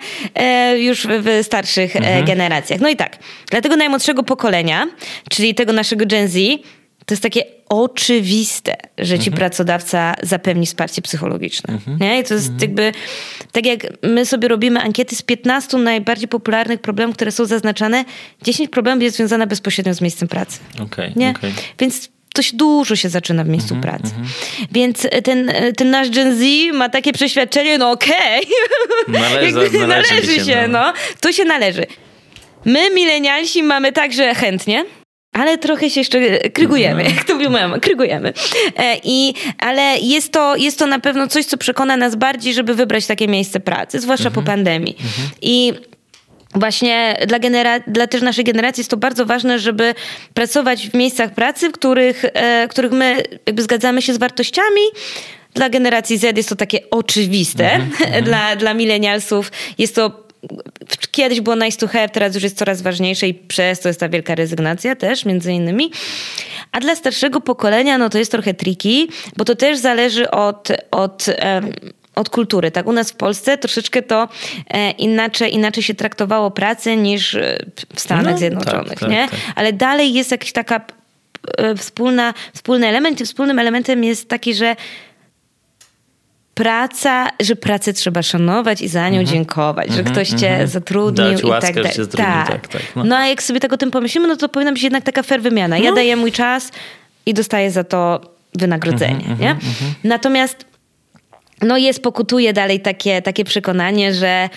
y, 0.74 0.80
już 0.80 1.08
w 1.08 1.40
starszych 1.44 1.96
mhm. 1.96 2.26
generacjach. 2.26 2.80
No 2.80 2.90
i 2.90 2.96
tak, 2.96 3.18
dla 3.52 3.62
tego 3.62 3.76
najmłodszego 3.76 4.24
pokolenia, 4.24 4.88
czyli 5.30 5.56
tego 5.56 5.74
naszego 5.74 6.06
Gen 6.06 6.28
Z, 6.28 6.38
to 7.06 7.14
jest 7.14 7.24
takie 7.24 7.44
oczywiste, 7.70 8.76
że 8.98 9.20
ci 9.20 9.30
mhm. 9.30 9.38
pracodawca 9.38 10.14
zapewni 10.24 10.66
wsparcie 10.66 11.02
psychologiczne. 11.02 11.74
Mhm. 11.74 11.98
Nie? 12.02 12.20
I 12.20 12.24
to 12.24 12.34
jest 12.34 12.50
mhm. 12.50 12.62
jakby, 12.62 12.92
tak 13.52 13.66
jak 13.66 13.88
my 14.04 14.26
sobie 14.26 14.48
robimy 14.48 14.82
ankiety 14.82 15.16
z 15.16 15.22
15 15.22 15.78
najbardziej 15.78 16.28
popularnych 16.28 16.82
problemów, 16.82 17.16
które 17.16 17.32
są 17.32 17.46
zaznaczane, 17.46 18.06
10 18.42 18.70
problemów 18.70 19.04
jest 19.04 19.18
związane 19.18 19.48
bezpośrednio 19.48 19.94
z 19.94 20.02
miejscem 20.02 20.28
pracy. 20.28 20.60
Okay, 20.82 21.14
nie? 21.16 21.34
Okay. 21.38 21.52
Więc 21.80 22.10
to 22.34 22.42
się 22.42 22.58
dużo 22.58 22.96
się 22.96 23.10
zaczyna 23.10 23.44
w 23.44 23.48
miejscu 23.48 23.76
-hmm, 23.76 23.82
pracy. 23.82 24.04
-hmm. 24.04 24.68
Więc 24.72 25.08
ten, 25.24 25.52
ten 25.78 25.90
nasz 25.90 26.10
Gen 26.10 26.36
Z 26.38 26.44
ma 26.74 26.90
takie 26.90 27.14
przeświadczenie, 27.14 27.78
no 27.78 27.92
okej, 27.92 28.46
okay. 29.08 29.20
należy, 29.22 29.54
należy, 29.54 29.88
należy, 29.88 30.46
się, 30.46 30.68
no. 30.68 30.80
no. 30.80 30.94
To 31.20 31.32
się 31.32 31.46
należy. 31.46 31.86
My, 32.66 32.90
milenialsi, 32.90 33.64
mamy 33.64 33.92
także 33.92 34.36
chętnie, 34.36 34.86
ale 35.36 35.58
trochę 35.58 35.90
się 35.90 36.00
jeszcze 36.00 36.40
krygujemy, 36.50 37.04
jak 37.04 37.24
to 37.24 37.36
mówią, 37.36 37.52
krygujemy. 37.82 38.34
E, 38.78 38.98
I, 39.04 39.34
ale 39.58 39.98
jest 40.02 40.32
to, 40.32 40.56
jest 40.56 40.80
to 40.80 40.88
na 40.88 41.00
pewno 41.00 41.28
coś, 41.28 41.46
co 41.46 41.58
przekona 41.58 41.98
nas 41.98 42.16
bardziej, 42.16 42.54
żeby 42.54 42.76
wybrać 42.76 43.06
takie 43.06 43.28
miejsce 43.28 43.60
pracy, 43.60 44.00
zwłaszcza 44.00 44.28
mhm. 44.28 44.46
po 44.46 44.52
pandemii. 44.52 44.96
Mhm. 45.00 45.30
I 45.42 45.74
właśnie 46.54 47.18
dla, 47.28 47.40
genera- 47.40 47.84
dla 47.88 48.08
też 48.08 48.22
naszej 48.22 48.44
generacji 48.44 48.82
jest 48.82 48.90
to 48.90 48.98
bardzo 48.98 49.26
ważne, 49.26 49.60
żeby 49.60 49.96
pracować 50.34 50.90
w 50.90 50.94
miejscach 50.94 51.34
pracy, 51.34 51.70
w 51.70 51.72
których, 51.72 52.26
e, 52.34 52.68
których 52.68 52.92
my 52.92 53.24
jakby 53.46 53.62
zgadzamy 53.62 54.02
się 54.02 54.14
z 54.14 54.18
wartościami. 54.18 54.82
Dla 55.54 55.70
generacji 55.70 56.18
Z 56.18 56.38
jest 56.38 56.50
to 56.50 56.56
takie 56.56 56.90
oczywiste, 56.92 57.64
mm-hmm. 57.64 58.22
dla, 58.28 58.56
dla 58.56 58.74
milenialsów 58.74 59.52
jest 59.78 59.96
to 59.96 60.25
kiedyś 61.12 61.42
było 61.42 61.56
nice 61.56 61.78
to 61.78 61.88
have, 61.88 62.10
teraz 62.10 62.36
już 62.36 62.44
jest 62.44 62.58
coraz 62.58 62.82
ważniejsze 62.82 63.28
i 63.28 63.34
przez 63.34 63.80
to 63.80 63.90
jest 63.90 64.00
ta 64.00 64.10
wielka 64.10 64.36
rezygnacja 64.36 64.96
też, 64.96 65.26
między 65.26 65.54
innymi. 65.54 65.92
A 66.72 66.80
dla 66.80 66.96
starszego 66.96 67.42
pokolenia, 67.42 67.98
no 67.98 68.10
to 68.10 68.18
jest 68.18 68.32
trochę 68.32 68.54
tricky, 68.54 69.08
bo 69.38 69.46
to 69.46 69.56
też 69.56 69.78
zależy 69.78 70.32
od, 70.32 70.68
od 70.92 71.28
um, 71.28 71.72
od 72.16 72.30
kultury. 72.30 72.72
Tak, 72.72 72.88
u 72.88 72.92
nas 72.92 73.12
w 73.12 73.16
Polsce 73.16 73.58
troszeczkę 73.58 74.02
to 74.02 74.30
e, 74.70 74.92
inaczej, 74.92 75.54
inaczej 75.54 75.84
się 75.84 75.94
traktowało 75.94 76.52
pracę 76.52 76.98
niż 76.98 77.36
e, 77.36 77.58
w 77.96 78.00
Stanach 78.00 78.32
no, 78.32 78.38
Zjednoczonych, 78.38 78.90
tak, 78.90 79.00
tak, 79.00 79.10
nie? 79.10 79.28
Tak. 79.32 79.40
Ale 79.56 79.74
dalej 79.74 80.14
jest 80.14 80.32
jakaś 80.32 80.52
taka 80.52 80.82
e, 81.58 81.76
wspólna, 81.76 82.34
wspólny 82.54 82.88
element. 82.88 83.22
Wspólnym 83.22 83.60
elementem 83.60 84.04
jest 84.04 84.30
taki, 84.30 84.54
że 84.54 84.76
praca, 86.56 87.30
że 87.40 87.56
pracę 87.56 87.94
trzeba 87.94 88.22
szanować 88.22 88.82
i 88.82 88.88
za 88.88 89.10
nią 89.10 89.20
mhm. 89.20 89.28
dziękować, 89.28 89.92
że 89.92 90.04
ktoś 90.04 90.30
cię 90.30 90.50
mhm. 90.50 90.68
zatrudnił 90.68 91.26
Dać 91.28 91.44
i 91.44 91.62
tak 91.62 91.76
dalej. 91.76 91.94
Tak. 92.18 92.48
tak, 92.48 92.68
tak 92.68 92.82
no. 92.96 93.04
no. 93.04 93.18
a 93.18 93.28
jak 93.28 93.44
sobie 93.44 93.60
tak 93.60 93.74
o 93.74 93.78
tym 93.78 93.92
pomyślimy, 93.92 94.28
no 94.28 94.36
to 94.36 94.50
powinna 94.50 94.72
być 94.72 94.84
jednak 94.84 95.04
taka 95.04 95.24
fair 95.24 95.42
wymiana. 95.42 95.78
Ja 95.78 95.90
no. 95.90 95.96
daję 95.96 96.16
mój 96.16 96.32
czas 96.32 96.72
i 97.26 97.34
dostaję 97.34 97.72
za 97.72 97.84
to 97.84 98.22
wynagrodzenie, 98.54 99.26
mhm, 99.26 99.40
nie? 99.40 99.56
Natomiast 100.04 100.66
no 101.62 101.78
jest, 101.78 102.04
pokutuje 102.04 102.54
dalej 102.54 102.80
takie, 102.80 103.22
takie 103.22 103.44
przekonanie, 103.44 104.14
że 104.14 104.50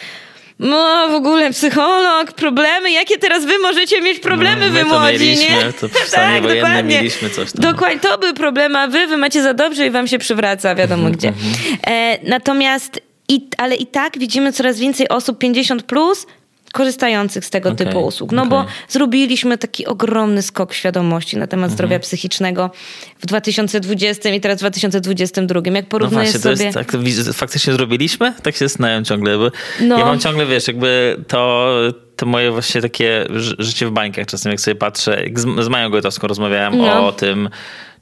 no 0.59 1.09
w 1.11 1.14
ogóle 1.14 1.51
psycholog, 1.51 2.33
problemy, 2.33 2.90
jakie 2.90 3.18
teraz 3.18 3.44
wy 3.44 3.59
możecie 3.59 4.03
mieć 4.03 4.18
problemy, 4.18 4.66
no, 4.66 4.73
wy 4.73 4.85
młodzi, 4.85 5.37
nie? 5.37 5.73
To 5.81 5.88
tak, 6.12 6.42
dokładnie. 6.42 6.97
mieliśmy 6.97 7.31
coś 7.31 7.53
tam. 7.53 7.73
Dokładnie, 7.73 8.01
to 8.01 8.18
były 8.18 8.35
problemy, 8.35 8.79
a 8.79 8.87
wy, 8.87 9.07
wy 9.07 9.16
macie 9.16 9.42
za 9.42 9.55
dobrze 9.55 9.87
i 9.87 9.90
wam 9.90 10.07
się 10.07 10.18
przywraca, 10.18 10.75
wiadomo 10.75 11.09
-hmm, 11.09 11.12
gdzie. 11.12 11.29
-hmm. 11.29 11.77
e, 11.87 12.18
natomiast, 12.23 13.01
i, 13.29 13.49
ale 13.59 13.77
i 13.77 13.87
tak 13.87 14.18
widzimy 14.18 14.53
coraz 14.53 14.79
więcej 14.79 15.09
osób 15.09 15.42
50+, 15.42 15.83
plus, 15.83 16.27
korzystających 16.79 17.45
z 17.45 17.51
tego 17.51 17.71
okay, 17.71 17.87
typu 17.87 18.07
usług. 18.07 18.33
No 18.33 18.43
okay. 18.43 18.51
bo 18.51 18.64
zrobiliśmy 18.88 19.59
taki 19.59 19.87
ogromny 19.87 20.43
skok 20.43 20.75
świadomości 20.75 21.37
na 21.37 21.47
temat 21.47 21.71
zdrowia 21.71 21.97
mhm. 21.97 22.03
psychicznego 22.03 22.71
w 23.19 23.27
2020 23.27 24.31
i 24.31 24.41
teraz 24.41 24.57
w 24.57 24.61
2022. 24.61 25.61
Jak 25.75 25.87
porównuję 25.87 26.33
no 26.33 26.38
właśnie, 26.38 26.57
sobie... 26.57 26.73
Tak, 26.73 26.93
faktycznie 27.35 27.73
zrobiliśmy? 27.73 28.33
Tak 28.43 28.55
się 28.55 28.69
zastanawiam 28.69 29.05
ciągle, 29.05 29.38
bo 29.38 29.51
no. 29.81 29.99
ja 29.99 30.05
mam 30.05 30.19
ciągle, 30.19 30.47
wiesz, 30.47 30.69
jakby 30.69 31.17
to 31.29 31.73
to 32.17 32.27
moje 32.27 32.51
właśnie 32.51 32.81
takie 32.81 33.27
życie 33.59 33.87
w 33.87 33.91
bańkach 33.91 34.27
czasem, 34.27 34.53
jak 34.53 34.61
sobie 34.61 34.75
patrzę, 34.75 35.23
z, 35.35 35.64
z 35.64 35.69
Mają 35.69 35.91
Gojtowską 35.91 36.27
rozmawiałem 36.27 36.79
no. 36.79 37.07
o 37.07 37.12
tym, 37.12 37.49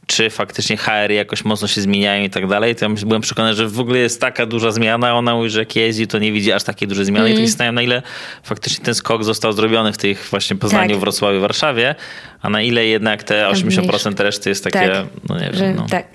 czy 0.06 0.30
faktycznie 0.30 0.76
HR 0.76 1.10
jakoś 1.10 1.44
mocno 1.44 1.68
się 1.68 1.80
zmieniają 1.80 2.24
i 2.24 2.30
tak 2.30 2.46
dalej, 2.46 2.74
to 2.74 2.84
ja 2.84 2.94
byłem 3.06 3.22
przekonany, 3.22 3.54
że 3.54 3.68
w 3.68 3.80
ogóle 3.80 3.98
jest 3.98 4.20
taka 4.20 4.46
duża 4.46 4.70
zmiana, 4.70 5.14
ona 5.14 5.34
mówi, 5.34 5.50
że 5.50 5.58
jak 5.58 5.76
jeździ, 5.76 6.06
to 6.06 6.18
nie 6.18 6.32
widzi 6.32 6.52
aż 6.52 6.64
takiej 6.64 6.88
dużej 6.88 7.04
zmiany 7.04 7.26
mm. 7.26 7.32
i 7.32 7.34
to 7.36 7.40
się 7.40 7.48
zastanawiam, 7.48 7.74
na 7.74 7.82
ile 7.82 8.02
faktycznie 8.42 8.84
ten 8.84 8.94
skok 8.94 9.24
został 9.24 9.52
zrobiony 9.52 9.92
w 9.92 9.98
tych 9.98 10.28
właśnie 10.30 10.56
Poznaniu, 10.56 10.90
tak. 10.90 11.00
Wrocławiu, 11.00 11.40
Warszawie, 11.40 11.94
a 12.42 12.50
na 12.50 12.62
ile 12.62 12.86
jednak 12.86 13.22
te 13.22 13.48
80% 13.48 14.22
reszty 14.22 14.48
jest 14.48 14.64
takie, 14.64 14.88
tak. 14.88 15.06
no 15.28 15.38
nie 15.38 15.50
wiem. 15.50 15.76
No. 15.76 15.86
Tak. 15.90 16.06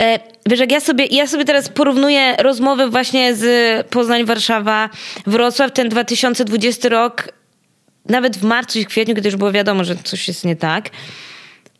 E, 0.00 0.18
wiesz, 0.46 0.60
jak 0.60 0.72
ja 0.72 0.80
sobie, 0.80 1.06
ja 1.06 1.26
sobie 1.26 1.44
teraz 1.44 1.68
porównuję 1.68 2.36
rozmowy 2.36 2.90
właśnie 2.90 3.34
z 3.34 3.86
Poznań, 3.86 4.24
Warszawa, 4.24 4.90
Wrocław, 5.26 5.72
ten 5.72 5.88
2020 5.88 6.88
rok, 6.88 7.28
nawet 8.08 8.36
w 8.36 8.42
marcu 8.42 8.78
i 8.78 8.86
kwietniu, 8.86 9.14
kiedy 9.14 9.28
już 9.28 9.36
było 9.36 9.52
wiadomo, 9.52 9.84
że 9.84 9.96
coś 9.96 10.28
jest 10.28 10.44
nie 10.44 10.56
tak, 10.56 10.90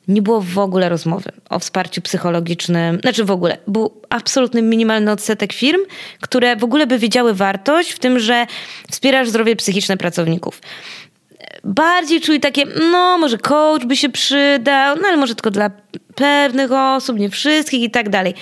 nie 0.09 0.23
było 0.23 0.41
w 0.41 0.59
ogóle 0.59 0.89
rozmowy 0.89 1.33
o 1.51 1.59
wsparciu 1.59 2.03
psychologicznym. 2.03 2.99
Znaczy 3.01 3.25
w 3.25 3.31
ogóle, 3.31 3.59
był 3.67 4.01
absolutny 4.09 4.63
minimalny 4.63 5.11
odsetek 5.11 5.53
firm, 5.53 5.81
które 6.21 6.57
w 6.57 6.65
ogóle 6.65 6.87
by 6.87 6.99
wiedziały 6.99 7.35
wartość 7.35 7.93
w 7.93 7.99
tym, 7.99 8.19
że 8.19 8.47
wspierasz 8.91 9.29
zdrowie 9.29 9.57
psychiczne 9.57 9.97
pracowników. 9.97 10.61
Bardziej 11.65 12.21
czuli 12.21 12.41
takie, 12.41 12.65
no 12.91 13.19
może 13.19 13.39
coach 13.39 13.85
by 13.85 13.97
się 13.97 14.09
przydał, 14.09 14.97
no 15.03 15.09
ale 15.09 15.17
może 15.17 15.35
tylko 15.35 15.51
dla 15.51 15.71
pewnych 16.15 16.73
osób, 16.73 17.19
nie 17.19 17.31
wszystkich 17.31 17.83
i 17.83 17.91
tak 17.91 18.09
dalej. 18.09 18.35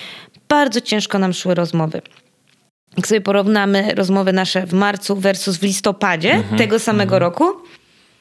Bardzo 0.49 0.81
ciężko 0.81 1.19
nam 1.19 1.33
szły 1.33 1.55
rozmowy. 1.55 2.01
Jak 2.97 3.07
sobie 3.07 3.21
porównamy 3.21 3.95
rozmowy 3.95 4.33
nasze 4.33 4.65
w 4.65 4.73
marcu 4.73 5.15
versus 5.15 5.57
w 5.57 5.63
listopadzie 5.63 6.33
mhm, 6.33 6.57
tego 6.57 6.79
samego 6.79 7.15
mhm. 7.15 7.21
roku, 7.21 7.45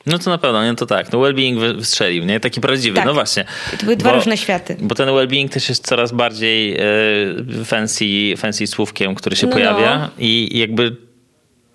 no 0.07 0.19
to 0.19 0.31
na 0.31 0.39
pewno, 0.39 0.65
nie? 0.65 0.75
to 0.75 0.87
tak. 0.87 1.13
No 1.13 1.19
well-being 1.19 1.77
wystrzelił, 1.77 2.25
nie? 2.25 2.41
Taki 2.41 2.61
prawdziwy, 2.61 2.97
tak. 2.97 3.07
no 3.07 3.15
właśnie. 3.15 3.45
To 3.79 3.85
były 3.85 3.97
dwa 3.97 4.11
bo, 4.11 4.17
różne 4.17 4.37
światy. 4.37 4.77
Bo 4.81 4.95
ten 4.95 5.09
well-being 5.09 5.49
też 5.49 5.69
jest 5.69 5.87
coraz 5.87 6.13
bardziej 6.13 6.77
e, 6.77 7.65
fancy, 7.65 8.05
fancy 8.37 8.67
słówkiem, 8.67 9.15
który 9.15 9.37
się 9.37 9.47
no, 9.47 9.53
pojawia 9.53 9.99
no. 9.99 10.11
i 10.19 10.59
jakby 10.59 10.97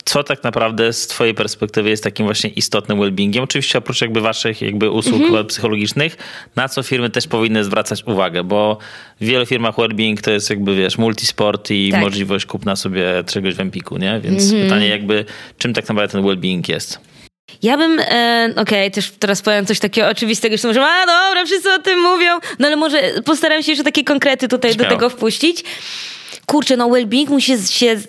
co 0.06 0.24
tak 0.24 0.44
naprawdę 0.44 0.94
z 0.94 1.08
twojej 1.08 1.34
perspektywy 1.34 1.90
jest 1.90 2.04
takim 2.04 2.26
właśnie 2.26 2.50
istotnym 2.50 3.00
well-beingiem? 3.00 3.42
Oczywiście 3.42 3.78
oprócz 3.78 4.02
jakby 4.02 4.22
waszych 4.22 4.62
jakby 4.62 4.92
usług 4.92 5.22
mhm. 5.22 5.46
psychologicznych, 5.46 6.18
na 6.56 6.70
co 6.70 6.84
firmy 6.84 7.10
też 7.10 7.28
powinny 7.28 7.64
zwracać 7.64 8.04
uwagę, 8.04 8.44
bo 8.44 8.78
w 9.22 9.26
wielu 9.26 9.46
firmach 9.46 9.76
well-being 9.76 10.22
to 10.22 10.32
jest 10.32 10.50
jakby, 10.50 10.76
wiesz, 10.76 10.98
multisport 10.98 11.72
i 11.72 11.92
tak. 11.92 12.02
możliwość 12.02 12.46
kupna 12.46 12.76
sobie 12.76 13.06
czegoś 13.28 13.56
w 13.56 13.60
Empiku, 13.60 13.98
nie? 13.98 14.20
Więc 14.24 14.44
mhm. 14.44 14.64
pytanie 14.64 14.88
jakby, 14.88 15.26
czym 15.58 15.74
tak 15.74 15.90
naprawdę 15.90 16.12
ten 16.12 16.24
well-being 16.24 16.70
jest? 16.70 17.00
Ja 17.64 17.78
bym, 17.78 18.00
e, 18.00 18.50
okej, 18.52 18.62
okay, 18.62 18.92
też 18.92 19.12
teraz 19.20 19.42
powiem 19.42 19.66
coś 19.66 19.80
takiego 19.80 20.08
oczywistego, 20.08 20.58
że 20.58 20.68
może, 20.68 20.86
a 20.86 21.06
dobra, 21.06 21.46
wszyscy 21.46 21.74
o 21.74 21.80
tym 21.80 22.00
mówią, 22.00 22.40
no 22.60 22.68
ale 22.68 22.76
może 22.76 23.02
postaram 23.26 23.64
się 23.64 23.72
jeszcze 23.72 23.84
takie 23.84 24.04
konkrety 24.04 24.48
tutaj 24.48 24.74
Śmiało. 24.74 24.90
do 24.90 24.96
tego 24.96 25.10
wpuścić. 25.10 25.64
Kurczę, 26.46 26.78
no 26.78 26.90
well-being 26.90 27.30
musi 27.30 27.58
się 27.68 28.00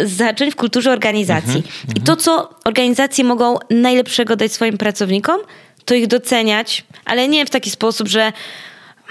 zacząć 0.00 0.52
w 0.52 0.56
kulturze 0.56 0.92
organizacji. 0.92 1.62
Mm-hmm, 1.62 1.96
I 1.96 2.00
to, 2.00 2.16
co 2.16 2.50
organizacje 2.64 3.24
mogą 3.24 3.58
najlepszego 3.70 4.36
dać 4.36 4.52
swoim 4.52 4.78
pracownikom, 4.78 5.40
to 5.84 5.94
ich 5.94 6.06
doceniać, 6.06 6.84
ale 7.04 7.28
nie 7.28 7.46
w 7.46 7.50
taki 7.50 7.70
sposób, 7.70 8.08
że 8.08 8.32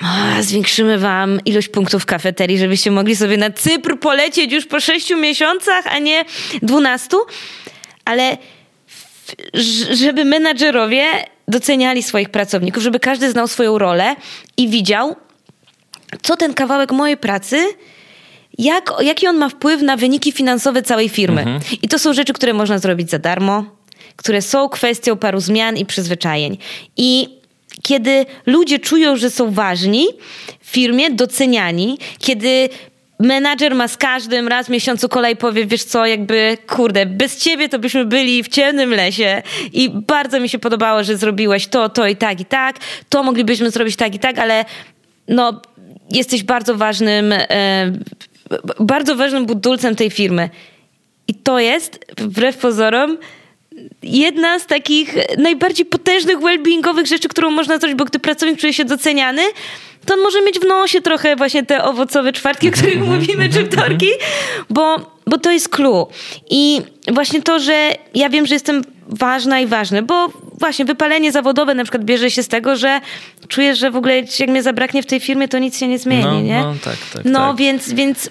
a, 0.02 0.42
zwiększymy 0.42 0.98
wam 0.98 1.40
ilość 1.46 1.68
punktów 1.68 2.04
w 2.04 2.06
kafeterii, 2.06 2.58
żebyście 2.58 2.92
mogli 2.92 3.16
sobie 3.16 3.38
na 3.38 3.52
Cypr 3.52 4.00
polecieć 4.00 4.52
już 4.52 4.66
po 4.66 4.80
sześciu 4.80 5.18
miesiącach, 5.18 5.88
a 5.88 6.00
nie 6.00 6.26
dwunastu. 6.62 7.18
Ale 8.06 8.38
żeby 9.92 10.26
menadżerowie 10.26 11.06
doceniali 11.48 12.04
swoich 12.04 12.30
pracowników, 12.30 12.84
żeby 12.84 13.00
każdy 13.00 13.32
znał 13.32 13.48
swoją 13.48 13.78
rolę 13.78 14.16
i 14.58 14.68
widział, 14.68 15.16
co 16.22 16.38
ten 16.38 16.54
kawałek 16.54 16.92
mojej 16.92 17.18
pracy, 17.18 17.66
jak, 18.58 18.94
jaki 19.00 19.28
on 19.28 19.38
ma 19.38 19.50
wpływ 19.50 19.82
na 19.82 19.98
wyniki 19.98 20.32
finansowe 20.32 20.82
całej 20.82 21.10
firmy. 21.10 21.42
Mhm. 21.42 21.60
I 21.82 21.88
to 21.88 22.00
są 22.00 22.14
rzeczy, 22.14 22.34
które 22.34 22.54
można 22.54 22.80
zrobić 22.80 23.10
za 23.10 23.20
darmo, 23.20 23.66
które 24.16 24.42
są 24.42 24.70
kwestią 24.70 25.18
paru 25.18 25.40
zmian 25.40 25.78
i 25.78 25.86
przyzwyczajeń. 25.86 26.58
I 26.98 27.40
kiedy 27.82 28.26
ludzie 28.46 28.80
czują, 28.80 29.16
że 29.16 29.30
są 29.30 29.52
ważni 29.52 30.08
w 30.60 30.70
firmie, 30.70 31.12
doceniani, 31.12 31.98
kiedy 32.20 32.70
menadżer 33.20 33.76
ma 33.76 33.88
z 33.88 33.98
każdym 33.98 34.48
raz 34.48 34.68
w 34.68 34.70
miesiącu 34.70 35.10
kolej 35.10 35.36
powie, 35.36 35.66
wiesz 35.66 35.84
co, 35.84 36.06
jakby 36.06 36.58
kurde, 36.68 37.06
bez 37.06 37.38
ciebie 37.38 37.70
to 37.70 37.80
byśmy 37.80 38.06
byli 38.06 38.44
w 38.44 38.48
ciemnym 38.48 38.90
lesie 38.90 39.42
i 39.74 39.90
bardzo 39.90 40.40
mi 40.40 40.50
się 40.50 40.60
podobało, 40.60 41.04
że 41.04 41.18
zrobiłeś 41.18 41.68
to, 41.68 41.90
to 41.90 42.08
i 42.08 42.16
tak 42.16 42.40
i 42.40 42.46
tak, 42.46 42.76
to 43.10 43.24
moglibyśmy 43.24 43.72
zrobić 43.72 43.96
tak 43.96 44.16
i 44.16 44.20
tak, 44.20 44.40
ale 44.40 44.66
no 45.28 45.62
jesteś 46.10 46.44
bardzo 46.44 46.76
ważnym, 46.76 47.32
e, 47.32 47.92
bardzo 48.80 49.16
ważnym 49.16 49.46
budulcem 49.46 49.96
tej 49.96 50.10
firmy. 50.10 50.50
I 51.28 51.34
to 51.34 51.60
jest, 51.60 52.00
wbrew 52.18 52.58
pozorom, 52.58 53.18
jedna 54.04 54.60
z 54.60 54.66
takich 54.66 55.16
najbardziej 55.38 55.86
potężnych 55.86 56.40
well-beingowych 56.40 57.06
rzeczy, 57.06 57.28
którą 57.28 57.52
można 57.52 57.78
zrobić, 57.78 57.98
bo 57.98 58.06
gdy 58.06 58.20
pracownik 58.20 58.60
czuje 58.60 58.74
się 58.74 58.86
doceniany, 58.86 59.42
to 60.06 60.14
on 60.14 60.20
może 60.20 60.42
mieć 60.42 60.60
w 60.60 60.66
nosie 60.66 61.02
trochę 61.02 61.36
właśnie 61.36 61.66
te 61.66 61.84
owocowe 61.84 62.34
czwartki, 62.34 62.70
o 62.70 62.72
których 62.72 63.00
mówimy, 63.10 63.50
czy 63.50 63.66
wtorki, 63.66 64.10
bo, 64.70 64.96
bo 65.28 65.38
to 65.38 65.52
jest 65.52 65.70
clue. 65.70 66.08
I 66.50 66.82
właśnie 67.12 67.42
to, 67.42 67.60
że 67.60 67.92
ja 68.14 68.30
wiem, 68.30 68.46
że 68.46 68.56
jestem 68.56 68.84
ważna 69.08 69.60
i 69.60 69.68
ważny, 69.68 70.02
bo 70.02 70.28
właśnie 70.60 70.86
wypalenie 70.86 71.32
zawodowe 71.32 71.76
na 71.76 71.84
przykład 71.84 72.04
bierze 72.04 72.32
się 72.32 72.44
z 72.44 72.48
tego, 72.48 72.76
że 72.76 73.02
czuję, 73.48 73.76
że 73.76 73.92
w 73.92 73.96
ogóle 73.96 74.16
jak 74.40 74.50
mnie 74.50 74.64
zabraknie 74.64 75.04
w 75.04 75.06
tej 75.06 75.20
firmie, 75.20 75.48
to 75.48 75.60
nic 75.60 75.78
się 75.78 75.88
nie 75.88 76.00
zmieni, 76.00 76.24
no, 76.24 76.42
nie? 76.42 76.60
No, 76.60 76.76
tak, 76.84 76.98
tak, 77.14 77.26
no 77.26 77.48
tak. 77.48 77.58
więc, 77.58 77.94
więc 77.94 78.30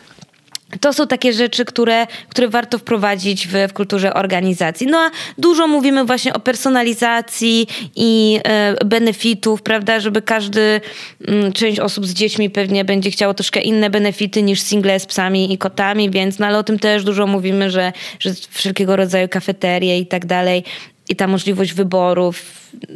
to 0.81 0.93
są 0.93 1.07
takie 1.07 1.33
rzeczy, 1.33 1.65
które, 1.65 2.07
które 2.29 2.49
warto 2.49 2.79
wprowadzić 2.79 3.49
w, 3.49 3.53
w 3.69 3.73
kulturze 3.73 4.15
organizacji. 4.15 4.87
No 4.87 4.99
a 4.99 5.11
dużo 5.39 5.68
mówimy 5.68 6.05
właśnie 6.05 6.35
o 6.35 6.41
personalizacji 6.41 7.66
i 7.97 8.41
e, 8.45 8.85
benefitów, 8.85 9.62
prawda, 9.62 10.01
żeby 10.01 10.23
każdy, 10.23 10.81
mm, 11.29 11.53
część 11.53 11.81
osób 11.81 12.07
z 12.07 12.14
dziećmi 12.14 12.51
pewnie 12.51 12.85
będzie 12.85 13.11
chciało 13.11 13.35
troszkę 13.35 13.61
inne 13.61 13.91
benefity 13.91 14.43
niż 14.43 14.61
single 14.61 15.01
z 15.01 15.07
psami 15.07 15.53
i 15.53 15.59
kotami, 15.59 16.11
więc 16.11 16.39
no 16.39 16.47
ale 16.47 16.59
o 16.59 16.62
tym 16.62 16.79
też 16.79 17.05
dużo 17.05 17.27
mówimy, 17.27 17.70
że, 17.70 17.93
że 18.20 18.31
wszelkiego 18.51 18.97
rodzaju 18.97 19.29
kafeterie 19.29 19.99
i 19.99 20.07
tak 20.07 20.27
dalej 20.27 20.64
i 21.09 21.16
ta 21.16 21.27
możliwość 21.27 21.73
wyborów, 21.73 22.43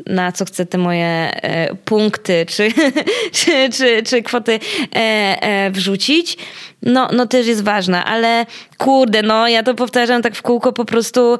na 0.06 0.32
co 0.32 0.44
chcę 0.44 0.66
te 0.66 0.78
moje 0.78 1.06
e, 1.06 1.74
punkty 1.74 2.46
czy, 2.48 2.72
czy, 3.38 3.70
czy, 3.72 4.02
czy 4.02 4.22
kwoty 4.22 4.52
e, 4.52 4.98
e, 5.42 5.70
wrzucić, 5.70 6.36
no, 6.86 7.08
no 7.12 7.26
też 7.26 7.46
jest 7.46 7.62
ważna, 7.62 8.04
ale 8.04 8.46
kurde, 8.78 9.22
no 9.22 9.48
ja 9.48 9.62
to 9.62 9.74
powtarzam 9.74 10.22
tak 10.22 10.36
w 10.36 10.42
kółko 10.42 10.72
po 10.72 10.84
prostu 10.84 11.38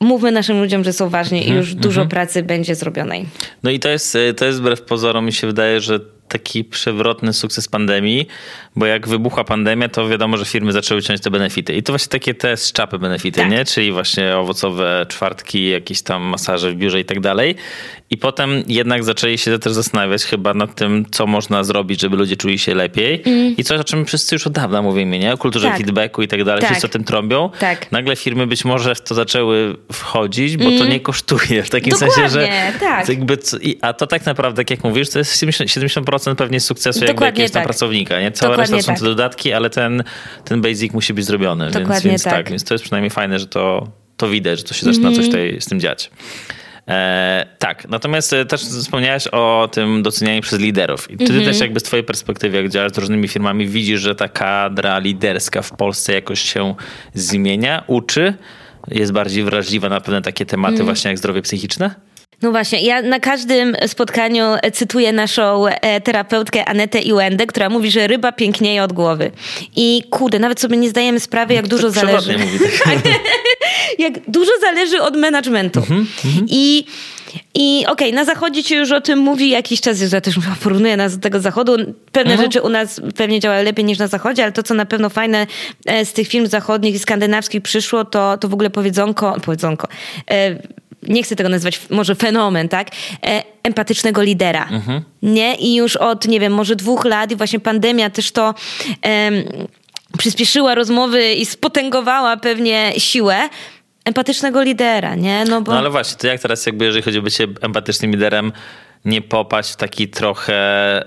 mówmy 0.00 0.32
naszym 0.32 0.60
ludziom, 0.60 0.84
że 0.84 0.92
są 0.92 1.08
ważni 1.08 1.38
i 1.38 1.42
mhm, 1.42 1.58
już 1.58 1.74
dużo 1.74 2.00
mhm. 2.00 2.08
pracy 2.08 2.42
będzie 2.42 2.74
zrobionej. 2.74 3.26
No 3.62 3.70
i 3.70 3.80
to 3.80 3.88
jest, 3.88 4.18
to 4.36 4.44
jest 4.44 4.58
wbrew 4.58 4.82
pozorom, 4.82 5.26
mi 5.26 5.32
się 5.32 5.46
wydaje, 5.46 5.80
że 5.80 6.00
taki 6.28 6.64
przewrotny 6.64 7.32
sukces 7.32 7.68
pandemii, 7.68 8.26
bo 8.76 8.86
jak 8.86 9.08
wybuchła 9.08 9.44
pandemia, 9.44 9.88
to 9.88 10.08
wiadomo, 10.08 10.36
że 10.36 10.44
firmy 10.44 10.72
zaczęły 10.72 11.02
ciąć 11.02 11.20
te 11.20 11.30
benefity. 11.30 11.74
I 11.74 11.82
to 11.82 11.92
właśnie 11.92 12.08
takie 12.08 12.34
te 12.34 12.56
z 12.56 12.72
czapy 12.72 12.98
benefity, 12.98 13.40
tak. 13.40 13.50
nie? 13.50 13.64
Czyli 13.64 13.92
właśnie 13.92 14.36
owocowe 14.36 15.06
czwartki, 15.08 15.68
jakieś 15.68 16.02
tam 16.02 16.22
masaże 16.22 16.70
w 16.70 16.74
biurze 16.74 17.00
i 17.00 17.04
tak 17.04 17.20
dalej. 17.20 17.54
I 18.10 18.16
potem 18.16 18.62
jednak 18.68 19.04
zaczęli 19.04 19.38
się 19.38 19.58
też 19.58 19.72
zastanawiać 19.72 20.24
chyba 20.24 20.54
nad 20.54 20.74
tym, 20.74 21.06
co 21.10 21.26
można 21.26 21.64
zrobić, 21.64 22.00
żeby 22.00 22.16
ludzie 22.16 22.36
czuli 22.36 22.58
się 22.58 22.74
lepiej. 22.74 23.22
Mm. 23.26 23.56
I 23.56 23.64
coś, 23.64 23.80
o 23.80 23.84
czym 23.84 24.04
wszyscy 24.04 24.34
już 24.34 24.46
od 24.46 24.52
dawna 24.52 24.82
mówimy, 24.82 25.18
nie? 25.18 25.32
O 25.32 25.38
kulturze 25.38 25.68
tak. 25.68 25.78
feedbacku 25.78 26.22
i 26.22 26.28
tak 26.28 26.44
dalej. 26.44 26.60
Tak. 26.60 26.70
Wszyscy 26.70 26.86
o 26.86 26.90
tym 26.90 27.04
trąbią. 27.04 27.50
Tak. 27.58 27.92
Nagle 27.92 28.16
firmy 28.16 28.46
być 28.46 28.64
może 28.64 28.94
w 28.94 29.00
to 29.00 29.14
zaczęły 29.14 29.76
wchodzić, 29.92 30.56
bo 30.56 30.64
mm. 30.64 30.78
to 30.78 30.84
nie 30.84 31.00
kosztuje. 31.00 31.62
W 31.62 31.70
takim 31.70 31.90
Dokładnie, 31.90 32.14
sensie, 32.14 32.28
że... 32.28 32.48
tak. 32.80 33.08
Jakby, 33.08 33.38
a 33.80 33.92
to 33.92 34.06
tak 34.06 34.26
naprawdę, 34.26 34.62
jak 34.70 34.84
mówisz, 34.84 35.10
to 35.10 35.18
jest 35.18 35.42
70% 35.42 36.04
pewnie 36.36 36.60
sukcesu 36.60 37.04
jakby 37.04 37.24
jak 37.24 37.38
jest 37.38 37.54
tak. 37.54 37.62
na 37.62 37.64
pracownika, 37.64 38.20
nie? 38.20 38.32
Cała 38.32 38.52
Dokładnie 38.52 38.76
reszta 38.76 38.86
są 38.86 38.92
tak. 38.92 39.00
te 39.00 39.04
dodatki, 39.04 39.52
ale 39.52 39.70
ten, 39.70 40.04
ten 40.44 40.60
basic 40.60 40.92
musi 40.92 41.14
być 41.14 41.24
zrobiony. 41.24 41.66
Dokładnie 41.66 41.92
więc, 41.92 42.04
więc 42.04 42.22
tak. 42.22 42.32
tak. 42.32 42.50
Więc 42.50 42.64
to 42.64 42.74
jest 42.74 42.84
przynajmniej 42.84 43.10
fajne, 43.10 43.38
że 43.38 43.46
to, 43.46 43.88
to 44.16 44.28
widać, 44.28 44.58
że 44.58 44.64
to 44.64 44.74
się 44.74 44.86
zaczyna 44.86 45.08
mm. 45.08 45.16
coś 45.16 45.26
tutaj 45.26 45.56
z 45.60 45.66
tym 45.66 45.80
dziać. 45.80 46.10
E, 46.88 47.46
tak, 47.58 47.88
natomiast 47.88 48.32
e, 48.32 48.44
też 48.44 48.64
wspomniałeś 48.64 49.28
o 49.28 49.68
tym 49.72 50.02
docenianiu 50.02 50.42
przez 50.42 50.60
liderów. 50.60 51.10
I 51.10 51.16
ty 51.16 51.24
mm 51.24 51.42
-hmm. 51.42 51.44
też 51.44 51.60
jakby 51.60 51.80
z 51.80 51.82
twojej 51.82 52.04
perspektywy, 52.04 52.56
jak 52.56 52.68
działasz 52.68 52.92
z 52.92 52.98
różnymi 52.98 53.28
firmami, 53.28 53.66
widzisz, 53.66 54.00
że 54.00 54.14
ta 54.14 54.28
kadra 54.28 54.98
liderska 54.98 55.62
w 55.62 55.70
Polsce 55.70 56.12
jakoś 56.12 56.40
się 56.40 56.74
zmienia, 57.14 57.84
uczy, 57.86 58.34
jest 58.88 59.12
bardziej 59.12 59.44
wrażliwa 59.44 59.88
na 59.88 60.00
pewne 60.00 60.22
takie 60.22 60.46
tematy 60.46 60.74
mm. 60.74 60.86
właśnie 60.86 61.08
jak 61.08 61.18
zdrowie 61.18 61.42
psychiczne? 61.42 61.94
No 62.42 62.50
właśnie, 62.50 62.80
ja 62.80 63.02
na 63.02 63.20
każdym 63.20 63.76
spotkaniu 63.86 64.44
cytuję 64.72 65.12
naszą 65.12 65.66
e, 65.66 66.00
terapeutkę 66.00 66.64
Anetę 66.64 67.00
Iwendę, 67.00 67.46
która 67.46 67.68
mówi, 67.68 67.90
że 67.90 68.06
ryba 68.06 68.32
pięknieje 68.32 68.82
od 68.82 68.92
głowy. 68.92 69.30
I 69.76 70.02
kurde, 70.10 70.38
nawet 70.38 70.60
sobie 70.60 70.76
nie 70.76 70.88
zdajemy 70.88 71.20
sprawy, 71.20 71.54
jak 71.54 71.68
dużo 71.68 71.90
zależy. 71.90 72.38
Mówi 72.38 72.58
tak. 72.84 72.98
jak 73.98 74.30
dużo 74.30 74.52
zależy 74.60 75.02
od 75.02 75.16
managementu. 75.16 75.80
Mhm, 75.80 76.06
mhm. 76.24 76.46
I 76.50 76.84
i 77.54 77.84
okej, 77.88 78.08
okay, 78.08 78.12
na 78.12 78.24
zachodzie 78.24 78.62
się 78.62 78.76
już 78.76 78.92
o 78.92 79.00
tym 79.00 79.18
mówi 79.18 79.50
jakiś 79.50 79.80
czas, 79.80 80.12
ja 80.12 80.20
też 80.20 80.38
porównuję 80.62 80.96
nas 80.96 81.16
do 81.16 81.22
tego 81.22 81.40
zachodu. 81.40 81.76
Pewne 82.12 82.32
mhm. 82.32 82.40
rzeczy 82.40 82.62
u 82.62 82.68
nas 82.68 83.00
pewnie 83.16 83.40
działają 83.40 83.64
lepiej 83.64 83.84
niż 83.84 83.98
na 83.98 84.06
zachodzie, 84.06 84.42
ale 84.42 84.52
to, 84.52 84.62
co 84.62 84.74
na 84.74 84.86
pewno 84.86 85.10
fajne 85.10 85.46
e, 85.86 86.04
z 86.04 86.12
tych 86.12 86.28
filmów 86.28 86.50
zachodnich 86.50 86.94
i 86.94 86.98
skandynawskich 86.98 87.62
przyszło, 87.62 88.04
to, 88.04 88.38
to 88.38 88.48
w 88.48 88.54
ogóle 88.54 88.70
powiedzonko, 88.70 89.36
powiedzonko, 89.44 89.88
e, 90.30 90.58
nie 91.02 91.22
chcę 91.22 91.36
tego 91.36 91.48
nazywać 91.48 91.80
może 91.90 92.14
fenomen, 92.14 92.68
tak? 92.68 92.88
E, 93.26 93.42
empatycznego 93.62 94.22
lidera. 94.22 94.68
Mhm. 94.70 95.02
Nie? 95.22 95.54
I 95.54 95.74
już 95.74 95.96
od, 95.96 96.28
nie 96.28 96.40
wiem, 96.40 96.52
może 96.52 96.76
dwóch 96.76 97.04
lat 97.04 97.32
i 97.32 97.36
właśnie 97.36 97.60
pandemia 97.60 98.10
też 98.10 98.32
to 98.32 98.54
przyspieszyła 100.18 100.74
rozmowy 100.74 101.34
i 101.34 101.46
spotęgowała 101.46 102.36
pewnie 102.36 102.92
siłę 102.98 103.48
empatycznego 104.04 104.62
lidera, 104.62 105.14
nie? 105.14 105.44
No, 105.48 105.60
bo... 105.60 105.72
no 105.72 105.78
ale 105.78 105.90
właśnie, 105.90 106.18
to 106.18 106.26
jak 106.26 106.40
teraz 106.40 106.66
jakby, 106.66 106.84
jeżeli 106.84 107.02
chodzi 107.02 107.18
o 107.18 107.22
bycie 107.22 107.46
empatycznym 107.60 108.10
liderem, 108.10 108.52
nie 109.04 109.22
popaść 109.22 109.72
w 109.72 109.76
taki 109.76 110.08
trochę, 110.08 111.04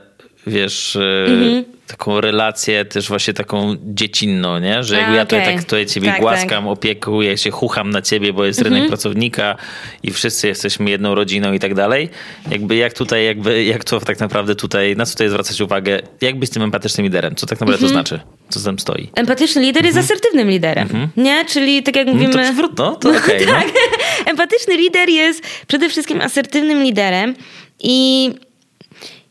wiesz... 0.48 0.98
Mhm 1.28 1.79
taką 1.90 2.22
relację 2.22 2.86
też 2.86 3.08
właśnie 3.08 3.34
taką 3.34 3.76
dziecinną, 3.84 4.60
nie? 4.60 4.84
Że 4.84 4.96
jakby 4.96 5.12
A, 5.12 5.16
ja 5.16 5.26
tutaj 5.26 5.46
tak 5.46 5.64
tutaj 5.64 5.86
ciebie 5.86 6.08
tak, 6.08 6.20
głaskam, 6.20 6.64
tak. 6.64 6.74
opiekuję 6.74 7.38
się, 7.38 7.52
chucham 7.52 7.90
na 7.90 8.02
ciebie, 8.02 8.34
bo 8.34 8.46
jest 8.46 8.60
rynek 8.60 8.78
mhm. 8.78 8.90
pracownika 8.90 9.56
i 10.04 10.12
wszyscy 10.12 10.48
jesteśmy 10.48 10.90
jedną 10.90 11.16
rodziną 11.16 11.54
i 11.54 11.60
tak 11.60 11.74
dalej. 11.74 12.10
Jakby 12.52 12.76
jak 12.76 12.94
tutaj, 12.94 13.26
jakby, 13.26 13.64
jak 13.64 13.84
to 13.84 14.00
tak 14.00 14.20
naprawdę 14.20 14.56
tutaj, 14.56 14.96
na 14.96 15.06
co 15.06 15.12
tutaj 15.12 15.30
zwracać 15.30 15.62
uwagę, 15.62 16.02
jak 16.22 16.40
być 16.40 16.50
tym 16.50 16.64
empatycznym 16.64 17.04
liderem? 17.04 17.36
Co 17.36 17.46
tak 17.46 17.60
naprawdę 17.60 17.86
mhm. 17.86 18.04
to 18.04 18.10
znaczy? 18.10 18.26
Co 18.50 18.60
tam 18.60 18.80
stoi? 18.80 19.10
Empatyczny 19.16 19.62
lider 19.62 19.86
jest 19.86 19.98
mhm. 19.98 20.06
asertywnym 20.06 20.50
liderem, 20.50 20.84
mhm. 20.84 21.10
nie? 21.18 21.46
Czyli 21.46 21.84
tak 21.84 21.96
jak 21.96 22.08
mówimy... 22.08 22.28
No 22.28 22.34
to 22.34 22.40
przywrót, 22.40 22.78
no, 22.78 22.96
to 22.96 23.10
okej. 23.18 23.22
Okay, 23.22 23.46
no. 23.46 23.52
tak. 23.52 23.68
no. 23.68 24.32
Empatyczny 24.32 24.78
lider 24.78 25.10
jest 25.10 25.44
przede 25.68 25.90
wszystkim 25.90 26.22
asertywnym 26.22 26.84
liderem 26.84 27.36
i 27.80 28.30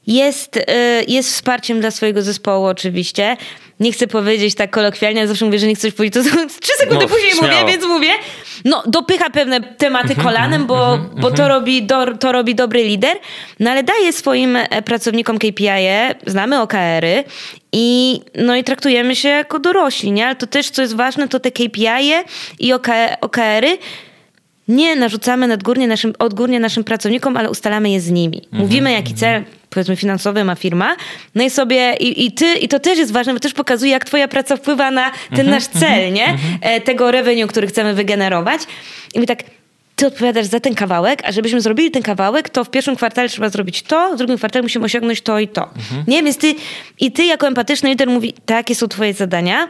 jest, 0.09 0.57
y, 0.57 0.63
jest 1.09 1.33
wsparciem 1.33 1.81
dla 1.81 1.91
swojego 1.91 2.23
zespołu 2.23 2.67
oczywiście. 2.67 3.37
Nie 3.81 3.93
chcę 3.93 4.07
powiedzieć 4.07 4.55
tak 4.55 4.71
kolokwialnie, 4.71 5.21
ale 5.21 5.29
zawsze 5.29 5.45
mówię, 5.45 5.59
że 5.59 5.67
nie 5.67 5.75
chcę 5.75 5.83
coś 5.83 5.97
powiedzieć, 5.97 6.25
to 6.25 6.31
trzy 6.63 6.73
sekundy 6.79 7.05
no, 7.05 7.09
później 7.09 7.31
śmiało. 7.31 7.61
mówię, 7.61 7.73
więc 7.73 7.85
mówię. 7.85 8.11
No, 8.65 8.83
dopycha 8.87 9.31
pewne 9.31 9.61
tematy 9.61 10.09
mhm, 10.09 10.27
kolanem, 10.27 10.67
bo, 10.67 10.95
mhm, 10.95 11.11
bo 11.21 11.31
to, 11.31 11.43
mhm. 11.43 11.49
robi, 11.49 11.83
do, 11.83 12.17
to 12.17 12.33
robi 12.33 12.55
dobry 12.55 12.85
lider, 12.85 13.17
no 13.61 13.71
ale 13.71 13.83
daje 13.83 14.13
swoim 14.13 14.57
e, 14.57 14.83
pracownikom 14.83 15.39
KPI-e, 15.39 16.15
znamy 16.27 16.61
OKR-y 16.61 17.25
i, 17.73 18.21
no 18.35 18.57
i 18.57 18.65
traktujemy 18.65 19.17
się 19.17 19.29
jako 19.29 19.59
dorośli, 19.59 20.13
nie? 20.13 20.27
Ale 20.27 20.37
to 20.37 20.47
też, 20.47 20.71
co 20.71 20.83
jest 20.83 20.97
ważne, 20.97 21.29
to 21.29 21.41
te 21.41 21.51
KPI-e 21.51 22.25
i 22.59 22.73
OKR-y 23.21 23.79
nie 24.69 24.97
narzucamy 24.97 25.49
nadgórnie 25.49 25.89
naszym, 25.89 26.12
odgórnie 26.19 26.61
naszym 26.61 26.85
pracownikom, 26.85 27.37
ale 27.37 27.51
ustalamy 27.51 27.91
je 27.91 28.01
z 28.01 28.11
nimi. 28.11 28.43
Mówimy, 28.53 28.93
jaki 28.93 29.14
cel 29.14 29.45
powiedzmy 29.71 29.97
finansowy 29.97 30.45
ma 30.45 30.55
firma, 30.55 30.97
no 31.35 31.45
i 31.45 31.51
sobie, 31.51 31.95
i, 32.01 32.27
i 32.27 32.33
ty, 32.33 32.55
i 32.55 32.69
to 32.69 32.79
też 32.79 32.99
jest 32.99 33.12
ważne, 33.12 33.35
bo 33.35 33.41
też 33.41 33.53
pokazuje, 33.53 33.93
jak 33.93 34.05
twoja 34.05 34.29
praca 34.29 34.57
wpływa 34.57 34.91
na 34.91 35.11
ten 35.11 35.41
mhm, 35.41 35.51
nasz 35.51 35.66
cel, 35.66 35.93
mhm, 35.93 36.14
nie? 36.14 36.27
Mhm. 36.27 36.59
E, 36.61 36.81
tego 36.81 37.11
revenue, 37.11 37.47
który 37.47 37.66
chcemy 37.66 37.95
wygenerować. 37.95 38.61
I 39.14 39.21
my 39.21 39.27
tak, 39.27 39.43
ty 39.97 40.07
odpowiadasz 40.07 40.47
za 40.47 40.61
ten 40.61 40.75
kawałek, 40.75 41.23
a 41.25 41.33
żebyśmy 41.33 41.61
zrobili 41.61 41.91
ten 41.91 42.03
kawałek, 42.03 42.49
to 42.49 42.64
w 42.64 42.71
pierwszym 42.71 42.97
kwartale 42.97 43.29
trzeba 43.29 43.49
zrobić 43.49 43.83
to, 43.83 44.14
w 44.14 44.16
drugim 44.16 44.37
kwartale 44.37 44.62
musimy 44.62 44.85
osiągnąć 44.85 45.21
to 45.21 45.39
i 45.39 45.49
to. 45.49 45.62
Mhm. 45.62 46.05
Nie? 46.07 46.23
Więc 46.23 46.39
ty, 46.39 46.55
i 47.01 47.12
ty 47.12 47.25
jako 47.25 47.47
empatyczny 47.47 47.91
lider 47.91 48.09
mówi, 48.09 48.35
takie 48.47 48.75
są 48.75 48.89
twoje 48.89 49.14
zadania, 49.14 49.69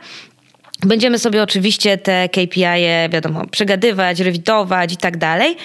Będziemy 0.86 1.18
sobie 1.18 1.42
oczywiście 1.42 1.98
te 1.98 2.28
KPI, 2.28 2.62
-e, 2.62 3.12
wiadomo, 3.12 3.46
przegadywać, 3.46 4.20
rewidować 4.20 4.92
i 4.92 4.96
tak 4.96 5.16
dalej. 5.16 5.56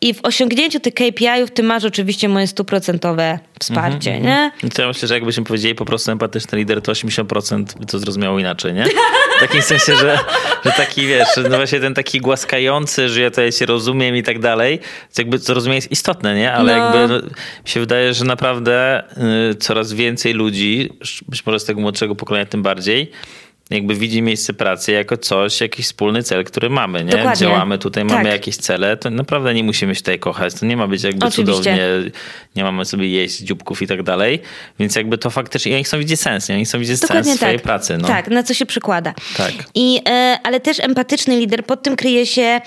I 0.00 0.14
w 0.14 0.20
osiągnięciu 0.22 0.80
tych 0.80 0.94
KPI-ów 0.94 1.50
ty 1.50 1.62
masz 1.62 1.84
oczywiście 1.84 2.28
moje 2.28 2.46
stuprocentowe 2.46 3.38
wsparcie, 3.60 4.10
mm 4.10 4.22
-hmm. 4.22 4.26
nie? 4.26 4.50
No 4.62 4.68
to 4.68 4.82
ja 4.82 4.88
myślę, 4.88 5.08
że 5.08 5.14
jakbyśmy 5.14 5.44
powiedzieli 5.44 5.74
po 5.74 5.84
prostu 5.84 6.10
empatyczny 6.10 6.58
lider, 6.58 6.82
to 6.82 6.92
80% 6.92 7.78
by 7.78 7.86
to 7.86 7.98
zrozumiało 7.98 8.38
inaczej, 8.38 8.74
nie? 8.74 8.84
W 9.36 9.40
takim 9.40 9.62
sensie, 9.62 9.96
że, 9.96 10.18
że 10.64 10.72
taki, 10.72 11.06
wiesz, 11.06 11.28
no 11.50 11.56
właśnie 11.56 11.80
ten 11.80 11.94
taki 11.94 12.20
głaskający, 12.20 13.08
że 13.08 13.20
ja 13.20 13.30
to 13.30 13.42
ja 13.42 13.52
się 13.52 13.66
rozumiem 13.66 14.16
i 14.16 14.22
tak 14.22 14.38
dalej, 14.38 14.78
to 15.14 15.22
jakby 15.22 15.38
zrozumienie 15.38 15.76
jest 15.76 15.92
istotne, 15.92 16.34
nie? 16.34 16.52
Ale 16.52 16.76
no. 16.76 16.84
jakby 16.84 17.14
no, 17.14 17.20
mi 17.64 17.68
się 17.70 17.80
wydaje, 17.80 18.14
że 18.14 18.24
naprawdę 18.24 19.02
y, 19.50 19.54
coraz 19.54 19.92
więcej 19.92 20.34
ludzi, 20.34 20.90
być 21.28 21.46
może 21.46 21.60
z 21.60 21.64
tego 21.64 21.80
młodszego 21.80 22.14
pokolenia 22.14 22.46
tym 22.46 22.62
bardziej, 22.62 23.10
jakby 23.70 23.94
widzi 23.94 24.22
miejsce 24.22 24.52
pracy 24.52 24.92
jako 24.92 25.16
coś, 25.16 25.60
jakiś 25.60 25.86
wspólny 25.86 26.22
cel, 26.22 26.44
który 26.44 26.70
mamy, 26.70 27.04
nie? 27.04 27.10
Dokładnie. 27.10 27.36
Działamy 27.46 27.78
tutaj, 27.78 28.04
mamy 28.04 28.24
tak. 28.24 28.32
jakieś 28.32 28.56
cele, 28.56 28.96
to 28.96 29.10
naprawdę 29.10 29.54
nie 29.54 29.64
musimy 29.64 29.94
się 29.94 30.00
tutaj 30.00 30.18
kochać, 30.18 30.54
to 30.54 30.66
nie 30.66 30.76
ma 30.76 30.86
być 30.86 31.02
jakby 31.02 31.26
Oczywiście. 31.26 31.54
cudownie, 31.54 32.10
nie 32.56 32.64
mamy 32.64 32.84
sobie 32.84 33.08
jeść 33.08 33.38
dzióbków 33.38 33.82
i 33.82 33.86
tak 33.86 34.02
dalej, 34.02 34.42
więc 34.78 34.96
jakby 34.96 35.18
to 35.18 35.30
faktycznie, 35.30 35.74
oni 35.74 35.84
chcą 35.84 35.98
widzieć 35.98 36.20
sens, 36.20 36.48
nie? 36.48 36.54
Oni 36.54 36.64
chcą 36.64 36.78
widzieć 36.78 37.00
Dokładnie 37.00 37.24
sens 37.24 37.40
tak. 37.40 37.48
swojej 37.48 37.60
pracy. 37.60 37.98
No. 37.98 38.08
Tak, 38.08 38.28
na 38.28 38.42
co 38.42 38.54
się 38.54 38.66
przykłada. 38.66 39.14
Tak. 39.36 39.52
I, 39.74 40.00
e, 40.08 40.38
ale 40.42 40.60
też 40.60 40.80
empatyczny 40.80 41.36
lider, 41.36 41.64
pod 41.64 41.82
tym 41.82 41.96
kryje 41.96 42.26
się 42.26 42.60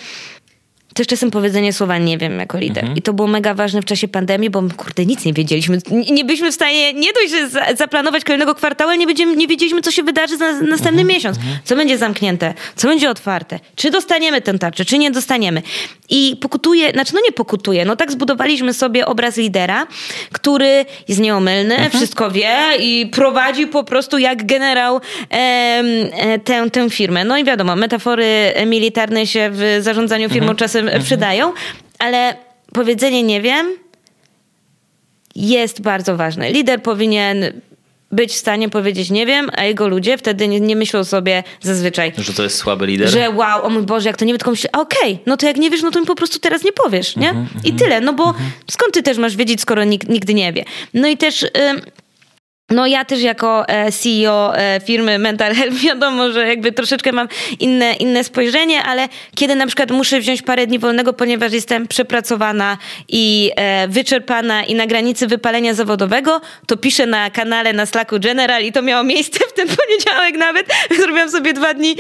też 0.94 1.08
czasem 1.08 1.32
powiedzenie 1.32 1.74
słowa 1.74 1.98
nie 1.98 2.18
wiem 2.18 2.40
jako 2.40 2.58
lider. 2.58 2.84
Mhm. 2.84 2.98
I 2.98 3.02
to 3.02 3.14
było 3.14 3.28
mega 3.28 3.54
ważne 3.54 3.82
w 3.82 3.86
czasie 3.86 4.08
pandemii, 4.08 4.50
bo 4.50 4.64
kurde, 4.78 5.06
nic 5.06 5.26
nie 5.26 5.34
wiedzieliśmy. 5.34 5.78
Nie 6.12 6.26
byliśmy 6.26 6.52
w 6.52 6.56
stanie 6.56 6.94
nie 6.94 7.10
dość, 7.14 7.32
że 7.32 7.76
zaplanować 7.76 8.24
kolejnego 8.24 8.56
kwartału, 8.56 8.90
ale 8.90 8.98
nie, 8.98 9.08
będziemy, 9.08 9.36
nie 9.36 9.48
wiedzieliśmy, 9.48 9.82
co 9.82 9.92
się 9.92 10.04
wydarzy 10.04 10.38
za 10.38 10.52
następny 10.52 11.02
mhm. 11.02 11.08
miesiąc. 11.08 11.38
Mhm. 11.38 11.58
Co 11.64 11.76
będzie 11.76 11.98
zamknięte, 11.98 12.54
co 12.76 12.88
będzie 12.88 13.10
otwarte. 13.10 13.60
Czy 13.76 13.92
dostaniemy 13.92 14.42
tę 14.42 14.60
tarczę, 14.60 14.86
czy 14.86 14.98
nie 14.98 15.12
dostaniemy. 15.12 15.62
I 16.10 16.38
pokutuje, 16.42 16.92
znaczy 16.92 17.14
no 17.14 17.22
nie 17.26 17.32
pokutuje, 17.32 17.86
no 17.86 17.96
tak 17.96 18.12
zbudowaliśmy 18.12 18.74
sobie 18.74 19.06
obraz 19.06 19.38
lidera, 19.38 19.88
który 20.32 20.86
jest 21.08 21.22
nieomylny, 21.22 21.74
mhm. 21.74 21.92
wszystko 21.92 22.32
wie 22.32 22.56
i 22.80 23.06
prowadzi 23.06 23.68
po 23.68 23.84
prostu 23.84 24.18
jak 24.18 24.46
generał 24.46 25.02
e, 25.32 26.40
tę, 26.44 26.70
tę 26.70 26.90
firmę. 26.90 27.26
No 27.26 27.38
i 27.38 27.44
wiadomo, 27.44 27.76
metafory 27.76 28.54
militarne 28.66 29.28
się 29.28 29.50
w 29.54 29.78
zarządzaniu 29.80 30.30
firmą 30.30 30.52
mhm. 30.52 30.58
Czasem 30.82 30.88
mhm. 30.88 31.04
przydają, 31.04 31.54
ale 32.00 32.36
powiedzenie 32.74 33.24
nie 33.24 33.42
wiem 33.42 33.78
jest 35.36 35.82
bardzo 35.82 36.18
ważne. 36.18 36.52
Lider 36.52 36.82
powinien 36.84 37.62
być 38.12 38.32
w 38.32 38.36
stanie 38.36 38.70
powiedzieć 38.70 39.10
nie 39.10 39.26
wiem, 39.26 39.50
a 39.56 39.64
jego 39.64 39.88
ludzie 39.88 40.18
wtedy 40.18 40.48
nie, 40.48 40.60
nie, 40.60 40.76
myślą 40.76 41.04
sobie 41.04 41.44
zazwyczaj. 41.62 42.14
Że 42.18 42.34
to 42.34 42.44
jest 42.44 42.58
słaby 42.58 42.86
lider? 42.86 43.10
Że 43.10 43.30
wow, 43.30 43.66
o 43.66 43.70
mój 43.70 43.84
Boże, 43.84 44.10
jak 44.10 44.18
to 44.18 44.26
nie 44.26 44.34
wiem, 44.34 44.38
tylko 44.38 44.52
myślę, 44.52 44.72
okej, 44.72 45.14
okay, 45.14 45.24
no 45.26 45.38
to 45.38 45.48
jak 45.48 45.58
nie 45.58 45.70
wiesz, 45.70 45.82
no 45.82 45.92
to 45.92 46.00
mi 46.00 46.06
po 46.06 46.16
prostu 46.16 46.40
teraz 46.40 46.64
nie 46.64 46.72
powiesz, 46.72 47.16
nie? 47.16 47.30
Mm 47.30 47.46
-hmm, 47.46 47.68
I 47.68 47.74
tyle, 47.74 48.02
no 48.02 48.14
bo 48.14 48.24
mm 48.24 48.36
-hmm. 48.36 48.72
skąd 48.72 48.94
ty 48.94 49.04
też 49.04 49.18
masz 49.18 49.36
wiedzieć, 49.36 49.62
skoro 49.62 49.84
nikt, 49.84 50.10
nigdy 50.10 50.34
nie 50.34 50.54
wie? 50.54 50.66
No 50.94 51.08
i 51.08 51.18
też... 51.18 51.46
No 52.72 52.88
ja 52.88 53.06
też 53.06 53.22
jako 53.22 53.68
e, 53.68 53.92
CEO 53.92 54.56
e, 54.56 54.82
firmy 54.86 55.20
Mental 55.20 55.56
Health 55.56 55.78
wiadomo, 55.88 56.32
że 56.32 56.48
jakby 56.48 56.72
troszeczkę 56.72 57.12
mam 57.12 57.28
inne, 57.60 57.94
inne 57.94 58.24
spojrzenie, 58.24 58.84
ale 58.84 59.10
kiedy 59.36 59.56
na 59.56 59.68
przykład 59.68 59.92
muszę 59.92 60.20
wziąć 60.20 60.42
parę 60.42 60.68
dni 60.68 60.80
wolnego, 60.80 61.14
ponieważ 61.14 61.54
jestem 61.54 61.88
przepracowana 61.88 62.78
i 63.08 63.52
e, 63.56 63.88
wyczerpana 63.88 64.64
i 64.64 64.76
na 64.76 64.88
granicy 64.88 65.28
wypalenia 65.28 65.74
zawodowego, 65.74 66.42
to 66.68 66.78
piszę 66.78 67.06
na 67.06 67.30
kanale 67.30 67.74
na 67.74 67.86
Slacku 67.86 68.20
General 68.20 68.64
i 68.64 68.72
to 68.72 68.82
miało 68.82 69.04
miejsce 69.04 69.40
w 69.50 69.54
ten 69.54 69.68
poniedziałek 69.78 70.36
nawet. 70.38 70.68
Zrobiłam 71.02 71.30
sobie 71.30 71.54
dwa 71.54 71.74
dni, 71.74 71.96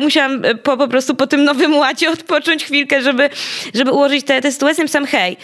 musiałam 0.00 0.42
po, 0.62 0.76
po 0.76 0.88
prostu 0.88 1.14
po 1.14 1.26
tym 1.26 1.44
nowym 1.44 1.74
łacie 1.74 2.10
odpocząć 2.10 2.64
chwilkę, 2.64 3.02
żeby, 3.02 3.30
żeby 3.74 3.90
ułożyć 3.90 4.26
tę 4.26 4.52
sytuację. 4.52 4.88
Sam 4.88 5.06
hej, 5.06 5.36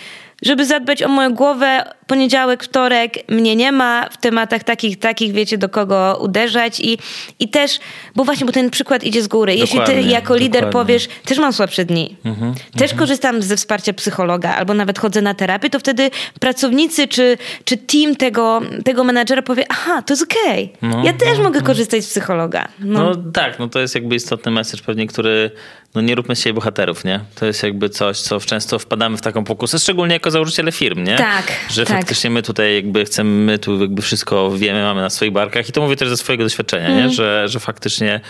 żeby 0.42 0.66
zadbać 0.66 1.02
o 1.02 1.08
moją 1.08 1.34
głowę, 1.34 1.84
poniedziałek, 2.06 2.64
wtorek 2.64 3.14
mnie 3.28 3.56
nie 3.56 3.72
ma 3.72 4.08
w 4.10 4.16
tematach 4.16 4.64
takich, 4.64 4.98
takich 4.98 5.32
wiecie, 5.32 5.58
do 5.58 5.68
kogo 5.68 6.18
uderzać 6.20 6.80
i, 6.80 6.98
i 7.38 7.48
też, 7.48 7.78
bo 8.16 8.24
właśnie, 8.24 8.46
bo 8.46 8.52
ten 8.52 8.70
przykład 8.70 9.04
idzie 9.04 9.22
z 9.22 9.28
góry. 9.28 9.54
Jeśli 9.54 9.80
ty 9.80 10.02
jako 10.02 10.36
lider 10.36 10.64
dokładnie. 10.64 10.72
powiesz, 10.72 11.08
też 11.24 11.38
mam 11.38 11.52
słabsze 11.52 11.84
dni, 11.84 12.16
mhm, 12.24 12.54
też 12.54 12.82
mhm. 12.82 12.98
korzystam 12.98 13.42
ze 13.42 13.56
wsparcia 13.56 13.92
psychologa 13.92 14.54
albo 14.54 14.74
nawet 14.74 14.98
chodzę 14.98 15.22
na 15.22 15.34
terapię, 15.34 15.70
to 15.70 15.78
wtedy 15.78 16.10
pracownicy 16.40 17.08
czy, 17.08 17.38
czy 17.64 17.76
team 17.76 18.16
tego, 18.16 18.60
tego 18.84 19.04
menadżera 19.04 19.42
powie, 19.42 19.64
aha, 19.68 20.02
to 20.02 20.12
jest 20.12 20.22
okej, 20.22 20.72
okay. 20.78 20.90
no, 20.90 21.04
ja 21.04 21.12
też 21.12 21.38
no, 21.38 21.44
mogę 21.44 21.60
no. 21.60 21.66
korzystać 21.66 22.04
z 22.04 22.08
psychologa. 22.08 22.68
No. 22.80 23.04
no 23.04 23.32
tak, 23.32 23.58
no 23.58 23.68
to 23.68 23.80
jest 23.80 23.94
jakby 23.94 24.14
istotny 24.14 24.52
message 24.52 24.82
pewnie, 24.86 25.06
który 25.06 25.50
no 25.94 26.00
nie 26.00 26.14
róbmy 26.14 26.36
z 26.36 26.40
siebie 26.40 26.54
bohaterów, 26.54 27.04
nie? 27.04 27.20
To 27.34 27.46
jest 27.46 27.62
jakby 27.62 27.88
coś, 27.88 28.20
co 28.20 28.40
często 28.40 28.78
wpadamy 28.78 29.16
w 29.16 29.20
taką 29.20 29.44
pokusę, 29.44 29.78
szczególnie 29.78 30.14
jako 30.14 30.29
założyciele 30.30 30.72
firm, 30.72 31.04
nie? 31.04 31.16
Tak, 31.16 31.52
Że 31.70 31.84
tak. 31.84 31.96
faktycznie 31.96 32.30
my 32.30 32.42
tutaj 32.42 32.74
jakby 32.74 33.04
chcemy, 33.04 33.30
my 33.30 33.58
tu 33.58 33.80
jakby 33.80 34.02
wszystko 34.02 34.50
wiemy, 34.50 34.82
mamy 34.82 35.00
na 35.00 35.10
swoich 35.10 35.32
barkach 35.32 35.68
i 35.68 35.72
to 35.72 35.80
mówię 35.80 35.96
też 35.96 36.08
ze 36.08 36.16
swojego 36.16 36.44
doświadczenia, 36.44 36.86
mm. 36.86 36.96
nie? 36.96 37.04
Mhm. 37.04 37.14
Że, 37.14 37.48
że 37.48 37.60
faktycznie, 37.60 38.20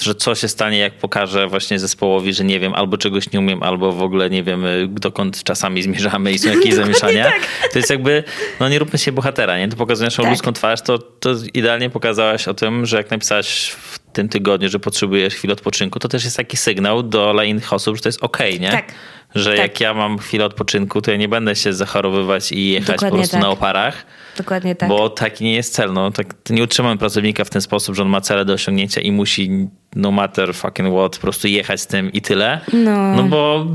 że 0.00 0.14
co 0.14 0.34
się 0.34 0.48
stanie, 0.48 0.78
jak 0.78 0.92
pokażę 0.92 1.46
właśnie 1.46 1.78
zespołowi, 1.78 2.32
że 2.32 2.44
nie 2.44 2.60
wiem, 2.60 2.74
albo 2.74 2.98
czegoś 2.98 3.32
nie 3.32 3.38
umiem, 3.38 3.62
albo 3.62 3.92
w 3.92 4.02
ogóle 4.02 4.30
nie 4.30 4.42
wiemy, 4.42 4.88
dokąd 4.90 5.42
czasami 5.42 5.82
zmierzamy 5.82 6.32
i 6.32 6.38
są 6.38 6.48
jakieś 6.48 6.74
zamieszania. 6.84 7.24
Tak. 7.24 7.70
To 7.72 7.78
jest 7.78 7.90
jakby, 7.90 8.24
no 8.60 8.68
nie 8.68 8.78
róbmy 8.78 8.98
się 8.98 9.12
bohatera, 9.12 9.58
nie? 9.58 9.68
To 9.68 9.76
pokazuje 9.76 10.06
naszą 10.06 10.22
tak. 10.22 10.32
ludzką 10.32 10.52
twarz, 10.52 10.82
to, 10.82 10.98
to 10.98 11.30
idealnie 11.54 11.90
pokazałaś 11.90 12.48
o 12.48 12.54
tym, 12.54 12.86
że 12.86 12.96
jak 12.96 13.10
napisałaś 13.10 13.70
w 13.70 14.05
tym 14.16 14.28
tygodniu, 14.28 14.68
że 14.68 14.78
potrzebujesz 14.78 15.34
chwilę 15.34 15.52
odpoczynku, 15.52 15.98
to 15.98 16.08
też 16.08 16.24
jest 16.24 16.36
taki 16.36 16.56
sygnał 16.56 17.02
do 17.02 17.42
innych 17.42 17.72
osób, 17.72 17.96
że 17.96 18.02
to 18.02 18.08
jest 18.08 18.22
okej, 18.22 18.50
okay, 18.50 18.60
nie? 18.60 18.70
Tak. 18.70 18.94
Że 19.34 19.50
tak. 19.50 19.58
jak 19.58 19.80
ja 19.80 19.94
mam 19.94 20.18
chwilę 20.18 20.44
odpoczynku, 20.44 21.02
to 21.02 21.10
ja 21.10 21.16
nie 21.16 21.28
będę 21.28 21.56
się 21.56 21.72
zachorowywać 21.72 22.52
i 22.52 22.70
jechać 22.70 22.96
Dokładnie 22.96 23.10
po 23.10 23.16
prostu 23.16 23.32
tak. 23.32 23.42
na 23.42 23.50
oparach. 23.50 24.06
Dokładnie 24.36 24.74
tak. 24.74 24.88
Bo 24.88 25.10
taki 25.10 25.44
nie 25.44 25.54
jest 25.54 25.74
cel. 25.74 25.92
No, 25.92 26.10
tak, 26.10 26.26
nie 26.50 26.62
utrzymamy 26.62 26.98
pracownika 26.98 27.44
w 27.44 27.50
ten 27.50 27.62
sposób, 27.62 27.94
że 27.94 28.02
on 28.02 28.08
ma 28.08 28.20
cele 28.20 28.44
do 28.44 28.52
osiągnięcia 28.52 29.00
i 29.00 29.12
musi 29.12 29.68
no 29.96 30.10
matter 30.10 30.54
fucking 30.54 30.88
what, 30.94 31.16
po 31.16 31.22
prostu 31.22 31.48
jechać 31.48 31.80
z 31.80 31.86
tym 31.86 32.12
i 32.12 32.20
tyle. 32.20 32.60
No, 32.72 33.16
no 33.16 33.22
bo 33.22 33.66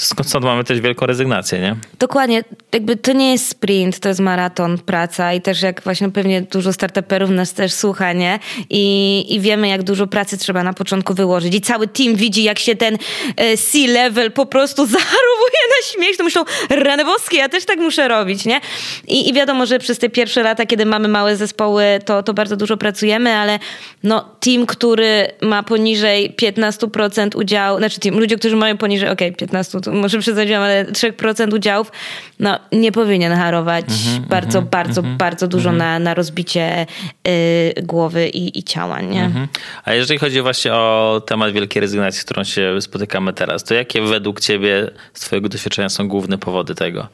stąd 0.00 0.44
mamy 0.44 0.64
też 0.64 0.80
wielką 0.80 1.06
rezygnację, 1.06 1.60
nie? 1.60 1.76
Dokładnie. 1.98 2.44
Jakby 2.72 2.96
to 2.96 3.12
nie 3.12 3.32
jest 3.32 3.48
sprint, 3.48 4.00
to 4.00 4.08
jest 4.08 4.20
maraton, 4.20 4.78
praca 4.78 5.32
i 5.32 5.40
też 5.40 5.62
jak 5.62 5.82
właśnie 5.82 6.10
pewnie 6.10 6.42
dużo 6.42 6.72
startuperów 6.72 7.30
nas 7.30 7.52
też 7.52 7.72
słucha, 7.72 8.12
nie? 8.12 8.38
I, 8.70 9.26
i 9.34 9.40
wiemy, 9.40 9.68
jak 9.68 9.82
dużo 9.82 10.06
pracy 10.06 10.38
trzeba 10.38 10.62
na 10.62 10.72
początku 10.72 11.14
wyłożyć 11.14 11.54
i 11.54 11.60
cały 11.60 11.88
team 11.88 12.14
widzi, 12.14 12.42
jak 12.42 12.58
się 12.58 12.76
ten 12.76 12.98
e, 13.36 13.56
C-level 13.56 14.32
po 14.32 14.46
prostu 14.46 14.86
zarówuje 14.96 15.62
na 15.68 15.92
śmiech, 15.92 16.16
to 16.16 16.24
myślą, 16.24 16.44
rany 16.70 17.04
boskie, 17.04 17.36
ja 17.36 17.48
też 17.48 17.64
tak 17.64 17.78
muszę 17.78 18.08
robić, 18.08 18.44
nie? 18.44 18.60
I, 19.08 19.28
I 19.28 19.32
wiadomo, 19.32 19.66
że 19.66 19.78
przez 19.78 19.98
te 19.98 20.08
pierwsze 20.08 20.42
lata, 20.42 20.66
kiedy 20.66 20.86
mamy 20.86 21.08
małe 21.08 21.36
zespoły, 21.36 21.84
to, 22.04 22.22
to 22.22 22.34
bardzo 22.34 22.56
dużo 22.56 22.76
pracujemy, 22.76 23.30
ale 23.30 23.58
no 24.02 24.24
team, 24.40 24.66
który 24.66 25.26
ma 25.42 25.62
poniżej 25.62 26.34
15% 26.42 27.36
udziału, 27.36 27.78
znaczy 27.78 28.00
team, 28.00 28.18
ludzie, 28.18 28.36
którzy 28.36 28.56
mają 28.56 28.76
poniżej, 28.76 29.08
okej, 29.08 29.28
okay, 29.28 29.38
15, 29.38 29.78
może 29.92 30.18
przesadziłam, 30.18 30.62
ale 30.62 30.84
3% 30.84 31.54
udziałów, 31.54 31.92
no 32.38 32.58
nie 32.72 32.92
powinien 32.92 33.32
harować 33.32 33.84
mm-hmm, 33.84 34.20
bardzo, 34.20 34.62
mm-hmm, 34.62 34.66
bardzo, 34.66 35.02
mm-hmm, 35.02 35.16
bardzo 35.16 35.48
dużo 35.48 35.72
na, 35.72 35.98
na 35.98 36.14
rozbicie 36.14 36.86
y, 37.28 37.74
głowy 37.82 38.28
i, 38.28 38.58
i 38.58 38.62
ciała, 38.62 39.00
nie? 39.00 39.24
Mhm. 39.24 39.48
A 39.84 39.94
jeżeli 39.94 40.18
chodzi 40.18 40.40
właśnie 40.40 40.72
o 40.74 41.22
temat 41.26 41.52
wielkiej 41.52 41.80
rezygnacji, 41.80 42.20
z 42.20 42.24
którą 42.24 42.44
się 42.44 42.80
spotykamy 42.80 43.32
teraz, 43.32 43.64
to 43.64 43.74
jakie 43.74 44.02
według 44.02 44.40
ciebie 44.40 44.90
z 45.14 45.20
twojego 45.20 45.48
doświadczenia 45.48 45.88
są 45.88 46.08
główne 46.08 46.38
powody 46.38 46.74
tego? 46.74 47.08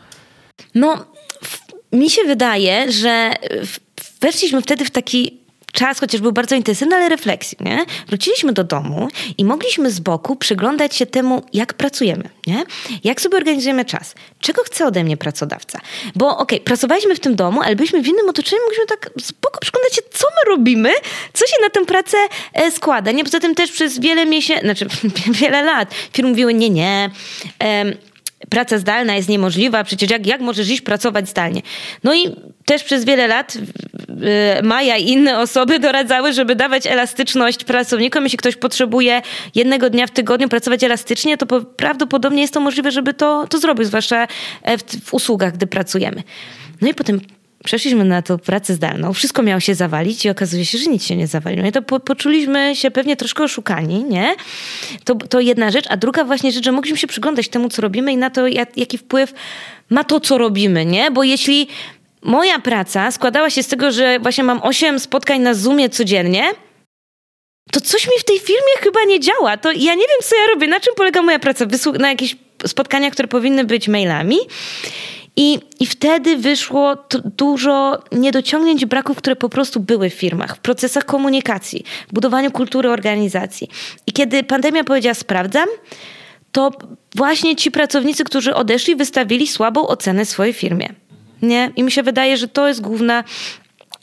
No, 0.75 1.07
mi 1.93 2.11
się 2.11 2.23
wydaje, 2.25 2.93
że 2.93 3.33
weszliśmy 4.21 4.63
wtedy 4.63 4.85
w 4.85 4.91
taki 4.91 5.44
czas, 5.75 6.01
chociaż 6.01 6.21
był 6.21 6.33
bardzo 6.33 6.55
intensywny, 6.55 6.97
ale 6.97 7.09
refleksji, 7.09 7.59
nie? 7.61 7.85
Wróciliśmy 8.09 8.53
do 8.53 8.65
domu 8.65 9.09
i 9.39 9.45
mogliśmy 9.45 9.91
z 9.91 10.01
boku 10.01 10.37
przyglądać 10.37 10.97
się 10.97 11.07
temu, 11.07 11.43
jak 11.53 11.75
pracujemy, 11.75 12.29
nie? 12.47 12.65
Jak 13.05 13.21
sobie 13.21 13.37
organizujemy 13.37 13.85
czas? 13.85 14.15
Czego 14.41 14.63
chce 14.63 14.87
ode 14.87 15.05
mnie 15.05 15.17
pracodawca? 15.17 15.81
Bo 16.15 16.29
okej, 16.29 16.59
okay, 16.59 16.61
pracowaliśmy 16.61 17.15
w 17.15 17.21
tym 17.21 17.37
domu, 17.37 17.61
ale 17.63 17.77
byliśmy 17.77 18.03
w 18.03 18.09
innym 18.09 18.29
otoczeniu, 18.29 18.63
mogliśmy 18.63 18.87
tak 18.87 19.11
z 19.21 19.33
boku 19.33 19.59
przyglądać 19.61 19.95
się, 19.95 20.03
co 20.13 20.27
my 20.31 20.51
robimy, 20.57 20.91
co 21.33 21.47
się 21.47 21.57
na 21.63 21.71
tę 21.71 21.85
pracę 21.85 22.17
e, 22.53 22.71
składa, 22.71 23.13
nie? 23.13 23.25
Poza 23.25 23.41
tym 23.41 23.55
też 23.55 23.73
przez 23.73 24.01
wiele 24.01 24.27
miesięcy, 24.27 24.65
znaczy 24.65 24.87
wiele 25.41 25.63
lat 25.63 25.95
firmy 26.13 26.31
mówiły, 26.31 26.55
nie, 26.55 26.71
nie, 26.71 27.11
praca 28.55 28.79
zdalna 28.79 29.15
jest 29.15 29.29
niemożliwa, 29.29 29.85
przecież 29.85 30.11
jak, 30.11 30.27
jak 30.27 30.41
możesz 30.41 30.71
iść 30.71 30.81
pracować 30.81 31.29
zdalnie? 31.29 31.63
No 32.05 32.15
i 32.15 32.37
też 32.65 32.85
przez 32.85 33.05
wiele 33.05 33.27
lat 33.27 33.59
Maja 34.63 34.97
i 34.97 35.09
inne 35.09 35.39
osoby 35.39 35.79
doradzały, 35.79 36.33
żeby 36.33 36.57
dawać 36.57 36.87
elastyczność 36.87 37.65
pracownikom. 37.65 38.25
Jeśli 38.25 38.39
ktoś 38.39 38.57
potrzebuje 38.57 39.23
jednego 39.55 39.91
dnia 39.91 40.07
w 40.07 40.11
tygodniu 40.11 40.49
pracować 40.49 40.85
elastycznie, 40.85 41.37
to 41.37 41.47
prawdopodobnie 41.63 42.43
jest 42.43 42.55
to 42.55 42.61
możliwe, 42.61 42.91
żeby 42.91 43.15
to, 43.15 43.47
to 43.51 43.59
zrobić, 43.59 43.87
zwłaszcza 43.87 44.27
w, 44.65 45.05
w 45.05 45.15
usługach, 45.15 45.55
gdy 45.55 45.67
pracujemy. 45.67 46.23
No 46.81 46.89
i 46.89 46.95
potem 46.95 47.21
przeszliśmy 47.65 48.05
na 48.05 48.23
tą 48.23 48.39
pracę 48.39 48.75
zdalną, 48.75 49.13
wszystko 49.13 49.43
miało 49.43 49.61
się 49.61 49.75
zawalić 49.75 50.25
i 50.25 50.31
okazuje 50.31 50.65
się, 50.67 50.79
że 50.79 50.91
nic 50.91 51.05
się 51.05 51.17
nie 51.17 51.27
zawaliło. 51.27 51.63
No 51.63 51.69
i 51.69 51.73
to 51.73 51.83
po, 51.83 52.01
poczuliśmy 52.01 52.77
się 52.77 52.91
pewnie 52.91 53.17
troszkę 53.17 53.45
oszukani, 53.45 54.05
nie? 54.05 54.35
To, 55.05 55.15
to 55.15 55.41
jedna 55.41 55.71
rzecz, 55.71 55.85
a 55.89 55.97
druga 55.97 56.25
właśnie 56.25 56.53
rzecz, 56.53 56.65
że 56.65 56.73
mogliśmy 56.73 56.99
się 56.99 57.07
przyglądać 57.07 57.49
temu, 57.49 57.69
co 57.69 57.83
robimy 57.83 58.13
i 58.13 58.17
na 58.17 58.31
to, 58.31 58.47
jak, 58.47 58.77
jaki 58.77 58.99
wpływ 58.99 59.35
ma 59.91 60.05
to, 60.05 60.21
co 60.21 60.39
robimy, 60.39 60.85
nie? 60.85 61.11
Bo 61.11 61.23
jeśli 61.23 61.69
moja 62.23 62.59
praca 62.59 63.11
składała 63.11 63.51
się 63.51 63.63
z 63.63 63.69
tego, 63.69 63.93
że 63.93 64.19
właśnie 64.19 64.45
mam 64.45 64.61
8 64.63 65.01
spotkań 65.01 65.41
na 65.41 65.55
Zoomie 65.55 65.89
codziennie, 65.89 66.45
to 67.73 67.81
coś 67.81 68.07
mi 68.07 68.19
w 68.21 68.25
tej 68.25 68.39
firmie 68.39 68.75
chyba 68.81 69.05
nie 69.05 69.21
działa. 69.21 69.57
To 69.57 69.73
ja 69.73 69.95
nie 69.95 70.07
wiem, 70.09 70.21
co 70.23 70.37
ja 70.37 70.47
robię, 70.55 70.67
na 70.67 70.81
czym 70.81 70.95
polega 70.97 71.23
moja 71.23 71.39
praca. 71.39 71.67
Wysłu- 71.67 71.99
na 71.99 72.09
jakieś 72.09 72.37
spotkania, 72.67 73.11
które 73.11 73.29
powinny 73.29 73.65
być 73.65 73.89
mailami. 73.89 74.37
I, 75.37 75.59
I 75.81 75.87
wtedy 75.87 76.37
wyszło 76.37 76.97
dużo 77.37 78.03
niedociągnięć, 78.13 78.87
braków, 78.87 79.17
które 79.17 79.37
po 79.37 79.49
prostu 79.49 79.81
były 79.81 80.11
w 80.11 80.15
firmach, 80.15 80.57
w 80.57 80.59
procesach 80.59 81.05
komunikacji, 81.05 81.85
w 82.09 82.15
budowaniu 82.15 82.51
kultury 82.51 82.91
organizacji. 82.91 83.69
I 84.07 84.13
kiedy 84.13 84.43
pandemia 84.43 84.85
powiedziała 84.85 85.15
sprawdzam, 85.15 85.69
to 86.53 86.71
właśnie 87.15 87.57
ci 87.57 87.71
pracownicy, 87.71 88.25
którzy 88.25 88.55
odeszli, 88.55 88.97
wystawili 88.97 89.47
słabą 89.47 89.87
ocenę 89.87 90.25
swojej 90.25 90.53
firmie. 90.53 90.89
Nie? 91.43 91.71
I 91.77 91.83
mi 91.83 91.93
się 91.93 92.03
wydaje, 92.03 92.37
że 92.37 92.49
to 92.49 92.69
jest 92.69 92.81
główna 92.81 93.25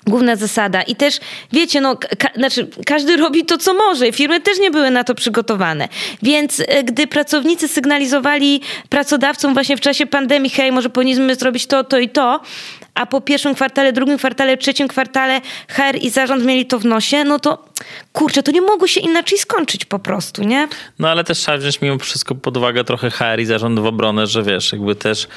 Główna 0.07 0.35
zasada. 0.35 0.81
I 0.81 0.95
też, 0.95 1.19
wiecie, 1.51 1.81
no, 1.81 1.95
ka 1.95 2.29
znaczy, 2.35 2.67
każdy 2.85 3.17
robi 3.17 3.45
to, 3.45 3.57
co 3.57 3.73
może. 3.73 4.11
Firmy 4.11 4.41
też 4.41 4.59
nie 4.59 4.71
były 4.71 4.91
na 4.91 5.03
to 5.03 5.15
przygotowane. 5.15 5.87
Więc 6.21 6.59
e, 6.67 6.83
gdy 6.83 7.07
pracownicy 7.07 7.67
sygnalizowali 7.67 8.61
pracodawcom 8.89 9.53
właśnie 9.53 9.77
w 9.77 9.81
czasie 9.81 10.05
pandemii, 10.05 10.49
hej, 10.49 10.71
może 10.71 10.89
powinniśmy 10.89 11.35
zrobić 11.35 11.65
to, 11.65 11.83
to 11.83 11.99
i 11.99 12.09
to, 12.09 12.41
a 12.93 13.05
po 13.05 13.21
pierwszym 13.21 13.55
kwartale, 13.55 13.93
drugim 13.93 14.17
kwartale, 14.17 14.57
trzecim 14.57 14.87
kwartale 14.87 15.41
HR 15.67 15.95
i 16.01 16.09
zarząd 16.09 16.45
mieli 16.45 16.65
to 16.65 16.79
w 16.79 16.85
nosie, 16.85 17.23
no 17.23 17.39
to 17.39 17.65
kurczę, 18.13 18.43
to 18.43 18.51
nie 18.51 18.61
mogło 18.61 18.87
się 18.87 19.01
inaczej 19.01 19.37
skończyć 19.37 19.85
po 19.85 19.99
prostu, 19.99 20.43
nie? 20.43 20.67
No 20.99 21.09
ale 21.09 21.23
też 21.23 21.37
trzeba 21.37 21.57
wziąć 21.57 21.81
mimo 21.81 21.99
wszystko 21.99 22.35
pod 22.35 22.57
uwagę 22.57 22.83
trochę 22.83 23.09
HR 23.09 23.39
i 23.39 23.45
zarząd 23.45 23.79
w 23.79 23.85
obronę, 23.85 24.27
że 24.27 24.43
wiesz, 24.43 24.71
jakby 24.71 24.95
też 24.95 25.27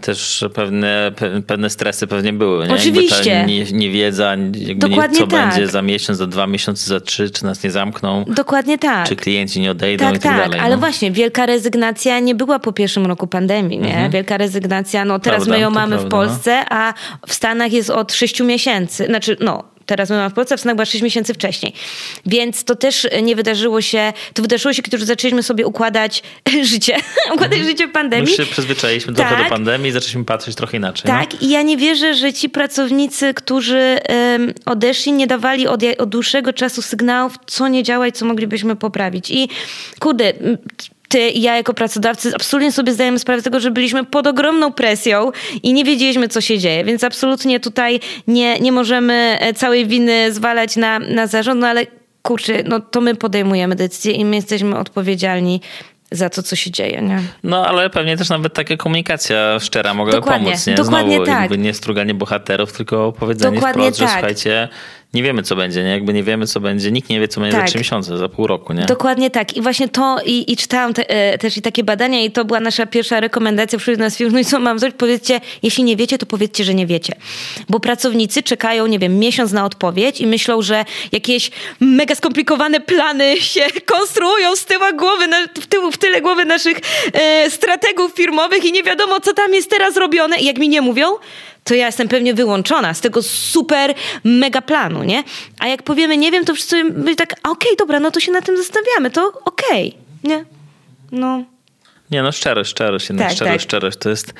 też 0.00 0.44
pewne, 0.54 1.12
pewne 1.46 1.70
stresy 1.70 2.06
pewnie 2.06 2.32
były. 2.32 2.68
Nie? 2.68 2.74
Oczywiście. 2.74 3.44
Nie, 3.46 3.64
niewiedza, 3.64 4.36
Dokładnie 4.76 5.20
nie, 5.20 5.26
co 5.26 5.30
tak. 5.30 5.48
będzie 5.48 5.66
za 5.66 5.82
miesiąc, 5.82 6.18
za 6.18 6.26
dwa 6.26 6.46
miesiące, 6.46 6.86
za 6.86 7.00
trzy, 7.00 7.30
czy 7.30 7.44
nas 7.44 7.64
nie 7.64 7.70
zamkną. 7.70 8.24
Dokładnie 8.28 8.78
tak. 8.78 9.08
Czy 9.08 9.16
klienci 9.16 9.60
nie 9.60 9.70
odejdą 9.70 10.04
tak, 10.04 10.16
i 10.16 10.18
tak, 10.18 10.32
tak 10.32 10.42
dalej. 10.42 10.60
Ale 10.60 10.74
no. 10.74 10.80
właśnie, 10.80 11.10
wielka 11.10 11.46
rezygnacja 11.46 12.20
nie 12.20 12.34
była 12.34 12.58
po 12.58 12.72
pierwszym 12.72 13.06
roku 13.06 13.26
pandemii. 13.26 13.78
Nie? 13.78 13.88
Mhm. 13.88 14.10
Wielka 14.10 14.36
rezygnacja, 14.36 15.04
no 15.04 15.18
teraz 15.18 15.38
prawda, 15.38 15.54
my 15.54 15.60
ją 15.60 15.70
mamy 15.70 15.96
prawda, 15.96 16.08
w 16.08 16.10
Polsce, 16.10 16.56
no. 16.70 16.76
a 16.76 16.94
w 17.26 17.34
Stanach 17.34 17.72
jest 17.72 17.90
od 17.90 18.12
sześciu 18.12 18.44
miesięcy. 18.44 19.06
Znaczy, 19.06 19.36
no 19.40 19.64
teraz 19.90 20.10
my 20.10 20.16
mamy 20.16 20.30
w 20.30 20.32
Polsce, 20.32 20.56
w 20.56 20.60
Stanach 20.60 20.76
była 20.76 20.86
6 20.86 21.02
miesięcy 21.02 21.34
wcześniej. 21.34 21.72
Więc 22.26 22.64
to 22.64 22.76
też 22.76 23.08
nie 23.22 23.36
wydarzyło 23.36 23.80
się, 23.80 24.12
to 24.34 24.42
wydarzyło 24.42 24.72
się, 24.72 24.82
kiedy 24.82 24.96
już 24.96 25.06
zaczęliśmy 25.06 25.42
sobie 25.42 25.66
układać 25.66 26.22
życie, 26.72 26.96
układać 27.34 27.58
mhm. 27.58 27.64
życie 27.64 27.88
w 27.88 27.92
pandemii. 27.92 28.30
My 28.30 28.44
się 28.44 28.52
przyzwyczailiśmy 28.52 29.14
tak. 29.14 29.28
trochę 29.28 29.44
do 29.44 29.50
pandemii 29.50 29.88
i 29.88 29.92
zaczęliśmy 29.92 30.24
patrzeć 30.24 30.56
trochę 30.56 30.76
inaczej. 30.76 31.12
No. 31.12 31.20
Tak 31.20 31.32
no? 31.32 31.38
i 31.40 31.50
ja 31.50 31.62
nie 31.62 31.76
wierzę, 31.76 32.14
że 32.14 32.32
ci 32.32 32.48
pracownicy, 32.48 33.34
którzy 33.34 33.98
um, 34.08 34.54
odeszli, 34.66 35.12
nie 35.12 35.26
dawali 35.26 35.66
od, 35.66 35.80
od 35.98 36.08
dłuższego 36.08 36.52
czasu 36.52 36.82
sygnałów, 36.82 37.32
co 37.46 37.68
nie 37.68 37.82
działa 37.82 38.06
i 38.06 38.12
co 38.12 38.26
moglibyśmy 38.26 38.76
poprawić. 38.76 39.30
I 39.30 39.48
kurde, 40.00 40.32
ty 41.10 41.28
i 41.28 41.42
ja 41.42 41.56
jako 41.56 41.74
pracodawcy 41.74 42.34
absolutnie 42.34 42.72
sobie 42.72 42.92
zdajemy 42.92 43.18
sprawę 43.18 43.40
z 43.40 43.44
tego, 43.44 43.60
że 43.60 43.70
byliśmy 43.70 44.04
pod 44.04 44.26
ogromną 44.26 44.72
presją 44.72 45.32
i 45.62 45.72
nie 45.72 45.84
wiedzieliśmy, 45.84 46.28
co 46.28 46.40
się 46.40 46.58
dzieje, 46.58 46.84
więc 46.84 47.04
absolutnie 47.04 47.60
tutaj 47.60 48.00
nie, 48.26 48.60
nie 48.60 48.72
możemy 48.72 49.38
e, 49.40 49.54
całej 49.54 49.86
winy 49.86 50.32
zwalać 50.32 50.76
na, 50.76 50.98
na 50.98 51.26
zarząd, 51.26 51.60
no 51.60 51.66
ale 51.66 51.86
kurczę, 52.22 52.62
no 52.66 52.80
to 52.80 53.00
my 53.00 53.14
podejmujemy 53.14 53.76
decyzje 53.76 54.12
i 54.12 54.24
my 54.24 54.36
jesteśmy 54.36 54.78
odpowiedzialni 54.78 55.60
za 56.10 56.30
to, 56.30 56.42
co 56.42 56.56
się 56.56 56.70
dzieje. 56.70 57.02
Nie? 57.02 57.20
No, 57.44 57.66
ale 57.66 57.90
pewnie 57.90 58.16
też 58.16 58.28
nawet 58.28 58.54
taka 58.54 58.76
komunikacja 58.76 59.60
szczera 59.60 59.94
dokładnie, 59.94 60.46
pomóc. 60.46 60.66
Nie? 60.66 60.74
Dokładnie 60.74 61.16
Znowu, 61.16 61.26
tak. 61.26 61.58
nie 61.58 61.74
struganie 61.74 62.14
bohaterów, 62.14 62.72
tylko 62.72 63.12
powiedzenie 63.12 63.54
dokładnie 63.54 63.82
wprost, 63.82 64.00
tak. 64.00 64.08
że 64.08 64.14
słuchajcie, 64.14 64.68
nie 65.14 65.22
wiemy, 65.22 65.42
co 65.42 65.56
będzie, 65.56 65.82
nie? 65.82 65.90
Jakby 65.90 66.12
nie 66.12 66.22
wiemy, 66.22 66.46
co 66.46 66.60
będzie. 66.60 66.92
Nikt 66.92 67.08
nie 67.08 67.20
wie, 67.20 67.28
co 67.28 67.40
będzie 67.40 67.56
tak. 67.56 67.66
za 67.66 67.70
trzy 67.70 67.78
miesiące, 67.78 68.18
za 68.18 68.28
pół 68.28 68.46
roku, 68.46 68.72
nie? 68.72 68.82
Dokładnie 68.82 69.30
tak. 69.30 69.56
I 69.56 69.62
właśnie 69.62 69.88
to, 69.88 70.16
i, 70.24 70.52
i 70.52 70.56
czytałam 70.56 70.94
te, 70.94 71.10
e, 71.10 71.38
też 71.38 71.56
i 71.56 71.62
takie 71.62 71.84
badania 71.84 72.20
i 72.20 72.30
to 72.30 72.44
była 72.44 72.60
nasza 72.60 72.86
pierwsza 72.86 73.20
rekomendacja 73.20 73.78
wśród 73.78 73.98
nas 73.98 74.16
firm. 74.16 74.32
No 74.32 74.38
i 74.38 74.44
co 74.44 74.60
mam 74.60 74.78
zrobić? 74.78 74.98
Powiedzcie, 74.98 75.40
jeśli 75.62 75.84
nie 75.84 75.96
wiecie, 75.96 76.18
to 76.18 76.26
powiedzcie, 76.26 76.64
że 76.64 76.74
nie 76.74 76.86
wiecie. 76.86 77.14
Bo 77.68 77.80
pracownicy 77.80 78.42
czekają, 78.42 78.86
nie 78.86 78.98
wiem, 78.98 79.18
miesiąc 79.18 79.52
na 79.52 79.64
odpowiedź 79.64 80.20
i 80.20 80.26
myślą, 80.26 80.62
że 80.62 80.84
jakieś 81.12 81.50
mega 81.80 82.14
skomplikowane 82.14 82.80
plany 82.80 83.40
się 83.40 83.64
konstruują 83.94 84.56
z 84.56 84.64
tyłu 84.64 84.84
głowy, 84.98 85.28
na, 85.28 85.46
w, 85.60 85.66
tyłu, 85.66 85.92
w 85.92 85.98
tyle 85.98 86.20
głowy 86.20 86.44
naszych 86.44 86.78
e, 87.12 87.50
strategów 87.50 88.12
firmowych 88.12 88.64
i 88.64 88.72
nie 88.72 88.82
wiadomo, 88.82 89.20
co 89.20 89.34
tam 89.34 89.54
jest 89.54 89.70
teraz 89.70 89.96
robione. 89.96 90.38
I 90.38 90.44
jak 90.44 90.58
mi 90.58 90.68
nie 90.68 90.80
mówią, 90.80 91.06
to 91.64 91.74
ja 91.74 91.86
jestem 91.86 92.08
pewnie 92.08 92.34
wyłączona 92.34 92.94
z 92.94 93.00
tego 93.00 93.22
super 93.22 93.94
mega 94.24 94.62
planu, 94.62 95.04
nie? 95.04 95.24
A 95.58 95.68
jak 95.68 95.82
powiemy, 95.82 96.16
nie 96.16 96.30
wiem, 96.30 96.44
to 96.44 96.54
wszyscy 96.54 96.90
byli 96.90 97.16
tak, 97.16 97.32
okej, 97.32 97.50
okay, 97.50 97.76
dobra, 97.78 98.00
no 98.00 98.10
to 98.10 98.20
się 98.20 98.32
na 98.32 98.42
tym 98.42 98.56
zastanawiamy, 98.56 99.10
to 99.10 99.32
okej, 99.44 99.88
okay, 99.88 100.00
nie? 100.24 100.44
No. 101.12 101.44
Nie, 102.10 102.22
no 102.22 102.32
szczerość, 102.32 102.70
szczerość, 102.70 103.08
tak, 103.08 103.32
szczerość, 103.32 103.52
tak. 103.52 103.60
szczerość 103.60 103.98
to 103.98 104.10
jest... 104.10 104.34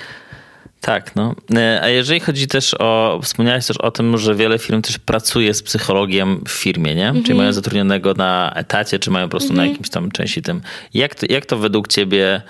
Tak, 0.80 1.16
no. 1.16 1.34
E, 1.56 1.80
a 1.82 1.88
jeżeli 1.88 2.20
chodzi 2.20 2.46
też 2.46 2.74
o, 2.78 3.20
wspomniałeś 3.22 3.66
też 3.66 3.76
o 3.76 3.90
tym, 3.90 4.18
że 4.18 4.34
wiele 4.34 4.58
firm 4.58 4.82
też 4.82 4.98
pracuje 4.98 5.54
z 5.54 5.62
psychologiem 5.62 6.44
w 6.48 6.50
firmie, 6.50 6.94
nie? 6.94 7.08
Czyli 7.08 7.18
mhm. 7.18 7.38
mają 7.38 7.52
zatrudnionego 7.52 8.14
na 8.14 8.52
etacie, 8.54 8.98
czy 8.98 9.10
mają 9.10 9.26
po 9.26 9.30
prostu 9.30 9.48
na 9.48 9.62
mhm. 9.62 9.70
jakimś 9.70 9.90
tam 9.90 10.10
części 10.10 10.42
tym. 10.42 10.60
Jak 10.94 11.14
to, 11.14 11.26
jak 11.28 11.46
to 11.46 11.56
według 11.56 11.88
ciebie 11.88 12.42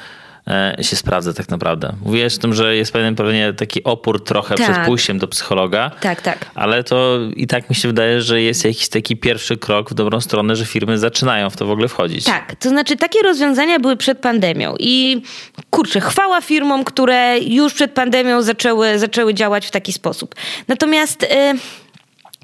się 0.83 0.97
sprawdza 0.97 1.33
tak 1.33 1.49
naprawdę. 1.49 1.93
Mówiłeś 2.05 2.37
o 2.37 2.39
tym, 2.39 2.55
że 2.55 2.77
jest 2.77 2.93
pewien 2.93 3.15
pewnie 3.15 3.53
taki 3.53 3.85
opór 3.85 4.25
trochę 4.25 4.55
tak. 4.55 4.73
przed 4.73 4.87
pójściem 4.87 5.19
do 5.19 5.29
psychologa. 5.29 5.91
Tak, 6.01 6.23
tak. 6.23 6.51
Ale 6.55 6.85
to 6.85 7.19
i 7.37 7.47
tak 7.47 7.71
mi 7.71 7.77
się 7.77 7.89
wydaje, 7.89 8.23
że 8.23 8.43
jest 8.43 8.65
jakiś 8.65 8.89
taki 8.89 9.17
pierwszy 9.17 9.57
krok 9.57 9.91
w 9.91 9.95
dobrą 9.95 10.21
stronę, 10.21 10.57
że 10.57 10.67
firmy 10.67 10.99
zaczynają 10.99 11.51
w 11.51 11.57
to 11.57 11.67
w 11.67 11.71
ogóle 11.71 11.89
wchodzić. 11.89 12.25
Tak, 12.25 12.55
to 12.55 12.69
znaczy 12.69 12.97
takie 12.97 13.23
rozwiązania 13.23 13.79
były 13.79 13.97
przed 13.97 14.19
pandemią 14.19 14.75
i 14.79 15.23
kurczę, 15.71 16.01
chwała 16.01 16.41
firmom, 16.41 16.85
które 16.85 17.39
już 17.39 17.75
przed 17.75 17.93
pandemią 17.93 18.43
zaczęły, 18.43 18.99
zaczęły 18.99 19.35
działać 19.35 19.67
w 19.67 19.71
taki 19.71 19.93
sposób. 19.93 20.35
Natomiast, 20.69 21.23
yy, 21.23 21.59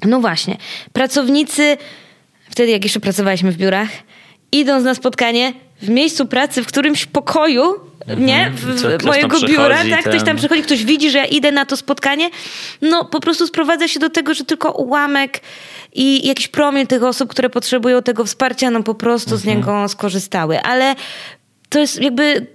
no 0.09 0.19
właśnie, 0.19 0.57
pracownicy, 0.93 1.77
wtedy 2.49 2.71
jak 2.71 2.83
jeszcze 2.83 2.99
pracowaliśmy 2.99 3.51
w 3.51 3.57
biurach, 3.57 3.89
idąc 4.51 4.83
na 4.83 4.95
spotkanie, 4.95 5.53
w 5.81 5.89
miejscu 5.89 6.25
pracy, 6.25 6.63
w 6.63 6.67
którymś 6.67 7.05
pokoju. 7.05 7.86
Nie? 8.17 8.51
W, 8.55 9.03
mojego 9.03 9.39
biura, 9.39 9.77
tak? 9.89 10.03
Ten... 10.03 10.13
Ktoś 10.13 10.23
tam 10.23 10.37
przychodzi, 10.37 10.61
ktoś 10.61 10.85
widzi, 10.85 11.11
że 11.11 11.17
ja 11.17 11.25
idę 11.25 11.51
na 11.51 11.65
to 11.65 11.77
spotkanie. 11.77 12.29
No 12.81 13.05
po 13.05 13.19
prostu 13.19 13.47
sprowadza 13.47 13.87
się 13.87 13.99
do 13.99 14.09
tego, 14.09 14.33
że 14.33 14.45
tylko 14.45 14.71
ułamek 14.71 15.39
i 15.93 16.27
jakiś 16.27 16.47
promień 16.47 16.87
tych 16.87 17.03
osób, 17.03 17.29
które 17.29 17.49
potrzebują 17.49 18.03
tego 18.03 18.25
wsparcia, 18.25 18.71
no 18.71 18.83
po 18.83 18.95
prostu 18.95 19.35
mhm. 19.35 19.41
z 19.41 19.45
niego 19.45 19.89
skorzystały. 19.89 20.61
Ale 20.61 20.95
to 21.69 21.79
jest 21.79 22.01
jakby, 22.01 22.47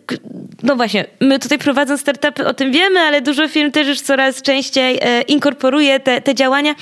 no 0.63 0.77
właśnie, 0.77 1.05
my 1.21 1.39
tutaj 1.39 1.59
prowadząc 1.59 2.01
startupy 2.01 2.47
o 2.47 2.55
tym 2.55 2.73
wiemy, 2.73 3.01
ale 3.01 3.21
dużo 3.21 3.49
firm 3.49 3.71
też 3.71 3.89
już 3.89 4.01
coraz 4.01 4.43
częściej 4.43 4.99
e, 5.03 5.23
inkorporuje 5.23 6.01
te, 6.01 6.21
te 6.21 6.35
działania 6.35 6.75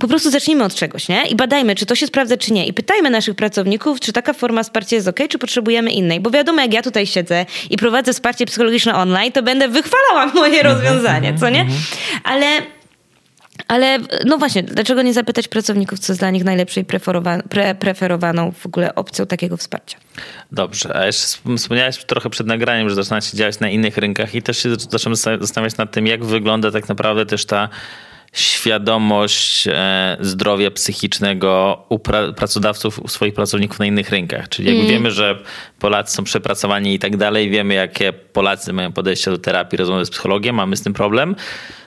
po 0.00 0.08
prostu 0.08 0.30
zacznijmy 0.30 0.64
od 0.64 0.74
czegoś, 0.74 1.08
nie? 1.08 1.26
I 1.26 1.34
badajmy, 1.34 1.74
czy 1.74 1.86
to 1.86 1.94
się 1.94 2.06
sprawdza, 2.06 2.36
czy 2.36 2.52
nie. 2.52 2.66
I 2.66 2.72
pytajmy 2.72 3.10
naszych 3.10 3.34
pracowników, 3.34 4.00
czy 4.00 4.12
taka 4.12 4.32
forma 4.32 4.62
wsparcia 4.62 4.96
jest 4.96 5.08
ok, 5.08 5.20
czy 5.28 5.38
potrzebujemy 5.38 5.90
innej. 5.90 6.20
Bo 6.20 6.30
wiadomo, 6.30 6.62
jak 6.62 6.72
ja 6.72 6.82
tutaj 6.82 7.06
siedzę 7.06 7.46
i 7.70 7.76
prowadzę 7.76 8.12
wsparcie 8.12 8.46
psychologiczne 8.46 8.94
online, 8.94 9.32
to 9.32 9.42
będę 9.42 9.68
wychwalała 9.68 10.26
moje 10.40 10.60
mhm, 10.60 10.76
rozwiązanie, 10.76 11.38
co 11.38 11.50
nie? 11.50 11.60
Mhm. 11.60 11.78
Ale 12.24 12.46
ale 13.68 13.98
no 14.26 14.38
właśnie, 14.38 14.62
dlaczego 14.62 15.02
nie 15.02 15.12
zapytać 15.12 15.48
pracowników, 15.48 15.98
co 15.98 16.12
jest 16.12 16.20
dla 16.20 16.30
nich 16.30 16.44
najlepszej 16.44 16.84
preferowaną, 16.84 17.42
pre, 17.42 17.74
preferowaną 17.74 18.52
w 18.52 18.66
ogóle 18.66 18.94
opcją 18.94 19.26
takiego 19.26 19.56
wsparcia? 19.56 19.98
Dobrze, 20.52 20.96
a 20.96 21.06
jeszcze 21.06 21.26
wspomniałeś 21.56 22.04
trochę 22.04 22.30
przed 22.30 22.46
nagraniem, 22.46 22.88
że 22.88 22.94
zaczynacie 22.94 23.36
działać 23.36 23.60
na 23.60 23.70
innych 23.70 23.96
rynkach 23.96 24.34
i 24.34 24.42
też 24.42 24.58
się 24.58 24.70
zaczynamy 24.90 25.16
zastanawiać 25.40 25.76
nad 25.76 25.92
tym, 25.92 26.06
jak 26.06 26.24
wygląda 26.24 26.70
tak 26.70 26.88
naprawdę 26.88 27.26
też 27.26 27.44
ta 27.44 27.68
świadomość 28.32 29.68
e, 29.68 30.16
zdrowia 30.20 30.70
psychicznego 30.70 31.82
u 31.88 31.98
pracodawców, 32.36 32.98
u 32.98 33.08
swoich 33.08 33.34
pracowników 33.34 33.78
na 33.78 33.86
innych 33.86 34.10
rynkach. 34.10 34.48
Czyli 34.48 34.68
jakby 34.68 34.82
mm. 34.82 34.92
wiemy, 34.92 35.10
że 35.10 35.38
Polacy 35.78 36.14
są 36.14 36.24
przepracowani 36.24 36.94
i 36.94 36.98
tak 36.98 37.16
dalej, 37.16 37.50
wiemy 37.50 37.74
jakie 37.74 38.12
Polacy 38.12 38.72
mają 38.72 38.92
podejście 38.92 39.30
do 39.30 39.38
terapii, 39.38 39.76
rozmowy 39.76 40.04
z 40.04 40.10
psychologiem, 40.10 40.56
mamy 40.56 40.76
z 40.76 40.82
tym 40.82 40.92
problem. 40.92 41.36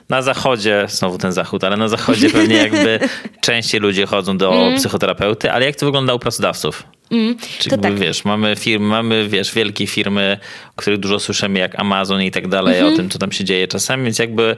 Na 0.08 0.22
zachodzie, 0.22 0.86
znowu 0.88 1.18
ten 1.18 1.32
zachód, 1.32 1.64
ale 1.64 1.76
na 1.76 1.88
zachodzie 1.88 2.30
pewnie 2.38 2.56
jakby 2.56 3.00
częściej 3.40 3.80
ludzie 3.80 4.06
chodzą 4.06 4.38
do 4.38 4.52
mm. 4.54 4.76
psychoterapeuty, 4.76 5.52
ale 5.52 5.66
jak 5.66 5.76
to 5.76 5.86
wygląda 5.86 6.14
u 6.14 6.18
pracodawców? 6.18 6.82
Mm, 7.14 7.36
Czyli 7.58 7.78
tak. 7.78 7.98
wiesz, 7.98 8.24
mamy 8.24 8.56
firmy, 8.56 8.86
mamy 8.86 9.28
wiesz, 9.28 9.54
wielkie 9.54 9.86
firmy, 9.86 10.38
o 10.70 10.76
których 10.76 10.98
dużo 10.98 11.20
słyszymy, 11.20 11.58
jak 11.58 11.80
Amazon 11.80 12.22
i 12.22 12.30
tak 12.30 12.48
dalej, 12.48 12.78
mm 12.78 12.90
-hmm. 12.90 12.94
o 12.94 12.96
tym, 12.96 13.10
co 13.10 13.18
tam 13.18 13.32
się 13.32 13.44
dzieje 13.44 13.68
czasami, 13.68 14.04
więc 14.04 14.18
jakby 14.18 14.56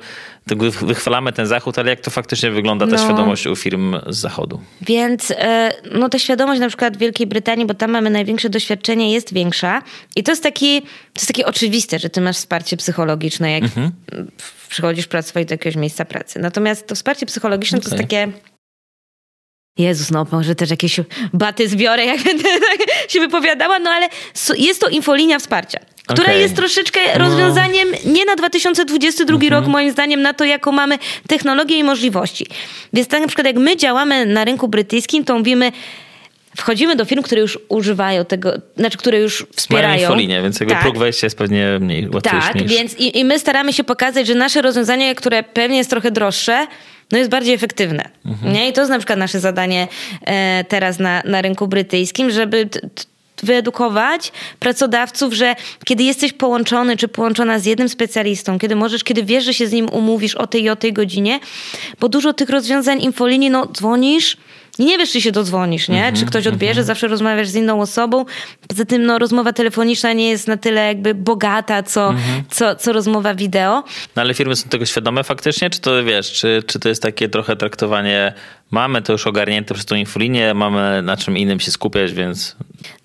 wychwalamy 0.83 1.33
ten 1.33 1.47
zachód, 1.47 1.79
ale 1.79 1.91
jak 1.91 2.01
to 2.01 2.11
faktycznie 2.11 2.51
wygląda, 2.51 2.87
ta 2.87 2.93
no. 2.93 2.99
świadomość 2.99 3.47
u 3.47 3.57
firm 3.57 3.97
z 4.07 4.17
zachodu? 4.17 4.61
Więc 4.83 5.31
e, 5.31 5.73
no 5.93 6.09
ta 6.09 6.19
świadomość 6.19 6.61
na 6.61 6.69
przykład 6.69 6.97
w 6.97 7.01
Wielkiej 7.01 7.27
Brytanii, 7.27 7.67
bo 7.67 7.75
tam 7.75 7.91
mamy 7.91 8.11
największe 8.11 8.51
doświadczenie, 8.51 9.13
jest 9.13 9.35
większa 9.35 9.83
i 10.17 10.23
to 10.23 10.33
jest, 10.33 10.43
taki, 10.43 10.83
to 10.83 10.89
jest 11.17 11.27
takie 11.27 11.47
oczywiste, 11.47 11.99
że 11.99 12.11
ty 12.11 12.21
masz 12.21 12.37
wsparcie 12.37 12.77
psychologiczne, 12.77 13.53
jak 13.53 13.63
mm 13.63 13.91
-hmm. 13.91 14.25
przychodzisz 14.69 15.07
pracować 15.07 15.49
do 15.49 15.55
jakiegoś 15.55 15.77
miejsca 15.77 16.05
pracy. 16.05 16.39
Natomiast 16.39 16.87
to 16.87 16.95
wsparcie 16.95 17.27
psychologiczne 17.27 17.79
okay. 17.79 17.91
to 17.91 17.97
jest 17.97 18.09
takie 18.11 18.33
Jezus, 19.79 20.11
no 20.11 20.27
może 20.33 20.55
też 20.55 20.71
jakieś 20.71 21.01
baty 21.33 21.69
zbiorę, 21.69 22.05
jak 22.05 22.23
będę 22.23 22.49
tak 22.71 23.11
się 23.11 23.21
wypowiadała, 23.21 23.79
no 23.79 23.91
ale 23.91 24.09
jest 24.59 24.81
to 24.81 24.89
infolinia 24.89 25.39
wsparcia, 25.39 25.79
która 26.07 26.29
okay. 26.29 26.39
jest 26.39 26.57
troszeczkę 26.57 27.01
no. 27.19 27.25
rozwiązaniem 27.25 27.89
nie 28.05 28.25
na 28.25 28.37
2022 28.37 29.35
mhm. 29.35 29.53
rok, 29.53 29.67
moim 29.67 29.91
zdaniem, 29.91 30.23
na 30.23 30.35
to, 30.35 30.45
jaką 30.45 30.73
mamy 30.73 30.99
technologię 31.29 31.79
i 31.79 31.85
możliwości. 31.85 32.47
Więc 32.93 33.09
tak 33.09 33.21
na 33.21 33.27
przykład 33.27 33.47
jak 33.47 33.57
my 33.57 33.77
działamy 33.77 34.27
na 34.27 34.45
rynku 34.45 34.69
brytyjskim, 34.69 35.25
to 35.25 35.39
mówimy, 35.39 35.73
wchodzimy 36.57 36.97
do 36.97 37.05
firm, 37.05 37.23
które 37.23 37.41
już 37.41 37.59
używają 37.69 38.25
tego, 38.25 38.53
znaczy, 38.77 38.99
które 38.99 39.21
już 39.21 39.47
wspierają. 39.57 39.89
Mają 39.89 40.01
infolinie, 40.01 40.43
więc 40.43 40.61
jakby 40.61 40.75
tak. 40.75 40.83
próg 40.83 40.99
wejścia 40.99 41.27
jest 41.27 41.39
pewnie 41.39 41.79
mniej 41.81 42.09
łatwiejszy. 42.09 42.53
Tak, 42.53 42.67
więc 42.67 42.95
i, 42.95 43.19
i 43.19 43.25
my 43.25 43.39
staramy 43.39 43.73
się 43.73 43.85
pokazać, 43.85 44.27
że 44.27 44.35
nasze 44.35 44.63
rozwiązanie, 44.63 45.15
które 45.15 45.43
pewnie 45.43 45.77
jest 45.77 45.91
trochę 45.91 46.11
droższe, 46.11 46.67
no 47.13 47.19
jest 47.19 47.31
bardziej 47.31 47.55
efektywne. 47.55 48.09
Mhm. 48.27 48.53
Nie? 48.53 48.69
I 48.69 48.73
to 48.73 48.81
jest 48.81 48.91
na 48.91 48.99
przykład 48.99 49.19
nasze 49.19 49.41
zadanie 49.41 49.89
e, 50.23 50.65
teraz 50.69 50.99
na, 50.99 51.23
na 51.25 51.43
rynku 51.43 51.69
brytyjskim, 51.69 52.31
żeby 52.31 52.69
wyedukować 53.43 54.33
pracodawców, 54.59 55.33
że 55.35 55.57
kiedy 55.85 56.03
jesteś 56.03 56.33
połączony 56.33 56.97
czy 56.97 57.09
połączona 57.09 57.59
z 57.59 57.67
jednym 57.67 57.89
specjalistą, 57.89 58.59
kiedy 58.59 58.77
możesz, 58.77 59.05
kiedy 59.05 59.23
wiesz, 59.23 59.45
że 59.45 59.55
się 59.55 59.67
z 59.67 59.73
nim 59.73 59.89
umówisz 59.89 60.35
o 60.35 60.47
tej 60.47 60.63
i 60.63 60.71
o 60.71 60.77
tej 60.77 60.93
godzinie, 60.93 61.41
bo 62.01 62.09
dużo 62.09 62.33
tych 62.33 62.51
rozwiązań 62.51 63.03
infolinii, 63.03 63.51
no 63.51 63.67
dzwonisz, 63.67 64.37
nie 64.79 64.99
wiesz, 64.99 65.13
czy 65.13 65.21
się 65.21 65.33
dodzwonisz, 65.33 65.89
nie? 65.89 66.03
Mm 66.03 66.15
-hmm, 66.15 66.19
czy 66.19 66.27
ktoś 66.27 66.47
odbierze, 66.47 66.73
mm 66.73 66.85
-hmm. 66.85 66.87
zawsze 66.87 67.09
rozmawiasz 67.09 67.49
z 67.49 67.55
inną 67.55 67.81
osobą. 67.81 68.25
Poza 68.69 68.85
tym 68.85 69.07
no, 69.07 69.19
rozmowa 69.19 69.53
telefoniczna 69.53 70.13
nie 70.13 70.29
jest 70.29 70.49
na 70.49 70.57
tyle 70.57 70.87
jakby 70.87 71.15
bogata, 71.15 71.83
co, 71.83 72.09
mm 72.11 72.23
-hmm. 72.23 72.43
co, 72.51 72.77
co 72.77 72.93
rozmowa 72.93 73.35
wideo. 73.35 73.85
No 74.17 74.23
ale 74.23 74.35
firmy 74.35 74.57
są 74.57 74.69
tego 74.69 74.87
świadome 74.87 75.25
faktycznie, 75.25 75.71
czy 75.71 75.81
to 75.81 76.05
wiesz, 76.05 76.33
czy, 76.33 76.63
czy 76.67 76.79
to 76.79 76.89
jest 76.89 77.03
takie 77.03 77.29
trochę 77.29 77.57
traktowanie 77.57 78.33
mamy 78.71 79.03
to 79.03 79.13
już 79.13 79.27
ogarnięte 79.27 79.75
przez 79.75 79.87
tą 79.87 79.95
infolinię, 79.95 80.55
mamy 80.55 81.03
na 81.03 81.17
czym 81.17 81.37
innym 81.37 81.61
się 81.61 81.71
skupiać, 81.71 82.13
więc... 82.13 82.57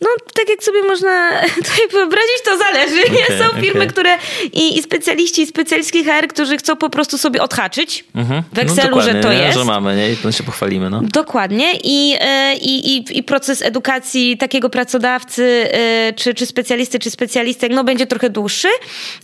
No, 0.01 0.09
tak 0.33 0.49
jak 0.49 0.63
sobie 0.63 0.83
można 0.83 1.31
tutaj 1.55 1.87
wyobrazić, 1.91 2.41
to 2.45 2.57
zależy. 2.57 3.01
Okay, 3.11 3.37
Są 3.37 3.61
firmy, 3.61 3.79
okay. 3.79 3.87
które 3.87 4.17
i, 4.53 4.77
i, 4.77 4.81
specjaliści, 4.81 5.41
i 5.41 5.47
specjalistki 5.47 6.03
HR, 6.03 6.27
którzy 6.27 6.57
chcą 6.57 6.75
po 6.75 6.89
prostu 6.89 7.17
sobie 7.17 7.41
odhaczyć 7.41 8.05
mhm. 8.15 8.43
w 8.53 8.59
Excelu, 8.59 8.95
no, 8.95 9.01
że 9.01 9.15
to 9.15 9.33
nie? 9.33 9.39
jest. 9.39 9.57
Że 9.57 9.65
mamy, 9.65 9.95
nie? 9.95 10.11
I 10.11 10.17
to 10.17 10.31
się 10.31 10.43
pochwalimy, 10.43 10.89
no. 10.89 11.01
Dokładnie. 11.01 11.73
I, 11.83 12.15
e, 12.19 12.55
i, 12.55 12.97
i, 12.97 13.17
i 13.17 13.23
proces 13.23 13.61
edukacji 13.61 14.37
takiego 14.37 14.69
pracodawcy, 14.69 15.69
e, 15.71 16.13
czy, 16.13 16.33
czy 16.33 16.45
specjalisty, 16.45 16.99
czy 16.99 17.11
specjalistek, 17.11 17.71
no 17.71 17.83
będzie 17.83 18.07
trochę 18.07 18.29
dłuższy, 18.29 18.67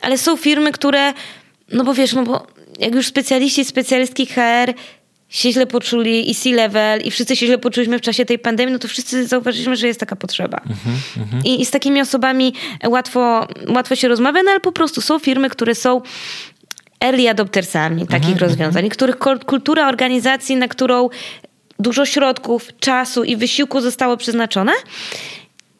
ale 0.01 0.17
są 0.17 0.37
firmy, 0.37 0.71
które, 0.71 1.13
no 1.71 1.83
bo 1.83 1.93
wiesz, 1.93 2.13
no 2.13 2.23
bo 2.23 2.47
jak 2.79 2.95
już 2.95 3.07
specjaliści, 3.07 3.65
specjalistki 3.65 4.25
HR 4.25 4.73
się 5.29 5.51
źle 5.51 5.67
poczuli 5.67 6.31
i 6.31 6.35
C-level 6.35 7.01
i 7.01 7.11
wszyscy 7.11 7.35
się 7.35 7.45
źle 7.45 7.57
poczuliśmy 7.57 7.97
w 7.97 8.01
czasie 8.01 8.25
tej 8.25 8.39
pandemii, 8.39 8.73
no 8.73 8.79
to 8.79 8.87
wszyscy 8.87 9.27
zauważyliśmy, 9.27 9.75
że 9.75 9.87
jest 9.87 9.99
taka 9.99 10.15
potrzeba. 10.15 10.57
Mm-hmm, 10.57 11.45
I, 11.45 11.61
I, 11.61 11.65
z 11.65 11.71
takimi 11.71 12.01
osobami 12.01 12.53
łatwo, 12.87 13.47
łatwo 13.67 13.95
się 13.95 14.07
rozmawia, 14.07 14.43
no 14.43 14.51
ale 14.51 14.59
po 14.59 14.71
prostu 14.71 15.01
są 15.01 15.19
firmy, 15.19 15.49
które 15.49 15.75
są 15.75 16.01
early 16.99 17.29
adoptersami 17.29 18.07
takich 18.07 18.35
mm-hmm, 18.35 18.39
rozwiązań, 18.39 18.89
których 18.89 19.17
kultura 19.45 19.87
organizacji, 19.87 20.55
na 20.55 20.67
którą 20.67 21.09
dużo 21.79 22.05
środków, 22.05 22.67
czasu 22.79 23.23
i 23.23 23.35
wysiłku 23.35 23.81
zostało 23.81 24.17
przeznaczone, 24.17 24.71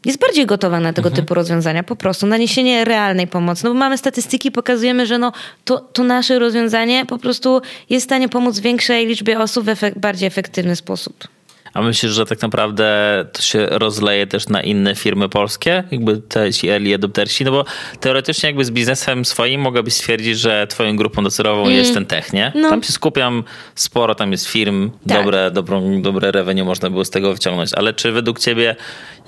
jest 0.08 0.20
bardziej 0.20 0.46
gotowa 0.46 0.80
na 0.80 0.94
tego 0.94 1.10
mhm. 1.10 1.26
typu 1.26 1.34
rozwiązania, 1.34 1.84
po 1.84 1.96
prostu 1.96 2.28
na 2.28 2.38
niesienie 2.38 2.86
realnej 2.86 3.28
pomocy. 3.28 3.64
No 3.64 3.70
bo 3.70 3.80
mamy 3.80 3.98
statystyki, 3.98 4.52
pokazujemy, 4.52 5.06
że 5.06 5.18
no, 5.18 5.32
to, 5.66 5.78
to 5.78 6.04
nasze 6.04 6.40
rozwiązanie 6.40 7.06
po 7.06 7.18
prostu 7.18 7.62
jest 7.90 8.06
w 8.06 8.08
stanie 8.10 8.30
pomóc 8.30 8.60
większej 8.60 9.08
liczbie 9.08 9.40
osób 9.40 9.66
w 9.66 9.70
efek 9.70 10.00
bardziej 10.00 10.28
efektywny 10.28 10.76
sposób. 10.76 11.37
A 11.74 11.82
myślisz, 11.82 12.12
że 12.12 12.26
tak 12.26 12.42
naprawdę 12.42 13.26
to 13.34 13.42
się 13.42 13.66
rozleje 13.66 14.28
też 14.28 14.48
na 14.48 14.62
inne 14.62 14.96
firmy 14.96 15.30
polskie? 15.30 15.84
Jakby 15.92 16.18
te 16.18 16.54
ci 16.54 16.70
early 16.70 16.96
adoptersi? 16.96 17.46
No 17.46 17.52
bo 17.52 17.66
teoretycznie 18.00 18.48
jakby 18.48 18.66
z 18.66 18.72
biznesem 18.72 19.26
swoim 19.26 19.62
mogłabyś 19.62 19.94
stwierdzić, 19.94 20.40
że 20.40 20.68
twoją 20.68 20.96
grupą 20.96 21.24
docelową 21.24 21.62
mm. 21.62 21.74
jest 21.74 21.94
ten 21.94 22.06
tech, 22.06 22.34
nie? 22.34 22.52
No. 22.56 22.70
Tam 22.70 22.84
się 22.84 22.92
skupiam 22.92 23.44
sporo, 23.76 24.16
tam 24.16 24.32
jest 24.32 24.48
firm, 24.48 24.92
tak. 25.08 25.18
dobre, 25.18 25.52
dobrą, 25.52 26.02
dobre 26.02 26.32
revenue 26.32 26.66
można 26.66 26.90
było 26.90 27.06
z 27.06 27.10
tego 27.10 27.34
wyciągnąć. 27.34 27.74
Ale 27.74 27.94
czy 27.94 28.12
według 28.12 28.40
ciebie 28.40 28.76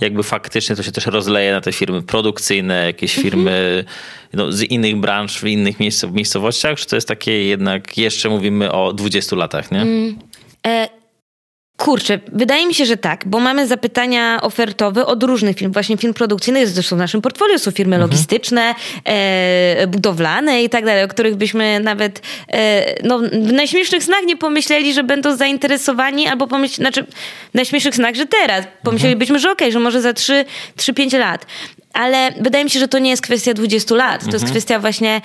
jakby 0.01 0.23
faktycznie 0.23 0.75
to 0.75 0.83
się 0.83 0.91
też 0.91 1.05
rozleje 1.05 1.51
na 1.51 1.61
te 1.61 1.71
firmy 1.71 2.01
produkcyjne, 2.01 2.85
jakieś 2.85 3.17
mhm. 3.17 3.23
firmy 3.23 3.85
no, 4.33 4.51
z 4.51 4.61
innych 4.61 4.95
branż, 4.95 5.39
w 5.39 5.47
innych 5.47 5.79
miejsc, 5.79 6.03
miejscowościach? 6.03 6.79
Czy 6.79 6.85
to 6.85 6.95
jest 6.95 7.07
takie 7.07 7.43
jednak, 7.43 7.97
jeszcze 7.97 8.29
mówimy 8.29 8.71
o 8.71 8.93
20 8.93 9.35
latach, 9.35 9.71
nie? 9.71 9.81
Mm. 9.81 10.19
E 10.67 10.98
Kurczę, 11.79 12.19
wydaje 12.31 12.67
mi 12.67 12.73
się, 12.73 12.85
że 12.85 12.97
tak, 12.97 13.23
bo 13.25 13.39
mamy 13.39 13.67
zapytania 13.67 14.41
ofertowe 14.41 15.05
od 15.05 15.23
różnych 15.23 15.57
firm. 15.57 15.71
Właśnie 15.71 15.97
film 15.97 16.13
produkcyjny 16.13 16.59
jest 16.59 16.73
zresztą 16.73 16.95
w 16.95 16.99
naszym 16.99 17.21
portfolio, 17.21 17.59
są 17.59 17.71
firmy 17.71 17.95
mhm. 17.95 18.11
logistyczne, 18.11 18.75
e, 19.05 19.87
budowlane 19.87 20.63
i 20.63 20.69
tak 20.69 20.85
dalej, 20.85 21.03
o 21.03 21.07
których 21.07 21.35
byśmy 21.35 21.79
nawet 21.79 22.21
e, 22.47 22.95
no, 23.03 23.19
w 23.19 23.51
najśmiesznych 23.51 24.03
snach 24.03 24.23
nie 24.25 24.37
pomyśleli, 24.37 24.93
że 24.93 25.03
będą 25.03 25.35
zainteresowani, 25.35 26.27
albo 26.27 26.47
pomyśl, 26.47 26.75
znaczy 26.75 27.03
w 27.51 27.53
najśmiesznych 27.53 27.95
snach, 27.95 28.15
że 28.15 28.25
teraz. 28.25 28.65
Pomyślelibyśmy, 28.83 29.35
mhm. 29.35 29.41
że 29.41 29.51
okej, 29.51 29.67
okay, 29.67 29.71
że 29.71 29.79
może 29.79 30.01
za 30.01 30.11
3-5 30.11 31.19
lat. 31.19 31.45
Ale 31.93 32.31
wydaje 32.39 32.63
mi 32.63 32.69
się, 32.69 32.79
że 32.79 32.87
to 32.87 32.99
nie 32.99 33.09
jest 33.09 33.21
kwestia 33.21 33.53
20 33.53 33.95
lat. 33.95 34.19
To 34.19 34.25
mhm. 34.25 34.33
jest 34.33 34.45
kwestia 34.45 34.79
właśnie 34.79 35.21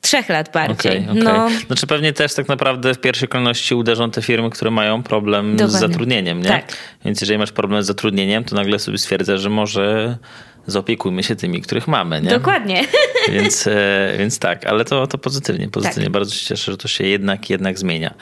trzech 0.00 0.28
lat 0.28 0.52
bardziej. 0.52 0.98
Okay, 0.98 1.10
okay. 1.10 1.24
No. 1.24 1.48
Znaczy 1.66 1.86
pewnie 1.86 2.12
też 2.12 2.34
tak 2.34 2.48
naprawdę 2.48 2.94
w 2.94 3.00
pierwszej 3.00 3.28
kolejności 3.28 3.74
uderzą 3.74 4.10
te 4.10 4.22
firmy, 4.22 4.50
które 4.50 4.70
mają 4.70 5.02
problem 5.02 5.56
Dokładnie. 5.56 5.78
z 5.78 5.80
zatrudnieniem, 5.80 6.42
nie? 6.42 6.48
Tak. 6.48 6.76
Więc 7.04 7.20
jeżeli 7.20 7.38
masz 7.38 7.52
problem 7.52 7.82
z 7.82 7.86
zatrudnieniem, 7.86 8.44
to 8.44 8.56
nagle 8.56 8.78
sobie 8.78 8.98
stwierdzasz, 8.98 9.40
że 9.40 9.50
może 9.50 10.18
zaopiekujmy 10.66 11.22
się 11.22 11.36
tymi, 11.36 11.62
których 11.62 11.88
mamy, 11.88 12.20
nie? 12.20 12.30
Dokładnie. 12.30 12.84
Więc, 13.32 13.66
e, 13.66 14.14
więc 14.18 14.38
tak, 14.38 14.66
ale 14.66 14.84
to, 14.84 15.06
to 15.06 15.18
pozytywnie, 15.18 15.68
pozytywnie. 15.68 16.04
Tak. 16.04 16.12
Bardzo 16.12 16.34
się 16.34 16.46
cieszę, 16.46 16.72
że 16.72 16.78
to 16.78 16.88
się 16.88 17.04
jednak, 17.04 17.50
jednak 17.50 17.78
zmienia. 17.78 18.14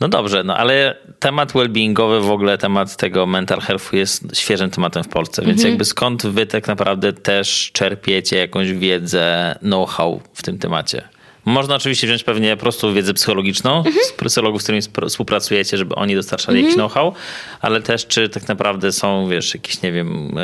No 0.00 0.08
dobrze, 0.08 0.44
no 0.44 0.56
ale 0.56 0.96
temat 1.18 1.52
well-beingowy, 1.52 2.22
w 2.22 2.30
ogóle 2.30 2.58
temat 2.58 2.96
tego 2.96 3.26
mental 3.26 3.60
healthu 3.60 3.96
jest 3.96 4.36
świeżym 4.36 4.70
tematem 4.70 5.04
w 5.04 5.08
Polsce, 5.08 5.42
więc 5.42 5.58
mhm. 5.58 5.68
jakby 5.68 5.84
skąd 5.84 6.26
wy 6.26 6.46
tak 6.46 6.68
naprawdę 6.68 7.12
też 7.12 7.70
czerpiecie 7.72 8.36
jakąś 8.36 8.72
wiedzę, 8.72 9.54
know-how 9.60 10.20
w 10.34 10.42
tym 10.42 10.58
temacie? 10.58 11.08
Można 11.44 11.74
oczywiście 11.74 12.06
wziąć 12.06 12.24
pewnie 12.24 12.56
prostą 12.56 12.94
wiedzę 12.94 13.14
psychologiczną 13.14 13.76
mhm. 13.76 13.96
z 14.04 14.12
psychologów, 14.12 14.60
z 14.60 14.64
którymi 14.64 14.82
współpracujecie, 15.08 15.76
żeby 15.76 15.94
oni 15.94 16.14
dostarczali 16.14 16.58
mhm. 16.58 16.64
jakiś 16.66 16.76
know-how, 16.76 17.12
ale 17.60 17.82
też 17.82 18.06
czy 18.06 18.28
tak 18.28 18.48
naprawdę 18.48 18.92
są, 18.92 19.28
wiesz, 19.28 19.54
jakieś, 19.54 19.82
nie 19.82 19.92
wiem, 19.92 20.36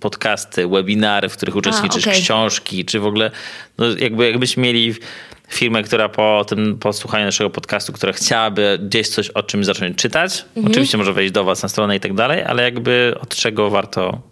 podcasty, 0.00 0.68
webinary, 0.68 1.28
w 1.28 1.36
których 1.36 1.56
uczestniczysz, 1.56 2.06
A, 2.06 2.10
okay. 2.10 2.22
książki, 2.22 2.84
czy 2.84 3.00
w 3.00 3.06
ogóle, 3.06 3.30
no 3.78 3.86
jakby 3.98 4.30
jakbyśmy 4.30 4.62
mieli 4.62 4.94
firmę, 5.48 5.82
która 5.82 6.08
po 6.08 6.44
tym, 6.48 6.78
po 6.78 6.92
słuchaniu 6.92 7.24
naszego 7.24 7.50
podcastu, 7.50 7.92
która 7.92 8.12
chciałaby 8.12 8.78
gdzieś 8.82 9.08
coś 9.08 9.30
o 9.30 9.42
czymś 9.42 9.66
zacząć 9.66 9.98
czytać, 9.98 10.44
mhm. 10.56 10.66
oczywiście 10.66 10.98
może 10.98 11.12
wejść 11.12 11.32
do 11.32 11.44
was 11.44 11.62
na 11.62 11.68
stronę 11.68 11.96
i 11.96 12.00
tak 12.00 12.14
dalej, 12.14 12.42
ale 12.42 12.62
jakby 12.62 13.14
od 13.20 13.34
czego 13.34 13.70
warto 13.70 14.31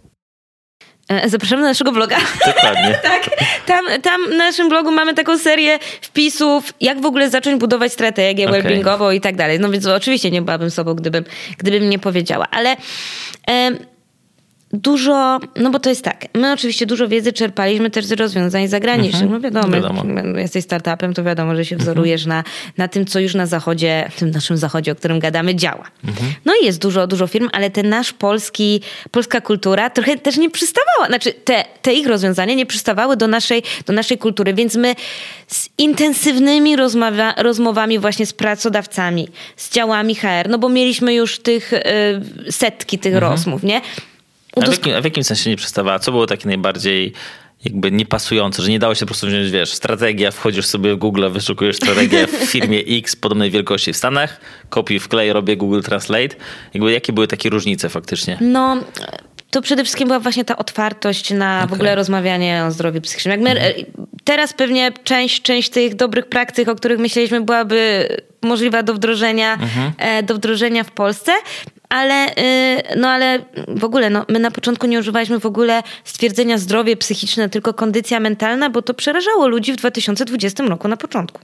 zapraszamy 1.25 1.61
na 1.61 1.67
naszego 1.67 1.91
bloga. 1.91 2.17
Dokładnie. 2.45 2.99
tak. 3.03 3.29
Tam, 3.65 3.85
tam 4.01 4.29
na 4.29 4.37
naszym 4.37 4.69
blogu 4.69 4.91
mamy 4.91 5.13
taką 5.13 5.37
serię 5.37 5.79
wpisów, 6.01 6.73
jak 6.81 7.01
w 7.01 7.05
ogóle 7.05 7.29
zacząć 7.29 7.59
budować 7.59 7.93
strategię 7.93 8.49
okay. 8.49 8.61
wellbeingową 8.61 9.11
i 9.11 9.21
tak 9.21 9.35
dalej. 9.35 9.59
No 9.59 9.69
więc 9.69 9.87
oczywiście 9.87 10.31
nie 10.31 10.41
byłabym 10.41 10.71
sobą, 10.71 10.93
gdybym, 10.93 11.23
gdybym 11.57 11.89
nie 11.89 11.99
powiedziała. 11.99 12.45
Ale 12.51 12.75
dużo, 14.73 15.39
no 15.55 15.69
bo 15.69 15.79
to 15.79 15.89
jest 15.89 16.03
tak, 16.03 16.25
my 16.33 16.53
oczywiście 16.53 16.85
dużo 16.85 17.07
wiedzy 17.07 17.33
czerpaliśmy 17.33 17.89
też 17.89 18.05
z 18.05 18.11
rozwiązań 18.11 18.67
zagranicznych. 18.67 19.21
Mhm. 19.21 19.31
No 19.31 19.39
wiadomo, 19.39 19.75
wiadomo, 19.75 20.03
jesteś 20.39 20.63
startupem, 20.63 21.13
to 21.13 21.23
wiadomo, 21.23 21.55
że 21.55 21.65
się 21.65 21.75
mhm. 21.75 21.85
wzorujesz 21.85 22.25
na, 22.25 22.43
na 22.77 22.87
tym, 22.87 23.05
co 23.05 23.19
już 23.19 23.35
na 23.35 23.45
zachodzie, 23.45 24.09
w 24.11 24.19
tym 24.19 24.31
naszym 24.31 24.57
zachodzie, 24.57 24.91
o 24.91 24.95
którym 24.95 25.19
gadamy, 25.19 25.55
działa. 25.55 25.87
Mhm. 26.07 26.33
No 26.45 26.53
i 26.61 26.65
jest 26.65 26.81
dużo, 26.81 27.07
dużo 27.07 27.27
firm, 27.27 27.49
ale 27.53 27.69
ten 27.69 27.89
nasz 27.89 28.13
polski, 28.13 28.81
polska 29.11 29.41
kultura 29.41 29.89
trochę 29.89 30.17
też 30.17 30.37
nie 30.37 30.49
przystawała, 30.49 31.07
znaczy 31.07 31.33
te, 31.33 31.65
te 31.81 31.93
ich 31.93 32.07
rozwiązania 32.07 32.53
nie 32.53 32.65
przystawały 32.65 33.17
do 33.17 33.27
naszej, 33.27 33.63
do 33.85 33.93
naszej 33.93 34.17
kultury, 34.17 34.53
więc 34.53 34.75
my 34.75 34.95
z 35.47 35.69
intensywnymi 35.77 36.75
rozmawia, 36.75 37.33
rozmowami 37.37 37.99
właśnie 37.99 38.25
z 38.25 38.33
pracodawcami, 38.33 39.27
z 39.55 39.71
działami 39.71 40.15
HR, 40.15 40.49
no 40.49 40.57
bo 40.57 40.69
mieliśmy 40.69 41.13
już 41.13 41.39
tych 41.39 41.73
y, 41.73 42.51
setki 42.51 42.99
tych 42.99 43.13
mhm. 43.13 43.31
rozmów, 43.31 43.63
nie? 43.63 43.81
A 44.55 44.65
w, 44.65 44.71
jakim, 44.71 44.95
a 44.95 45.01
w 45.01 45.03
jakim 45.03 45.23
sensie 45.23 45.49
nie 45.49 45.57
przestawała? 45.57 45.99
Co 45.99 46.11
było 46.11 46.27
takie 46.27 46.47
najbardziej 46.47 47.13
jakby 47.65 47.91
niepasujące, 47.91 48.61
że 48.61 48.69
nie 48.69 48.79
dało 48.79 48.95
się 48.95 48.99
po 48.99 49.05
prostu 49.07 49.27
wziąć, 49.27 49.51
wiesz, 49.51 49.73
strategia, 49.73 50.31
wchodzisz 50.31 50.65
sobie 50.65 50.95
w 50.95 50.97
Google, 50.97 51.29
wyszukujesz 51.29 51.75
strategię 51.75 52.27
w 52.27 52.31
firmie 52.51 52.79
X 52.79 53.15
podobnej 53.15 53.51
wielkości 53.51 53.93
w 53.93 53.97
Stanach, 53.97 54.41
kopiuj 54.69 54.99
wklej, 54.99 55.33
robię 55.33 55.57
Google 55.57 55.81
Translate. 55.81 56.35
Jakby 56.73 56.91
jakie 56.91 57.13
były 57.13 57.27
takie 57.27 57.49
różnice 57.49 57.89
faktycznie? 57.89 58.37
No, 58.41 58.77
to 59.51 59.61
przede 59.61 59.83
wszystkim 59.83 60.07
była 60.07 60.19
właśnie 60.19 60.45
ta 60.45 60.57
otwartość 60.57 61.31
na 61.31 61.57
okay. 61.57 61.67
w 61.67 61.73
ogóle 61.73 61.95
rozmawianie 61.95 62.63
o 62.67 62.71
zdrowiu 62.71 63.01
psychicznym. 63.01 63.31
Jak 63.31 63.41
my, 63.41 63.49
mhm. 63.49 63.85
Teraz 64.23 64.53
pewnie 64.53 64.91
część, 65.03 65.41
część 65.41 65.69
tych 65.69 65.95
dobrych 65.95 66.25
praktyk, 66.25 66.69
o 66.69 66.75
których 66.75 66.99
myśleliśmy, 66.99 67.41
byłaby 67.41 68.07
możliwa 68.41 68.83
do 68.83 68.93
wdrożenia, 68.93 69.53
mhm. 69.53 69.91
E, 69.97 70.23
do 70.23 70.35
wdrożenia 70.35 70.83
w 70.83 70.91
Polsce, 70.91 71.31
ale, 71.91 72.29
y, 72.29 72.97
no 72.97 73.09
ale 73.09 73.39
w 73.67 73.83
ogóle 73.83 74.09
no, 74.09 74.25
my 74.29 74.39
na 74.39 74.51
początku 74.51 74.87
nie 74.87 74.99
używaliśmy 74.99 75.39
w 75.39 75.45
ogóle 75.45 75.83
stwierdzenia 76.03 76.57
zdrowie 76.57 76.97
psychiczne, 76.97 77.49
tylko 77.49 77.73
kondycja 77.73 78.19
mentalna, 78.19 78.69
bo 78.69 78.81
to 78.81 78.93
przerażało 78.93 79.47
ludzi 79.47 79.73
w 79.73 79.75
2020 79.75 80.63
roku 80.63 80.87
na 80.87 80.97
początku. 80.97 81.41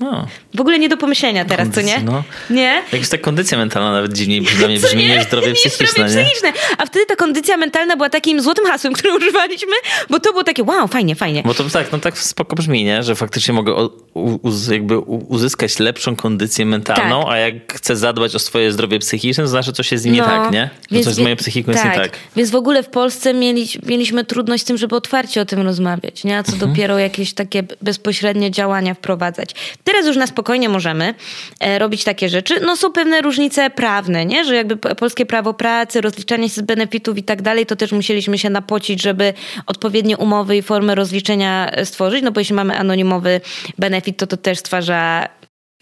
No. 0.00 0.26
W 0.54 0.60
ogóle 0.60 0.78
nie 0.78 0.88
do 0.88 0.96
pomyślenia 0.96 1.44
teraz, 1.44 1.68
Kondycja, 1.68 1.94
co 1.94 2.00
nie? 2.00 2.06
No. 2.06 2.22
Nie? 2.50 2.82
Jakaś 2.92 3.08
ta 3.08 3.18
kondycja 3.18 3.58
mentalna 3.58 3.92
nawet 3.92 4.12
dziwniej 4.12 4.42
dla 4.42 4.68
mnie 4.68 4.80
brzmi 4.80 5.06
niż 5.06 5.24
zdrowie 5.24 5.52
psychiczne. 5.54 6.08
Zdrowie 6.08 6.24
psychiczne. 6.24 6.52
A 6.78 6.86
wtedy 6.86 7.06
ta 7.06 7.16
kondycja 7.16 7.56
mentalna 7.56 7.96
była 7.96 8.10
takim 8.10 8.40
złotym 8.40 8.66
hasłem, 8.66 8.92
które 8.98 9.16
używaliśmy, 9.16 9.72
bo 10.10 10.20
to 10.20 10.30
było 10.30 10.44
takie 10.44 10.62
wow, 10.62 10.88
fajnie, 10.88 11.14
fajnie. 11.14 11.42
Bo 11.42 11.54
to 11.54 11.64
tak, 11.64 11.92
no 11.92 11.98
tak 11.98 12.18
spoko 12.18 12.56
brzmi, 12.56 12.84
nie? 12.84 13.02
Że 13.02 13.14
faktycznie 13.14 13.54
mogę 13.54 13.88
uz, 14.14 14.68
jakby 14.68 14.98
uzyskać 14.98 15.78
lepszą 15.78 16.16
kondycję 16.16 16.66
mentalną, 16.66 17.22
tak. 17.22 17.32
a 17.32 17.36
jak 17.36 17.72
chcę 17.72 17.96
zadbać 17.96 18.34
o 18.34 18.38
swoje 18.38 18.72
zdrowie 18.72 18.98
psychiczne, 18.98 19.44
to 19.44 19.48
znaczy 19.48 19.72
coś 19.72 19.92
jest 19.92 20.02
z 20.02 20.06
nim 20.06 20.16
no, 20.16 20.22
nie 20.22 20.30
tak, 20.30 20.52
nie? 20.52 20.70
Więc, 20.90 21.06
coś 21.06 21.14
z 21.14 21.18
moją 21.18 21.36
psychiką 21.36 21.72
tak. 21.72 21.84
jest 21.84 21.96
nie 21.96 22.02
tak. 22.02 22.12
Więc 22.36 22.50
w 22.50 22.54
ogóle 22.54 22.82
w 22.82 22.88
Polsce 22.88 23.34
mieli, 23.34 23.68
mieliśmy 23.86 24.24
trudność 24.24 24.62
z 24.62 24.66
tym, 24.66 24.78
żeby 24.78 24.96
otwarcie 24.96 25.40
o 25.40 25.44
tym 25.44 25.60
rozmawiać, 25.60 26.24
nie? 26.24 26.38
A 26.38 26.42
co 26.42 26.52
mhm. 26.52 26.70
dopiero 26.70 26.98
jakieś 26.98 27.32
takie 27.32 27.62
bezpośrednie 27.82 28.50
działania 28.50 28.94
wprowadzać. 28.94 29.54
Teraz 29.88 30.06
już 30.06 30.16
na 30.16 30.26
spokojnie 30.26 30.68
możemy 30.68 31.14
e, 31.60 31.78
robić 31.78 32.04
takie 32.04 32.28
rzeczy. 32.28 32.60
No 32.60 32.76
są 32.76 32.92
pewne 32.92 33.20
różnice 33.20 33.70
prawne, 33.70 34.26
nie? 34.26 34.44
Że 34.44 34.54
jakby 34.54 34.76
polskie 34.76 35.26
prawo 35.26 35.54
pracy, 35.54 36.00
rozliczanie 36.00 36.48
się 36.48 36.54
z 36.54 36.64
benefitów 36.64 37.18
i 37.18 37.22
tak 37.22 37.42
dalej, 37.42 37.66
to 37.66 37.76
też 37.76 37.92
musieliśmy 37.92 38.38
się 38.38 38.50
napocić, 38.50 39.02
żeby 39.02 39.34
odpowiednie 39.66 40.16
umowy 40.16 40.56
i 40.56 40.62
formy 40.62 40.94
rozliczenia 40.94 41.70
e, 41.70 41.86
stworzyć, 41.86 42.22
no 42.22 42.32
bo 42.32 42.40
jeśli 42.40 42.54
mamy 42.54 42.78
anonimowy 42.78 43.40
benefit, 43.78 44.16
to 44.16 44.26
to 44.26 44.36
też 44.36 44.58
stwarza 44.58 45.28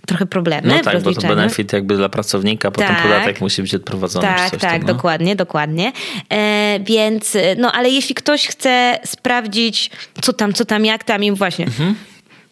trochę 0.07 0.27
problemy. 0.27 0.69
No 0.69 0.81
tak, 0.83 1.03
bo 1.03 1.13
to 1.13 1.21
benefit 1.21 1.73
jakby 1.73 1.97
dla 1.97 2.09
pracownika, 2.09 2.71
potem 2.71 2.89
tak, 2.89 3.03
podatek 3.03 3.41
musi 3.41 3.63
być 3.63 3.75
odprowadzony. 3.75 4.27
Tak, 4.27 4.51
tak, 4.51 4.61
tam, 4.61 4.81
no? 4.81 4.87
dokładnie, 4.87 5.37
dokładnie. 5.37 5.93
E, 6.33 6.81
więc, 6.81 7.37
no 7.57 7.73
ale 7.73 7.91
jeśli 7.91 8.15
ktoś 8.15 8.47
chce 8.47 8.99
sprawdzić, 9.05 9.91
co 10.23 10.33
tam, 10.33 10.53
co 10.53 10.65
tam, 10.65 10.85
jak 10.85 11.05
tam, 11.05 11.25
im 11.25 11.35
właśnie. 11.35 11.65
Mhm 11.65 11.95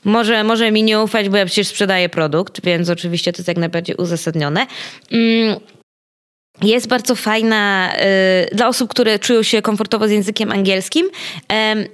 może, 0.04 0.44
może 0.44 0.70
mi 0.70 0.82
nie 0.82 1.00
ufać, 1.00 1.28
bo 1.28 1.36
ja 1.36 1.46
przecież 1.46 1.68
sprzedaję 1.68 2.08
produkt, 2.08 2.64
więc 2.64 2.90
oczywiście 2.90 3.32
to 3.32 3.38
jest 3.38 3.48
jak 3.48 3.56
najbardziej 3.56 3.96
uzasadnione. 3.96 4.66
Mm, 5.12 5.60
jest 6.62 6.88
bardzo 6.88 7.14
fajna 7.14 7.92
y, 8.52 8.54
dla 8.54 8.68
osób, 8.68 8.90
które 8.90 9.18
czują 9.18 9.42
się 9.42 9.62
komfortowo 9.62 10.08
z 10.08 10.10
językiem 10.10 10.52
angielskim. 10.52 11.10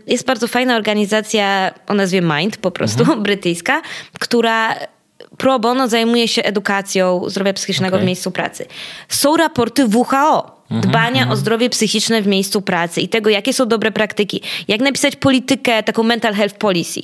Jest 0.07 0.27
bardzo 0.27 0.49
fajna 0.49 0.77
organizacja 0.77 1.75
o 1.87 1.95
nazwie 1.95 2.21
Mind, 2.21 2.57
po 2.57 2.71
prostu 2.71 3.01
mhm. 3.01 3.23
brytyjska, 3.27 3.83
która 4.21 4.75
pro 5.39 5.59
bono 5.59 5.89
zajmuje 5.89 6.29
się 6.29 6.43
edukacją 6.43 7.23
zdrowia 7.29 7.53
psychicznego 7.53 7.97
okay. 7.97 8.05
w 8.05 8.07
miejscu 8.07 8.31
pracy. 8.31 8.67
Są 9.09 9.37
raporty 9.37 9.87
WHO 9.87 10.60
Mhm, 10.71 10.91
dbania 10.91 11.21
o 11.21 11.23
mhm. 11.23 11.37
zdrowie 11.37 11.71
psychiczne 11.71 12.23
w 12.23 12.27
miejscu 12.27 12.63
pracy 12.63 13.01
i 13.01 13.09
tego, 13.09 13.31
jakie 13.31 13.53
są 13.53 13.67
dobre 13.67 13.93
praktyki, 13.93 14.43
jak 14.69 14.81
napisać 14.81 15.17
politykę, 15.17 15.83
taką 15.83 16.03
mental 16.03 16.35
health 16.35 16.55
policy. 16.55 17.01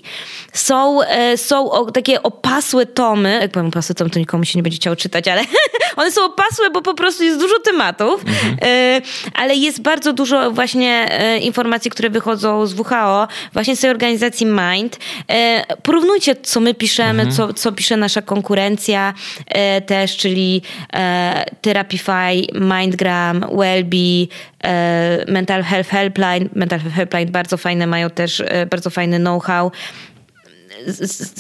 Są, 0.53 1.03
e, 1.03 1.37
są 1.37 1.71
o, 1.71 1.91
takie 1.91 2.23
opasłe 2.23 2.87
tomy, 2.87 3.39
jak 3.43 3.51
powiem 3.51 3.69
opasłe 3.69 3.95
tomy, 3.95 4.11
to 4.11 4.19
nikomu 4.19 4.45
się 4.45 4.59
nie 4.59 4.63
będzie 4.63 4.77
chciało 4.77 4.97
czytać, 4.97 5.29
ale 5.29 5.43
one 5.97 6.13
są 6.13 6.25
opasłe, 6.25 6.71
bo 6.71 6.83
po 6.83 6.95
prostu 6.95 7.25
jest 7.25 7.41
dużo 7.41 7.55
tematów, 7.65 8.25
mhm. 8.27 8.57
e, 8.63 9.01
ale 9.35 9.55
jest 9.55 9.83
bardzo 9.83 10.13
dużo 10.13 10.51
właśnie 10.51 11.07
e, 11.11 11.39
informacji, 11.39 11.91
które 11.91 12.11
wychodzą 12.11 12.67
z 12.67 12.75
WHO, 12.75 13.29
właśnie 13.53 13.77
z 13.77 13.81
tej 13.81 13.91
organizacji 13.91 14.47
Mind. 14.47 14.99
Porównujcie, 15.83 16.37
co 16.37 16.61
my 16.61 16.75
piszemy, 16.75 17.23
mhm. 17.23 17.33
co, 17.37 17.55
co 17.55 17.73
pisze 17.73 17.97
nasza 17.97 18.23
konkurencja 18.23 19.15
też, 19.87 20.17
czyli 20.17 20.63
Therapify, 21.61 22.47
Mindgram, 22.55 23.45
Wellbe, 23.57 23.97
e, 24.65 25.25
Mental 25.29 25.63
Health 25.63 25.89
Helpline. 25.89 26.49
Mental 26.55 26.79
Health 26.79 26.97
Helpline 26.97 27.31
bardzo 27.31 27.57
fajne, 27.57 27.87
mają 27.87 28.11
też 28.11 28.43
e, 28.47 28.67
bardzo 28.67 28.91
fajny 28.91 29.19
know-how 29.19 29.71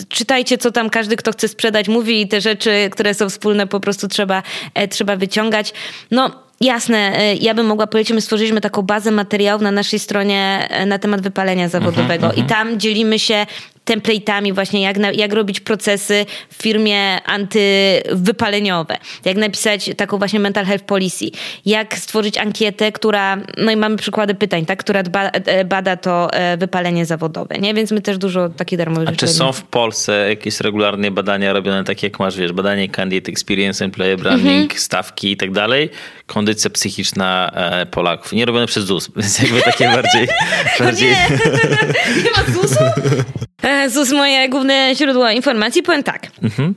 czytajcie, 0.08 0.58
co 0.58 0.70
tam 0.70 0.90
każdy, 0.90 1.16
kto 1.16 1.32
chce 1.32 1.48
sprzedać, 1.48 1.88
mówi 1.88 2.20
i 2.20 2.28
te 2.28 2.40
rzeczy, 2.40 2.88
które 2.90 3.14
są 3.14 3.28
wspólne, 3.28 3.66
po 3.66 3.80
prostu 3.80 4.08
trzeba, 4.08 4.42
e, 4.74 4.88
trzeba 4.88 5.16
wyciągać. 5.16 5.72
No, 6.10 6.46
Jasne, 6.60 7.12
ja 7.40 7.54
bym 7.54 7.66
mogła 7.66 7.86
powiedzieć, 7.86 8.12
my 8.12 8.20
stworzyliśmy 8.20 8.60
taką 8.60 8.82
bazę 8.82 9.10
materiałów 9.10 9.62
na 9.62 9.70
naszej 9.70 9.98
stronie 9.98 10.68
na 10.86 10.98
temat 10.98 11.20
wypalenia 11.20 11.68
zawodowego 11.68 12.26
uh-huh, 12.26 12.34
uh-huh. 12.34 12.44
i 12.44 12.46
tam 12.46 12.80
dzielimy 12.80 13.18
się 13.18 13.46
template'ami 13.86 14.54
właśnie, 14.54 14.82
jak, 14.82 14.98
na, 14.98 15.12
jak 15.12 15.32
robić 15.32 15.60
procesy 15.60 16.26
w 16.50 16.62
firmie 16.62 17.22
antywypaleniowe, 17.22 18.96
jak 19.24 19.36
napisać 19.36 19.90
taką 19.96 20.18
właśnie 20.18 20.40
mental 20.40 20.64
health 20.64 20.84
policy, 20.84 21.24
jak 21.66 21.98
stworzyć 21.98 22.38
ankietę, 22.38 22.92
która, 22.92 23.36
no 23.56 23.70
i 23.70 23.76
mamy 23.76 23.96
przykłady 23.96 24.34
pytań, 24.34 24.66
tak, 24.66 24.78
która 24.78 25.02
dba, 25.02 25.22
e, 25.30 25.64
bada 25.64 25.96
to 25.96 26.32
e, 26.32 26.56
wypalenie 26.56 27.06
zawodowe, 27.06 27.58
nie? 27.58 27.74
Więc 27.74 27.90
my 27.90 28.00
też 28.00 28.18
dużo 28.18 28.48
takich 28.48 28.78
darmowych 28.78 29.08
A 29.08 29.12
czy 29.12 29.28
są 29.28 29.52
w 29.52 29.62
Polsce 29.62 30.28
jakieś 30.28 30.60
regularnie 30.60 31.10
badania 31.10 31.52
robione 31.52 31.84
takie 31.84 32.06
jak 32.06 32.18
masz, 32.18 32.36
wiesz, 32.36 32.52
badanie 32.52 32.88
candidate 32.88 33.32
experience, 33.32 33.84
employer 33.84 34.18
branding, 34.18 34.62
mhm. 34.62 34.80
stawki 34.80 35.30
i 35.30 35.36
tak 35.36 35.52
dalej, 35.52 35.90
kondycja 36.26 36.70
psychiczna 36.70 37.50
e, 37.54 37.86
Polaków. 37.86 38.32
Nie 38.32 38.44
robione 38.44 38.66
przez 38.66 38.84
ZUS, 38.84 39.10
więc 39.16 39.38
jakby 39.38 39.62
takie 39.62 39.88
bardziej... 39.88 40.28
bardziej... 40.80 41.08
Nie. 41.10 41.28
nie 42.24 42.30
ma 42.30 42.52
ZUS-u? 42.52 42.84
ZUS 43.88 44.12
moje 44.12 44.48
główne 44.48 44.94
źródło 44.94 45.30
informacji. 45.30 45.82
Powiem 45.82 46.02
tak. 46.02 46.26
Mhm. 46.42 46.74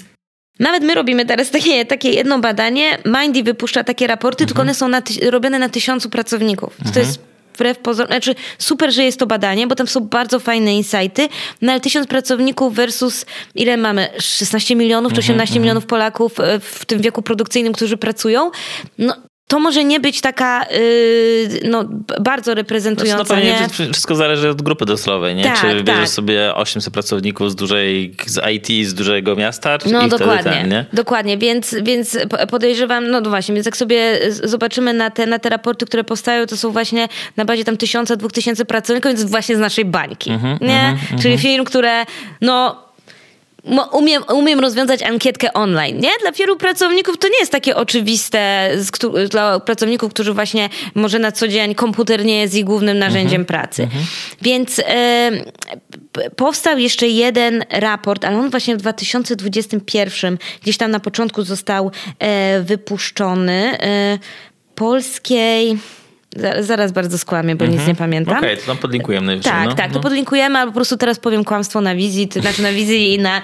Nawet 0.59 0.83
my 0.83 0.95
robimy 0.95 1.25
teraz 1.25 1.51
takie, 1.51 1.85
takie 1.85 2.09
jedno 2.09 2.39
badanie. 2.39 2.97
Mindy 3.05 3.43
wypuszcza 3.43 3.83
takie 3.83 4.07
raporty, 4.07 4.43
mhm. 4.43 4.47
tylko 4.47 4.61
one 4.61 4.73
są 4.73 4.87
na 4.87 5.01
robione 5.29 5.59
na 5.59 5.69
tysiącu 5.69 6.09
pracowników. 6.09 6.73
Mhm. 6.79 6.93
To 6.93 6.99
jest 6.99 7.19
wbrew 7.59 7.77
pozorom, 7.77 8.07
znaczy 8.07 8.35
super, 8.57 8.93
że 8.93 9.03
jest 9.03 9.19
to 9.19 9.27
badanie, 9.27 9.67
bo 9.67 9.75
tam 9.75 9.87
są 9.87 9.99
bardzo 9.99 10.39
fajne 10.39 10.75
insighty, 10.75 11.29
no 11.61 11.71
ale 11.71 11.81
tysiąc 11.81 12.07
pracowników 12.07 12.75
versus 12.75 13.25
ile 13.55 13.77
mamy? 13.77 14.09
16 14.19 14.75
milionów 14.75 15.13
czy 15.13 15.19
18 15.19 15.53
mhm, 15.53 15.61
milionów 15.61 15.85
Polaków 15.85 16.39
e, 16.39 16.59
w 16.59 16.85
tym 16.85 17.01
wieku 17.01 17.21
produkcyjnym, 17.21 17.73
którzy 17.73 17.97
pracują. 17.97 18.51
No 18.97 19.15
to 19.49 19.59
może 19.59 19.83
nie 19.83 19.99
być 19.99 20.21
taka 20.21 20.65
yy, 20.71 21.69
no, 21.69 21.85
bardzo 22.21 22.55
reprezentująca. 22.55 23.25
Znaczy, 23.25 23.45
no 23.45 23.67
pewnie 23.67 23.93
wszystko 23.93 24.15
zależy 24.15 24.49
od 24.49 24.61
grupy 24.61 24.85
docelowej, 24.85 25.35
nie? 25.35 25.43
Tak, 25.43 25.61
czy 25.61 25.83
bierzesz 25.83 25.99
tak. 25.99 26.09
sobie 26.09 26.55
800 26.55 26.93
pracowników 26.93 27.51
z 27.51 27.55
dużej, 27.55 28.15
z 28.25 28.39
IT, 28.53 28.87
z 28.87 28.93
dużego 28.93 29.35
miasta, 29.35 29.77
czy 29.77 29.89
No 29.89 30.07
dokładnie, 30.07 30.51
ten, 30.51 30.69
nie? 30.69 30.85
dokładnie, 30.93 31.37
więc, 31.37 31.75
więc 31.83 32.17
podejrzewam, 32.49 33.11
no 33.11 33.21
właśnie, 33.21 33.55
więc 33.55 33.65
jak 33.65 33.77
sobie 33.77 34.19
zobaczymy 34.43 34.93
na 34.93 35.09
te, 35.09 35.25
na 35.25 35.39
te 35.39 35.49
raporty, 35.49 35.85
które 35.85 36.03
powstają, 36.03 36.45
to 36.45 36.57
są 36.57 36.71
właśnie 36.71 37.07
na 37.37 37.45
bazie 37.45 37.63
tam 37.63 37.77
tysiąca, 37.77 38.15
dwóch 38.15 38.31
tysięcy 38.31 38.65
pracowników, 38.65 39.11
więc 39.11 39.23
właśnie 39.23 39.55
z 39.55 39.59
naszej 39.59 39.85
bańki, 39.85 40.29
mm 40.29 40.41
-hmm, 40.41 40.61
nie? 40.61 40.79
Mm 40.79 40.97
-hmm, 40.97 41.21
Czyli 41.21 41.33
mm 41.33 41.37
-hmm. 41.37 41.41
firm, 41.41 41.65
które 41.65 42.05
no 42.41 42.88
umiem, 43.91 44.23
umiem 44.33 44.59
rozwiązać 44.59 45.03
ankietkę 45.03 45.53
online, 45.53 45.99
nie? 45.99 46.09
Dla 46.21 46.31
wielu 46.31 46.57
pracowników 46.57 47.17
to 47.17 47.27
nie 47.27 47.39
jest 47.39 47.51
takie 47.51 47.75
oczywiste, 47.75 48.69
dla 49.29 49.59
pracowników, 49.59 50.13
którzy 50.13 50.33
właśnie 50.33 50.69
może 50.95 51.19
na 51.19 51.31
co 51.31 51.47
dzień 51.47 51.75
komputer 51.75 52.25
nie 52.25 52.41
jest 52.41 52.55
ich 52.55 52.65
głównym 52.65 52.99
narzędziem 52.99 53.41
mhm. 53.41 53.45
pracy. 53.45 53.83
Mhm. 53.83 54.03
Więc 54.41 54.79
e, 54.79 55.31
powstał 56.35 56.77
jeszcze 56.77 57.07
jeden 57.07 57.63
raport, 57.69 58.25
ale 58.25 58.37
on 58.37 58.49
właśnie 58.49 58.75
w 58.75 58.79
2021 58.79 60.37
gdzieś 60.61 60.77
tam 60.77 60.91
na 60.91 60.99
początku 60.99 61.43
został 61.43 61.91
e, 62.19 62.61
wypuszczony. 62.61 63.77
E, 63.81 64.19
polskiej 64.75 65.77
Zaraz 66.59 66.91
bardzo 66.91 67.17
skłamię, 67.17 67.55
bo 67.55 67.65
nic 67.65 67.73
mhm. 67.73 67.89
nie 67.89 67.95
pamiętam. 67.95 68.37
Okej, 68.37 68.53
okay, 68.53 68.61
to 68.61 68.67
tam 68.67 68.77
podlinkujemy 68.77 69.27
najwyżej. 69.27 69.51
Tak, 69.51 69.65
no. 69.65 69.75
tak, 69.75 69.87
to 69.87 69.95
no. 69.95 70.01
podlinkujemy, 70.01 70.59
ale 70.59 70.67
po 70.67 70.75
prostu 70.75 70.97
teraz 70.97 71.19
powiem 71.19 71.43
kłamstwo 71.43 71.81
na 71.81 71.95
wizji, 71.95 72.29
znaczy 72.41 72.61
na 72.61 72.71
wizji 72.71 73.13
i 73.13 73.19
na, 73.19 73.41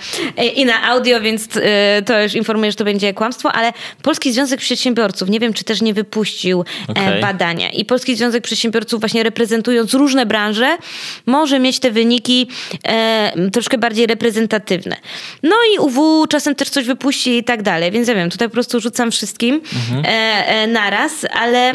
i 0.56 0.66
na 0.66 0.84
audio, 0.84 1.22
więc 1.22 1.56
y, 1.56 1.62
to 2.06 2.22
już 2.22 2.34
informuję, 2.34 2.72
że 2.72 2.78
to 2.78 2.84
będzie 2.84 3.14
kłamstwo, 3.14 3.52
ale 3.52 3.74
Polski 4.02 4.34
Związek 4.34 4.60
Przedsiębiorców, 4.60 5.30
nie 5.30 5.40
wiem, 5.40 5.54
czy 5.54 5.64
też 5.64 5.82
nie 5.82 5.94
wypuścił 5.94 6.60
e, 6.62 6.92
okay. 6.92 7.22
badania. 7.22 7.70
I 7.70 7.86
Polski 7.86 8.16
Związek 8.16 8.44
Przedsiębiorców 8.44 9.00
właśnie 9.00 9.24
reprezentując 9.24 9.94
różne 9.94 10.26
branże, 10.26 10.78
może 11.26 11.60
mieć 11.60 11.80
te 11.80 11.92
wyniki 11.92 12.48
e, 12.88 13.50
troszkę 13.52 13.78
bardziej 13.78 14.08
reprezentatywne. 14.08 14.96
No 15.44 15.56
i 15.76 15.80
UW 15.80 16.28
czasem 16.28 16.56
też 16.56 16.70
coś 16.70 16.86
wypuści 16.86 17.38
i 17.38 17.44
tak 17.44 17.62
dalej, 17.64 17.92
więc 17.92 18.08
ja 18.08 18.16
wiem, 18.16 18.30
tutaj 18.30 18.48
po 18.48 18.54
prostu 18.54 18.80
rzucam 18.80 19.12
wszystkim 19.12 19.56
mhm. 19.56 20.04
e 20.06 20.68
naraz, 20.68 21.26
ale 21.34 21.74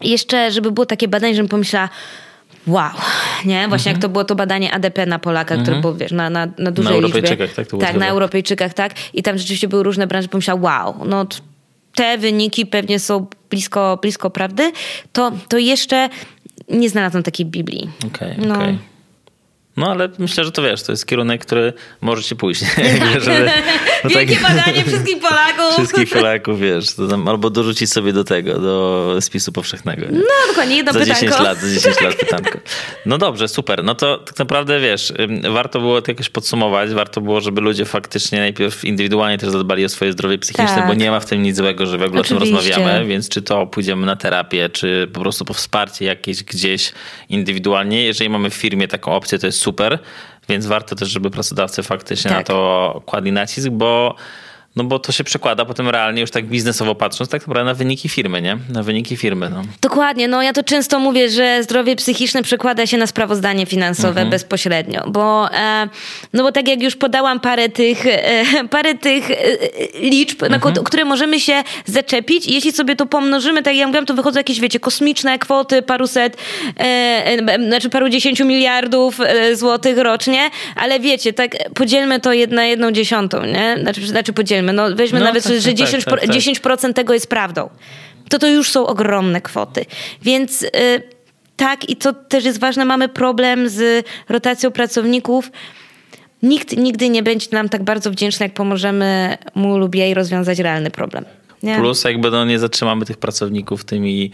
jeszcze, 0.00 0.50
żeby 0.52 0.72
było 0.72 0.86
takie 0.86 1.08
badanie, 1.08 1.34
żebym 1.34 1.48
pomyślała, 1.48 1.88
wow, 2.66 2.90
nie? 3.44 3.68
Właśnie 3.68 3.90
mhm. 3.90 3.96
jak 3.96 4.02
to 4.02 4.08
było 4.08 4.24
to 4.24 4.34
badanie 4.34 4.72
ADP 4.72 5.06
na 5.06 5.18
Polaka, 5.18 5.54
mhm. 5.54 5.62
które 5.64 5.80
było, 5.80 5.94
wiesz, 5.94 6.12
na, 6.12 6.30
na, 6.30 6.48
na 6.58 6.70
dużej 6.70 6.92
na 6.92 6.96
Europejczykach, 6.96 7.54
tak? 7.54 7.66
tak, 7.80 7.96
na 7.96 8.08
Europejczykach, 8.08 8.74
tak. 8.74 8.92
I 9.14 9.22
tam 9.22 9.38
rzeczywiście 9.38 9.68
były 9.68 9.82
różne 9.82 10.06
branże, 10.06 10.28
pomyślała, 10.28 10.60
wow, 10.60 10.94
no 11.04 11.26
te 11.94 12.18
wyniki 12.18 12.66
pewnie 12.66 12.98
są 12.98 13.26
blisko, 13.50 13.98
blisko 14.02 14.30
prawdy, 14.30 14.72
to, 15.12 15.32
to 15.48 15.58
jeszcze 15.58 16.08
nie 16.68 16.90
znalazłam 16.90 17.22
takiej 17.22 17.46
Biblii. 17.46 17.90
Okej, 18.06 18.32
okay, 18.32 18.46
no. 18.46 18.54
Okay. 18.54 18.78
No 19.78 19.90
ale 19.90 20.08
myślę, 20.18 20.44
że 20.44 20.52
to 20.52 20.62
wiesz, 20.62 20.82
to 20.82 20.92
jest 20.92 21.06
kierunek, 21.06 21.44
który 21.44 21.72
może 22.00 22.22
się 22.22 22.36
pójść. 22.36 22.60
Żeby, 23.24 23.50
no 24.04 24.10
Wielkie 24.10 24.36
tak, 24.36 24.42
badanie 24.42 24.84
wszystkich 24.84 25.18
Polaków. 25.18 25.74
Wszystkich 25.74 26.10
Polaków, 26.10 26.60
wiesz, 26.60 26.86
tam, 27.10 27.28
albo 27.28 27.50
dorzucić 27.50 27.92
sobie 27.92 28.12
do 28.12 28.24
tego, 28.24 28.58
do 28.58 29.16
spisu 29.20 29.52
powszechnego. 29.52 30.02
Nie? 30.02 30.18
No 30.18 30.24
dokładnie, 30.48 30.76
jedno 30.76 30.92
za 30.92 30.98
pytanko. 30.98 31.20
10 31.20 31.40
lat, 31.40 31.58
za 31.58 31.74
10 31.74 31.94
tak. 31.94 32.04
lat 32.04 32.14
pytanko. 32.24 32.58
No 33.06 33.18
dobrze, 33.18 33.48
super. 33.48 33.84
No 33.84 33.94
to 33.94 34.18
tak 34.18 34.38
naprawdę, 34.38 34.80
wiesz, 34.80 35.12
warto 35.50 35.80
było 35.80 36.02
to 36.02 36.10
jakoś 36.10 36.28
podsumować, 36.28 36.90
warto 36.90 37.20
było, 37.20 37.40
żeby 37.40 37.60
ludzie 37.60 37.84
faktycznie 37.84 38.38
najpierw 38.38 38.84
indywidualnie 38.84 39.38
też 39.38 39.50
zadbali 39.50 39.84
o 39.84 39.88
swoje 39.88 40.12
zdrowie 40.12 40.38
psychiczne, 40.38 40.74
tak. 40.74 40.86
bo 40.86 40.94
nie 40.94 41.10
ma 41.10 41.20
w 41.20 41.26
tym 41.26 41.42
nic 41.42 41.56
złego, 41.56 41.86
że 41.86 41.98
w 41.98 42.02
ogóle 42.02 42.20
Oczywiście. 42.20 42.54
o 42.54 42.58
tym 42.58 42.68
rozmawiamy, 42.68 43.06
więc 43.06 43.28
czy 43.28 43.42
to 43.42 43.66
pójdziemy 43.66 44.06
na 44.06 44.16
terapię, 44.16 44.68
czy 44.68 45.08
po 45.12 45.20
prostu 45.20 45.44
po 45.44 45.54
wsparcie 45.54 46.04
jakieś 46.04 46.44
gdzieś 46.44 46.92
indywidualnie. 47.28 48.04
Jeżeli 48.04 48.30
mamy 48.30 48.50
w 48.50 48.54
firmie 48.54 48.88
taką 48.88 49.12
opcję, 49.12 49.38
to 49.38 49.46
jest 49.46 49.58
super, 49.58 49.67
więc 50.48 50.66
warto 50.66 50.96
też, 50.96 51.08
żeby 51.08 51.30
pracodawcy 51.30 51.82
faktycznie 51.82 52.30
tak. 52.30 52.38
na 52.38 52.44
to 52.44 53.02
kładli 53.06 53.32
nacisk, 53.32 53.68
bo 53.68 54.14
no 54.78 54.84
bo 54.84 54.98
to 54.98 55.12
się 55.12 55.24
przekłada 55.24 55.64
potem 55.64 55.88
realnie, 55.88 56.20
już 56.20 56.30
tak 56.30 56.46
biznesowo 56.46 56.94
patrząc, 56.94 57.30
tak 57.30 57.42
naprawdę 57.42 57.64
na 57.64 57.74
wyniki 57.74 58.08
firmy, 58.08 58.42
nie? 58.42 58.58
Na 58.70 58.82
wyniki 58.82 59.16
firmy, 59.16 59.50
no. 59.50 59.62
Dokładnie, 59.80 60.28
no 60.28 60.42
ja 60.42 60.52
to 60.52 60.62
często 60.62 60.98
mówię, 60.98 61.30
że 61.30 61.62
zdrowie 61.62 61.96
psychiczne 61.96 62.42
przekłada 62.42 62.86
się 62.86 62.98
na 62.98 63.06
sprawozdanie 63.06 63.66
finansowe 63.66 64.08
mhm. 64.08 64.30
bezpośrednio, 64.30 65.10
bo 65.10 65.54
e, 65.54 65.88
no 66.32 66.42
bo 66.42 66.52
tak 66.52 66.68
jak 66.68 66.82
już 66.82 66.96
podałam 66.96 67.40
parę 67.40 67.68
tych, 67.68 68.06
e, 68.06 68.44
parę 68.70 68.94
tych 68.94 69.30
e, 69.30 69.34
liczb, 70.00 70.42
mhm. 70.42 70.74
na 70.74 70.82
które 70.82 71.04
możemy 71.04 71.40
się 71.40 71.62
zaczepić 71.86 72.46
i 72.46 72.54
jeśli 72.54 72.72
sobie 72.72 72.96
to 72.96 73.06
pomnożymy, 73.06 73.62
tak 73.62 73.74
jak 73.74 73.80
ja 73.80 73.86
mówiłam, 73.86 74.06
to 74.06 74.14
wychodzą 74.14 74.40
jakieś, 74.40 74.60
wiecie, 74.60 74.80
kosmiczne 74.80 75.38
kwoty, 75.38 75.82
paruset, 75.82 76.36
e, 76.80 77.58
znaczy 77.66 77.90
paru 77.90 78.08
dziesięciu 78.08 78.44
miliardów 78.44 79.18
złotych 79.54 79.98
rocznie, 79.98 80.50
ale 80.76 81.00
wiecie, 81.00 81.32
tak 81.32 81.50
podzielmy 81.74 82.20
to 82.20 82.30
na 82.50 82.64
jedną 82.64 82.90
dziesiątą, 82.90 83.44
nie? 83.44 83.76
Znaczy, 83.80 84.06
znaczy 84.06 84.32
podzielmy 84.32 84.67
no 84.72 84.94
weźmy 84.94 85.18
no, 85.18 85.24
nawet, 85.24 85.44
tak, 85.44 85.52
że 85.52 85.70
10%, 85.70 86.04
tak, 86.04 86.20
tak, 86.20 86.30
10 86.30 86.60
tak. 86.60 86.92
tego 86.94 87.14
jest 87.14 87.26
prawdą. 87.26 87.68
To 88.28 88.38
to 88.38 88.48
już 88.48 88.70
są 88.70 88.86
ogromne 88.86 89.40
kwoty. 89.40 89.84
Więc 90.22 90.62
y, 90.62 90.68
tak, 91.56 91.90
i 91.90 91.96
to 91.96 92.12
też 92.12 92.44
jest 92.44 92.60
ważne, 92.60 92.84
mamy 92.84 93.08
problem 93.08 93.68
z 93.68 94.06
rotacją 94.28 94.70
pracowników. 94.70 95.50
Nikt 96.42 96.76
nigdy 96.76 97.08
nie 97.08 97.22
będzie 97.22 97.46
nam 97.52 97.68
tak 97.68 97.82
bardzo 97.82 98.10
wdzięczny, 98.10 98.46
jak 98.46 98.54
pomożemy 98.54 99.38
mu 99.54 99.78
lub 99.78 99.94
jej 99.94 100.14
rozwiązać 100.14 100.58
realny 100.58 100.90
problem. 100.90 101.24
Nie? 101.62 101.76
Plus 101.76 102.04
jakby 102.04 102.30
no, 102.30 102.44
nie 102.44 102.58
zatrzymamy 102.58 103.06
tych 103.06 103.16
pracowników 103.16 103.84
tymi 103.84 104.30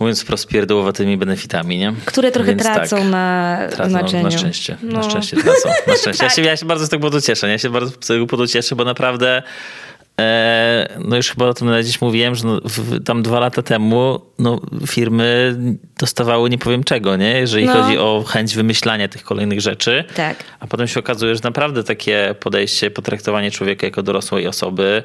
mówiąc 0.00 0.22
wprost, 0.22 0.48
pierdołowatymi 0.48 1.16
benefitami, 1.16 1.78
nie? 1.78 1.92
Które 2.04 2.32
trochę 2.32 2.50
Więc 2.50 2.62
tracą 2.62 2.96
tak, 2.96 3.06
na 3.06 3.58
tracą, 3.70 3.90
znaczeniu. 3.90 4.22
Na 4.22 4.30
szczęście, 4.30 4.76
no. 4.82 4.92
na 4.92 5.10
szczęście 5.10 5.36
tracą. 5.36 5.68
Na 5.86 5.96
szczęście. 5.96 6.12
tak. 6.24 6.30
ja, 6.30 6.30
się, 6.30 6.42
ja 6.42 6.56
się 6.56 6.66
bardzo 6.66 6.86
z 6.86 6.88
tego 6.88 7.00
powodu 7.00 7.20
cieszę. 7.20 7.48
Ja 7.48 7.58
się 7.58 7.70
bardzo 7.70 7.90
z 8.00 8.06
tego 8.06 8.26
powodu 8.26 8.46
cieszę, 8.46 8.76
bo 8.76 8.84
naprawdę 8.84 9.42
e, 10.20 10.98
no 11.04 11.16
już 11.16 11.30
chyba 11.30 11.46
o 11.46 11.54
tym 11.54 11.80
gdzieś 11.80 12.00
mówiłem, 12.00 12.34
że 12.34 12.46
no, 12.46 12.60
w, 12.64 13.04
tam 13.04 13.22
dwa 13.22 13.40
lata 13.40 13.62
temu 13.62 14.20
no, 14.38 14.60
firmy 14.86 15.56
dostawały 15.98 16.50
nie 16.50 16.58
powiem 16.58 16.84
czego, 16.84 17.16
nie? 17.16 17.38
jeżeli 17.38 17.66
no. 17.66 17.72
chodzi 17.72 17.98
o 17.98 18.24
chęć 18.28 18.54
wymyślania 18.54 19.08
tych 19.08 19.22
kolejnych 19.22 19.60
rzeczy. 19.60 20.04
Tak. 20.16 20.44
A 20.60 20.66
potem 20.66 20.88
się 20.88 21.00
okazuje, 21.00 21.34
że 21.34 21.40
naprawdę 21.44 21.84
takie 21.84 22.34
podejście, 22.40 22.90
potraktowanie 22.90 23.50
człowieka 23.50 23.86
jako 23.86 24.02
dorosłej 24.02 24.46
osoby 24.46 25.02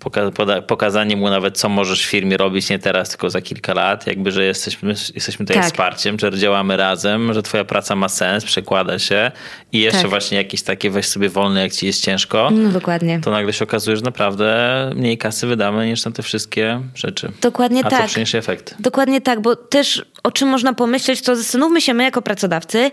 poka 0.00 0.30
pokazanie 0.66 1.16
mu 1.16 1.30
nawet, 1.30 1.58
co 1.58 1.68
możesz 1.68 2.06
w 2.06 2.10
firmie 2.10 2.36
robić 2.36 2.70
nie 2.70 2.78
teraz, 2.78 3.08
tylko 3.08 3.30
za 3.30 3.40
kilka 3.40 3.74
lat, 3.74 4.06
jakby, 4.06 4.32
że 4.32 4.44
jesteśmy, 4.44 4.94
jesteśmy 5.14 5.46
tutaj 5.46 5.62
tak. 5.62 5.66
wsparciem, 5.66 6.18
że 6.18 6.38
działamy 6.38 6.76
razem, 6.76 7.34
że 7.34 7.42
twoja 7.42 7.64
praca 7.64 7.96
ma 7.96 8.08
sens, 8.08 8.44
przekłada 8.44 8.98
się 8.98 9.30
i 9.72 9.78
jeszcze 9.78 10.00
tak. 10.00 10.10
właśnie 10.10 10.38
jakieś 10.38 10.62
takie 10.62 10.90
weź 10.90 11.06
sobie 11.06 11.28
wolne, 11.28 11.60
jak 11.60 11.72
ci 11.72 11.86
jest 11.86 12.04
ciężko. 12.04 12.50
No 12.52 12.68
dokładnie. 12.68 13.20
To 13.20 13.30
nagle 13.30 13.52
się 13.52 13.64
okazuje, 13.64 13.96
że 13.96 14.02
naprawdę 14.02 14.90
mniej 14.94 15.18
kasy 15.18 15.46
wydamy 15.46 15.86
niż 15.86 16.04
na 16.04 16.10
te 16.10 16.22
wszystkie 16.22 16.80
rzeczy. 16.94 17.32
Dokładnie 17.40 17.80
A 17.84 17.90
tak. 17.90 18.00
A 18.00 18.02
to 18.02 18.08
przyniesie 18.08 18.38
efekt. 18.38 18.74
Dokładnie 18.80 19.20
tak, 19.20 19.40
bo 19.40 19.56
też 19.56 20.04
o 20.22 20.30
czym 20.30 20.48
można 20.48 20.74
pomyśleć, 20.74 21.22
to 21.22 21.36
zastanówmy 21.36 21.80
się 21.80 21.94
my 21.94 22.04
jako 22.04 22.22
pracodawcy, 22.22 22.90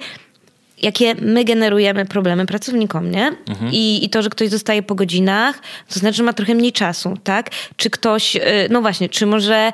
jakie 0.82 1.16
my 1.22 1.44
generujemy 1.44 2.06
problemy 2.06 2.46
pracownikom, 2.46 3.12
nie? 3.12 3.32
Mhm. 3.50 3.72
I, 3.74 4.06
I 4.06 4.10
to, 4.10 4.22
że 4.22 4.30
ktoś 4.30 4.50
zostaje 4.50 4.84
po 4.84 4.96
godzinach, 4.96 5.62
to 5.94 6.00
znaczy, 6.00 6.18
że 6.18 6.24
ma 6.24 6.34
trochę 6.34 6.56
mniej 6.56 6.72
czasu, 6.72 7.18
tak? 7.24 7.50
Czy 7.76 7.90
ktoś, 7.90 8.36
y, 8.36 8.42
no 8.70 8.82
właśnie, 8.82 9.10
czy 9.10 9.26
może 9.26 9.72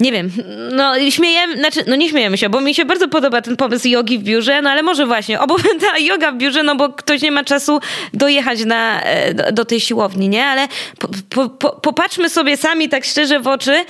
nie 0.00 0.12
wiem, 0.12 0.30
no 0.72 1.10
śmiejemy, 1.10 1.56
znaczy, 1.56 1.84
no 1.86 1.96
nie 1.96 2.08
śmiejemy 2.08 2.38
się, 2.38 2.48
bo 2.48 2.60
mi 2.60 2.74
się 2.74 2.84
bardzo 2.84 3.08
podoba 3.08 3.42
ten 3.42 3.56
pomysł 3.56 3.88
jogi 3.88 4.18
w 4.18 4.22
biurze, 4.22 4.62
no 4.62 4.70
ale 4.70 4.82
może 4.82 5.06
właśnie, 5.06 5.40
obo 5.40 5.56
ta 5.90 5.98
yoga 5.98 6.32
w 6.32 6.36
biurze, 6.36 6.62
no 6.62 6.76
bo 6.76 6.88
ktoś 6.88 7.22
nie 7.22 7.32
ma 7.32 7.44
czasu 7.44 7.80
dojechać 8.14 8.64
na, 8.64 9.02
e, 9.02 9.34
do, 9.34 9.52
do 9.52 9.64
tej 9.64 9.80
siłowni, 9.80 10.28
nie? 10.28 10.46
Ale 10.46 10.68
po, 11.30 11.48
po, 11.48 11.70
popatrzmy 11.70 12.30
sobie 12.30 12.56
sami 12.56 12.88
tak 12.88 13.04
szczerze 13.04 13.40
w 13.40 13.46
oczy, 13.46 13.84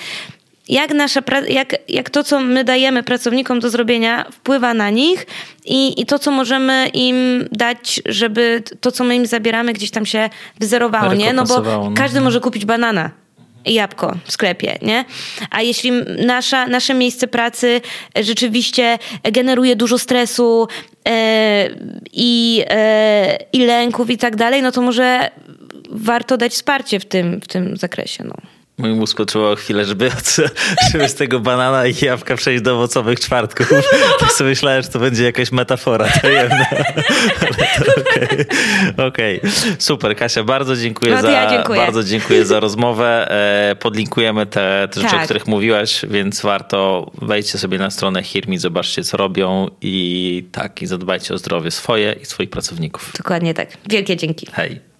jak, 0.69 0.95
nasza, 0.95 1.21
jak, 1.49 1.77
jak 1.89 2.11
to, 2.11 2.25
co 2.25 2.41
my 2.41 2.65
dajemy 2.65 3.03
pracownikom 3.03 3.61
do 3.61 3.71
zrobienia, 3.71 4.25
wpływa 4.33 4.75
na 4.75 4.91
nich 4.91 5.27
i, 5.65 6.01
i 6.01 6.07
to, 6.07 6.19
co 6.19 6.31
możemy 6.31 6.89
im 6.89 7.49
dać, 7.53 8.03
żeby 8.07 8.63
to, 8.81 8.93
co 8.93 9.05
my 9.05 9.17
im 9.17 9.27
zabieramy, 9.27 9.73
gdzieś 9.73 9.91
tam 9.91 10.07
się 10.07 10.31
wyzerowało, 10.61 11.15
nie? 11.15 11.33
No 11.33 11.45
bo 11.45 11.61
no. 11.61 11.93
każdy 11.97 12.21
może 12.21 12.41
kupić 12.41 12.65
banana 12.65 13.11
i 13.65 13.75
jabłko 13.75 14.17
w 14.25 14.33
sklepie, 14.33 14.79
nie? 14.83 15.05
A 15.51 15.63
jeśli 15.63 15.93
nasza, 16.27 16.67
nasze 16.67 16.95
miejsce 16.95 17.29
pracy 17.29 17.81
rzeczywiście 18.17 18.99
generuje 19.23 19.77
dużo 19.77 19.99
stresu 19.99 20.69
e, 21.09 21.69
i, 22.13 22.65
e, 22.71 23.39
i 23.53 23.59
lęków 23.59 24.11
i 24.11 24.19
tak 24.19 24.37
dalej, 24.37 24.63
no 24.63 24.73
to 24.73 24.83
może 24.83 25.31
warto 25.91 26.37
dać 26.37 26.53
wsparcie 26.53 27.01
w 27.01 27.05
tym, 27.05 27.41
w 27.41 27.49
tym 27.49 27.77
zakresie, 27.77 28.25
no. 28.25 28.54
Mój 28.79 28.91
mózg 28.91 29.17
potrzebował 29.17 29.57
chwilę, 29.57 29.85
żeby, 29.85 30.11
żeby 30.93 31.09
z 31.09 31.15
tego 31.15 31.41
banana 31.41 31.87
i 31.87 32.05
jabłka 32.05 32.37
przejść 32.37 32.63
do 32.63 32.75
owocowych 32.75 33.21
czwartków. 33.21 33.69
Tak 34.21 34.33
sobie 34.33 34.51
myślałem, 34.51 34.83
że 34.83 34.89
to 34.89 34.99
będzie 34.99 35.25
jakaś 35.25 35.53
metafora 35.53 36.09
tajemna. 36.23 36.67
Okej, 39.07 39.07
okay. 39.07 39.07
okay. 39.07 39.41
super. 39.79 40.17
Kasia, 40.17 40.45
bardzo 40.45 40.77
dziękuję, 40.77 41.15
no, 41.15 41.23
za, 41.23 41.31
ja 41.31 41.51
dziękuję. 41.51 41.81
bardzo 41.81 42.05
dziękuję 42.05 42.47
za 42.47 42.61
rozmowę. 42.61 43.31
E, 43.71 43.77
podlinkujemy 43.77 44.47
te, 44.47 44.89
te 44.91 45.01
rzeczy, 45.01 45.13
tak. 45.13 45.23
o 45.23 45.25
których 45.25 45.47
mówiłaś, 45.47 46.01
więc 46.09 46.41
warto 46.41 47.11
wejdźcie 47.23 47.59
sobie 47.59 47.79
na 47.79 47.91
stronę 47.91 48.23
Hirmi, 48.23 48.59
zobaczcie, 48.59 49.05
co 49.05 49.17
robią 49.17 49.71
i 49.81 50.49
tak, 50.53 50.83
i 50.83 50.87
zadbajcie 50.87 51.35
o 51.35 51.39
zdrowie 51.39 51.71
swoje 51.71 52.17
i 52.23 52.25
swoich 52.25 52.51
pracowników. 52.51 53.13
Dokładnie 53.17 53.55
tak. 53.55 53.69
Wielkie 53.89 54.17
dzięki. 54.17 54.47
Hej. 54.53 54.94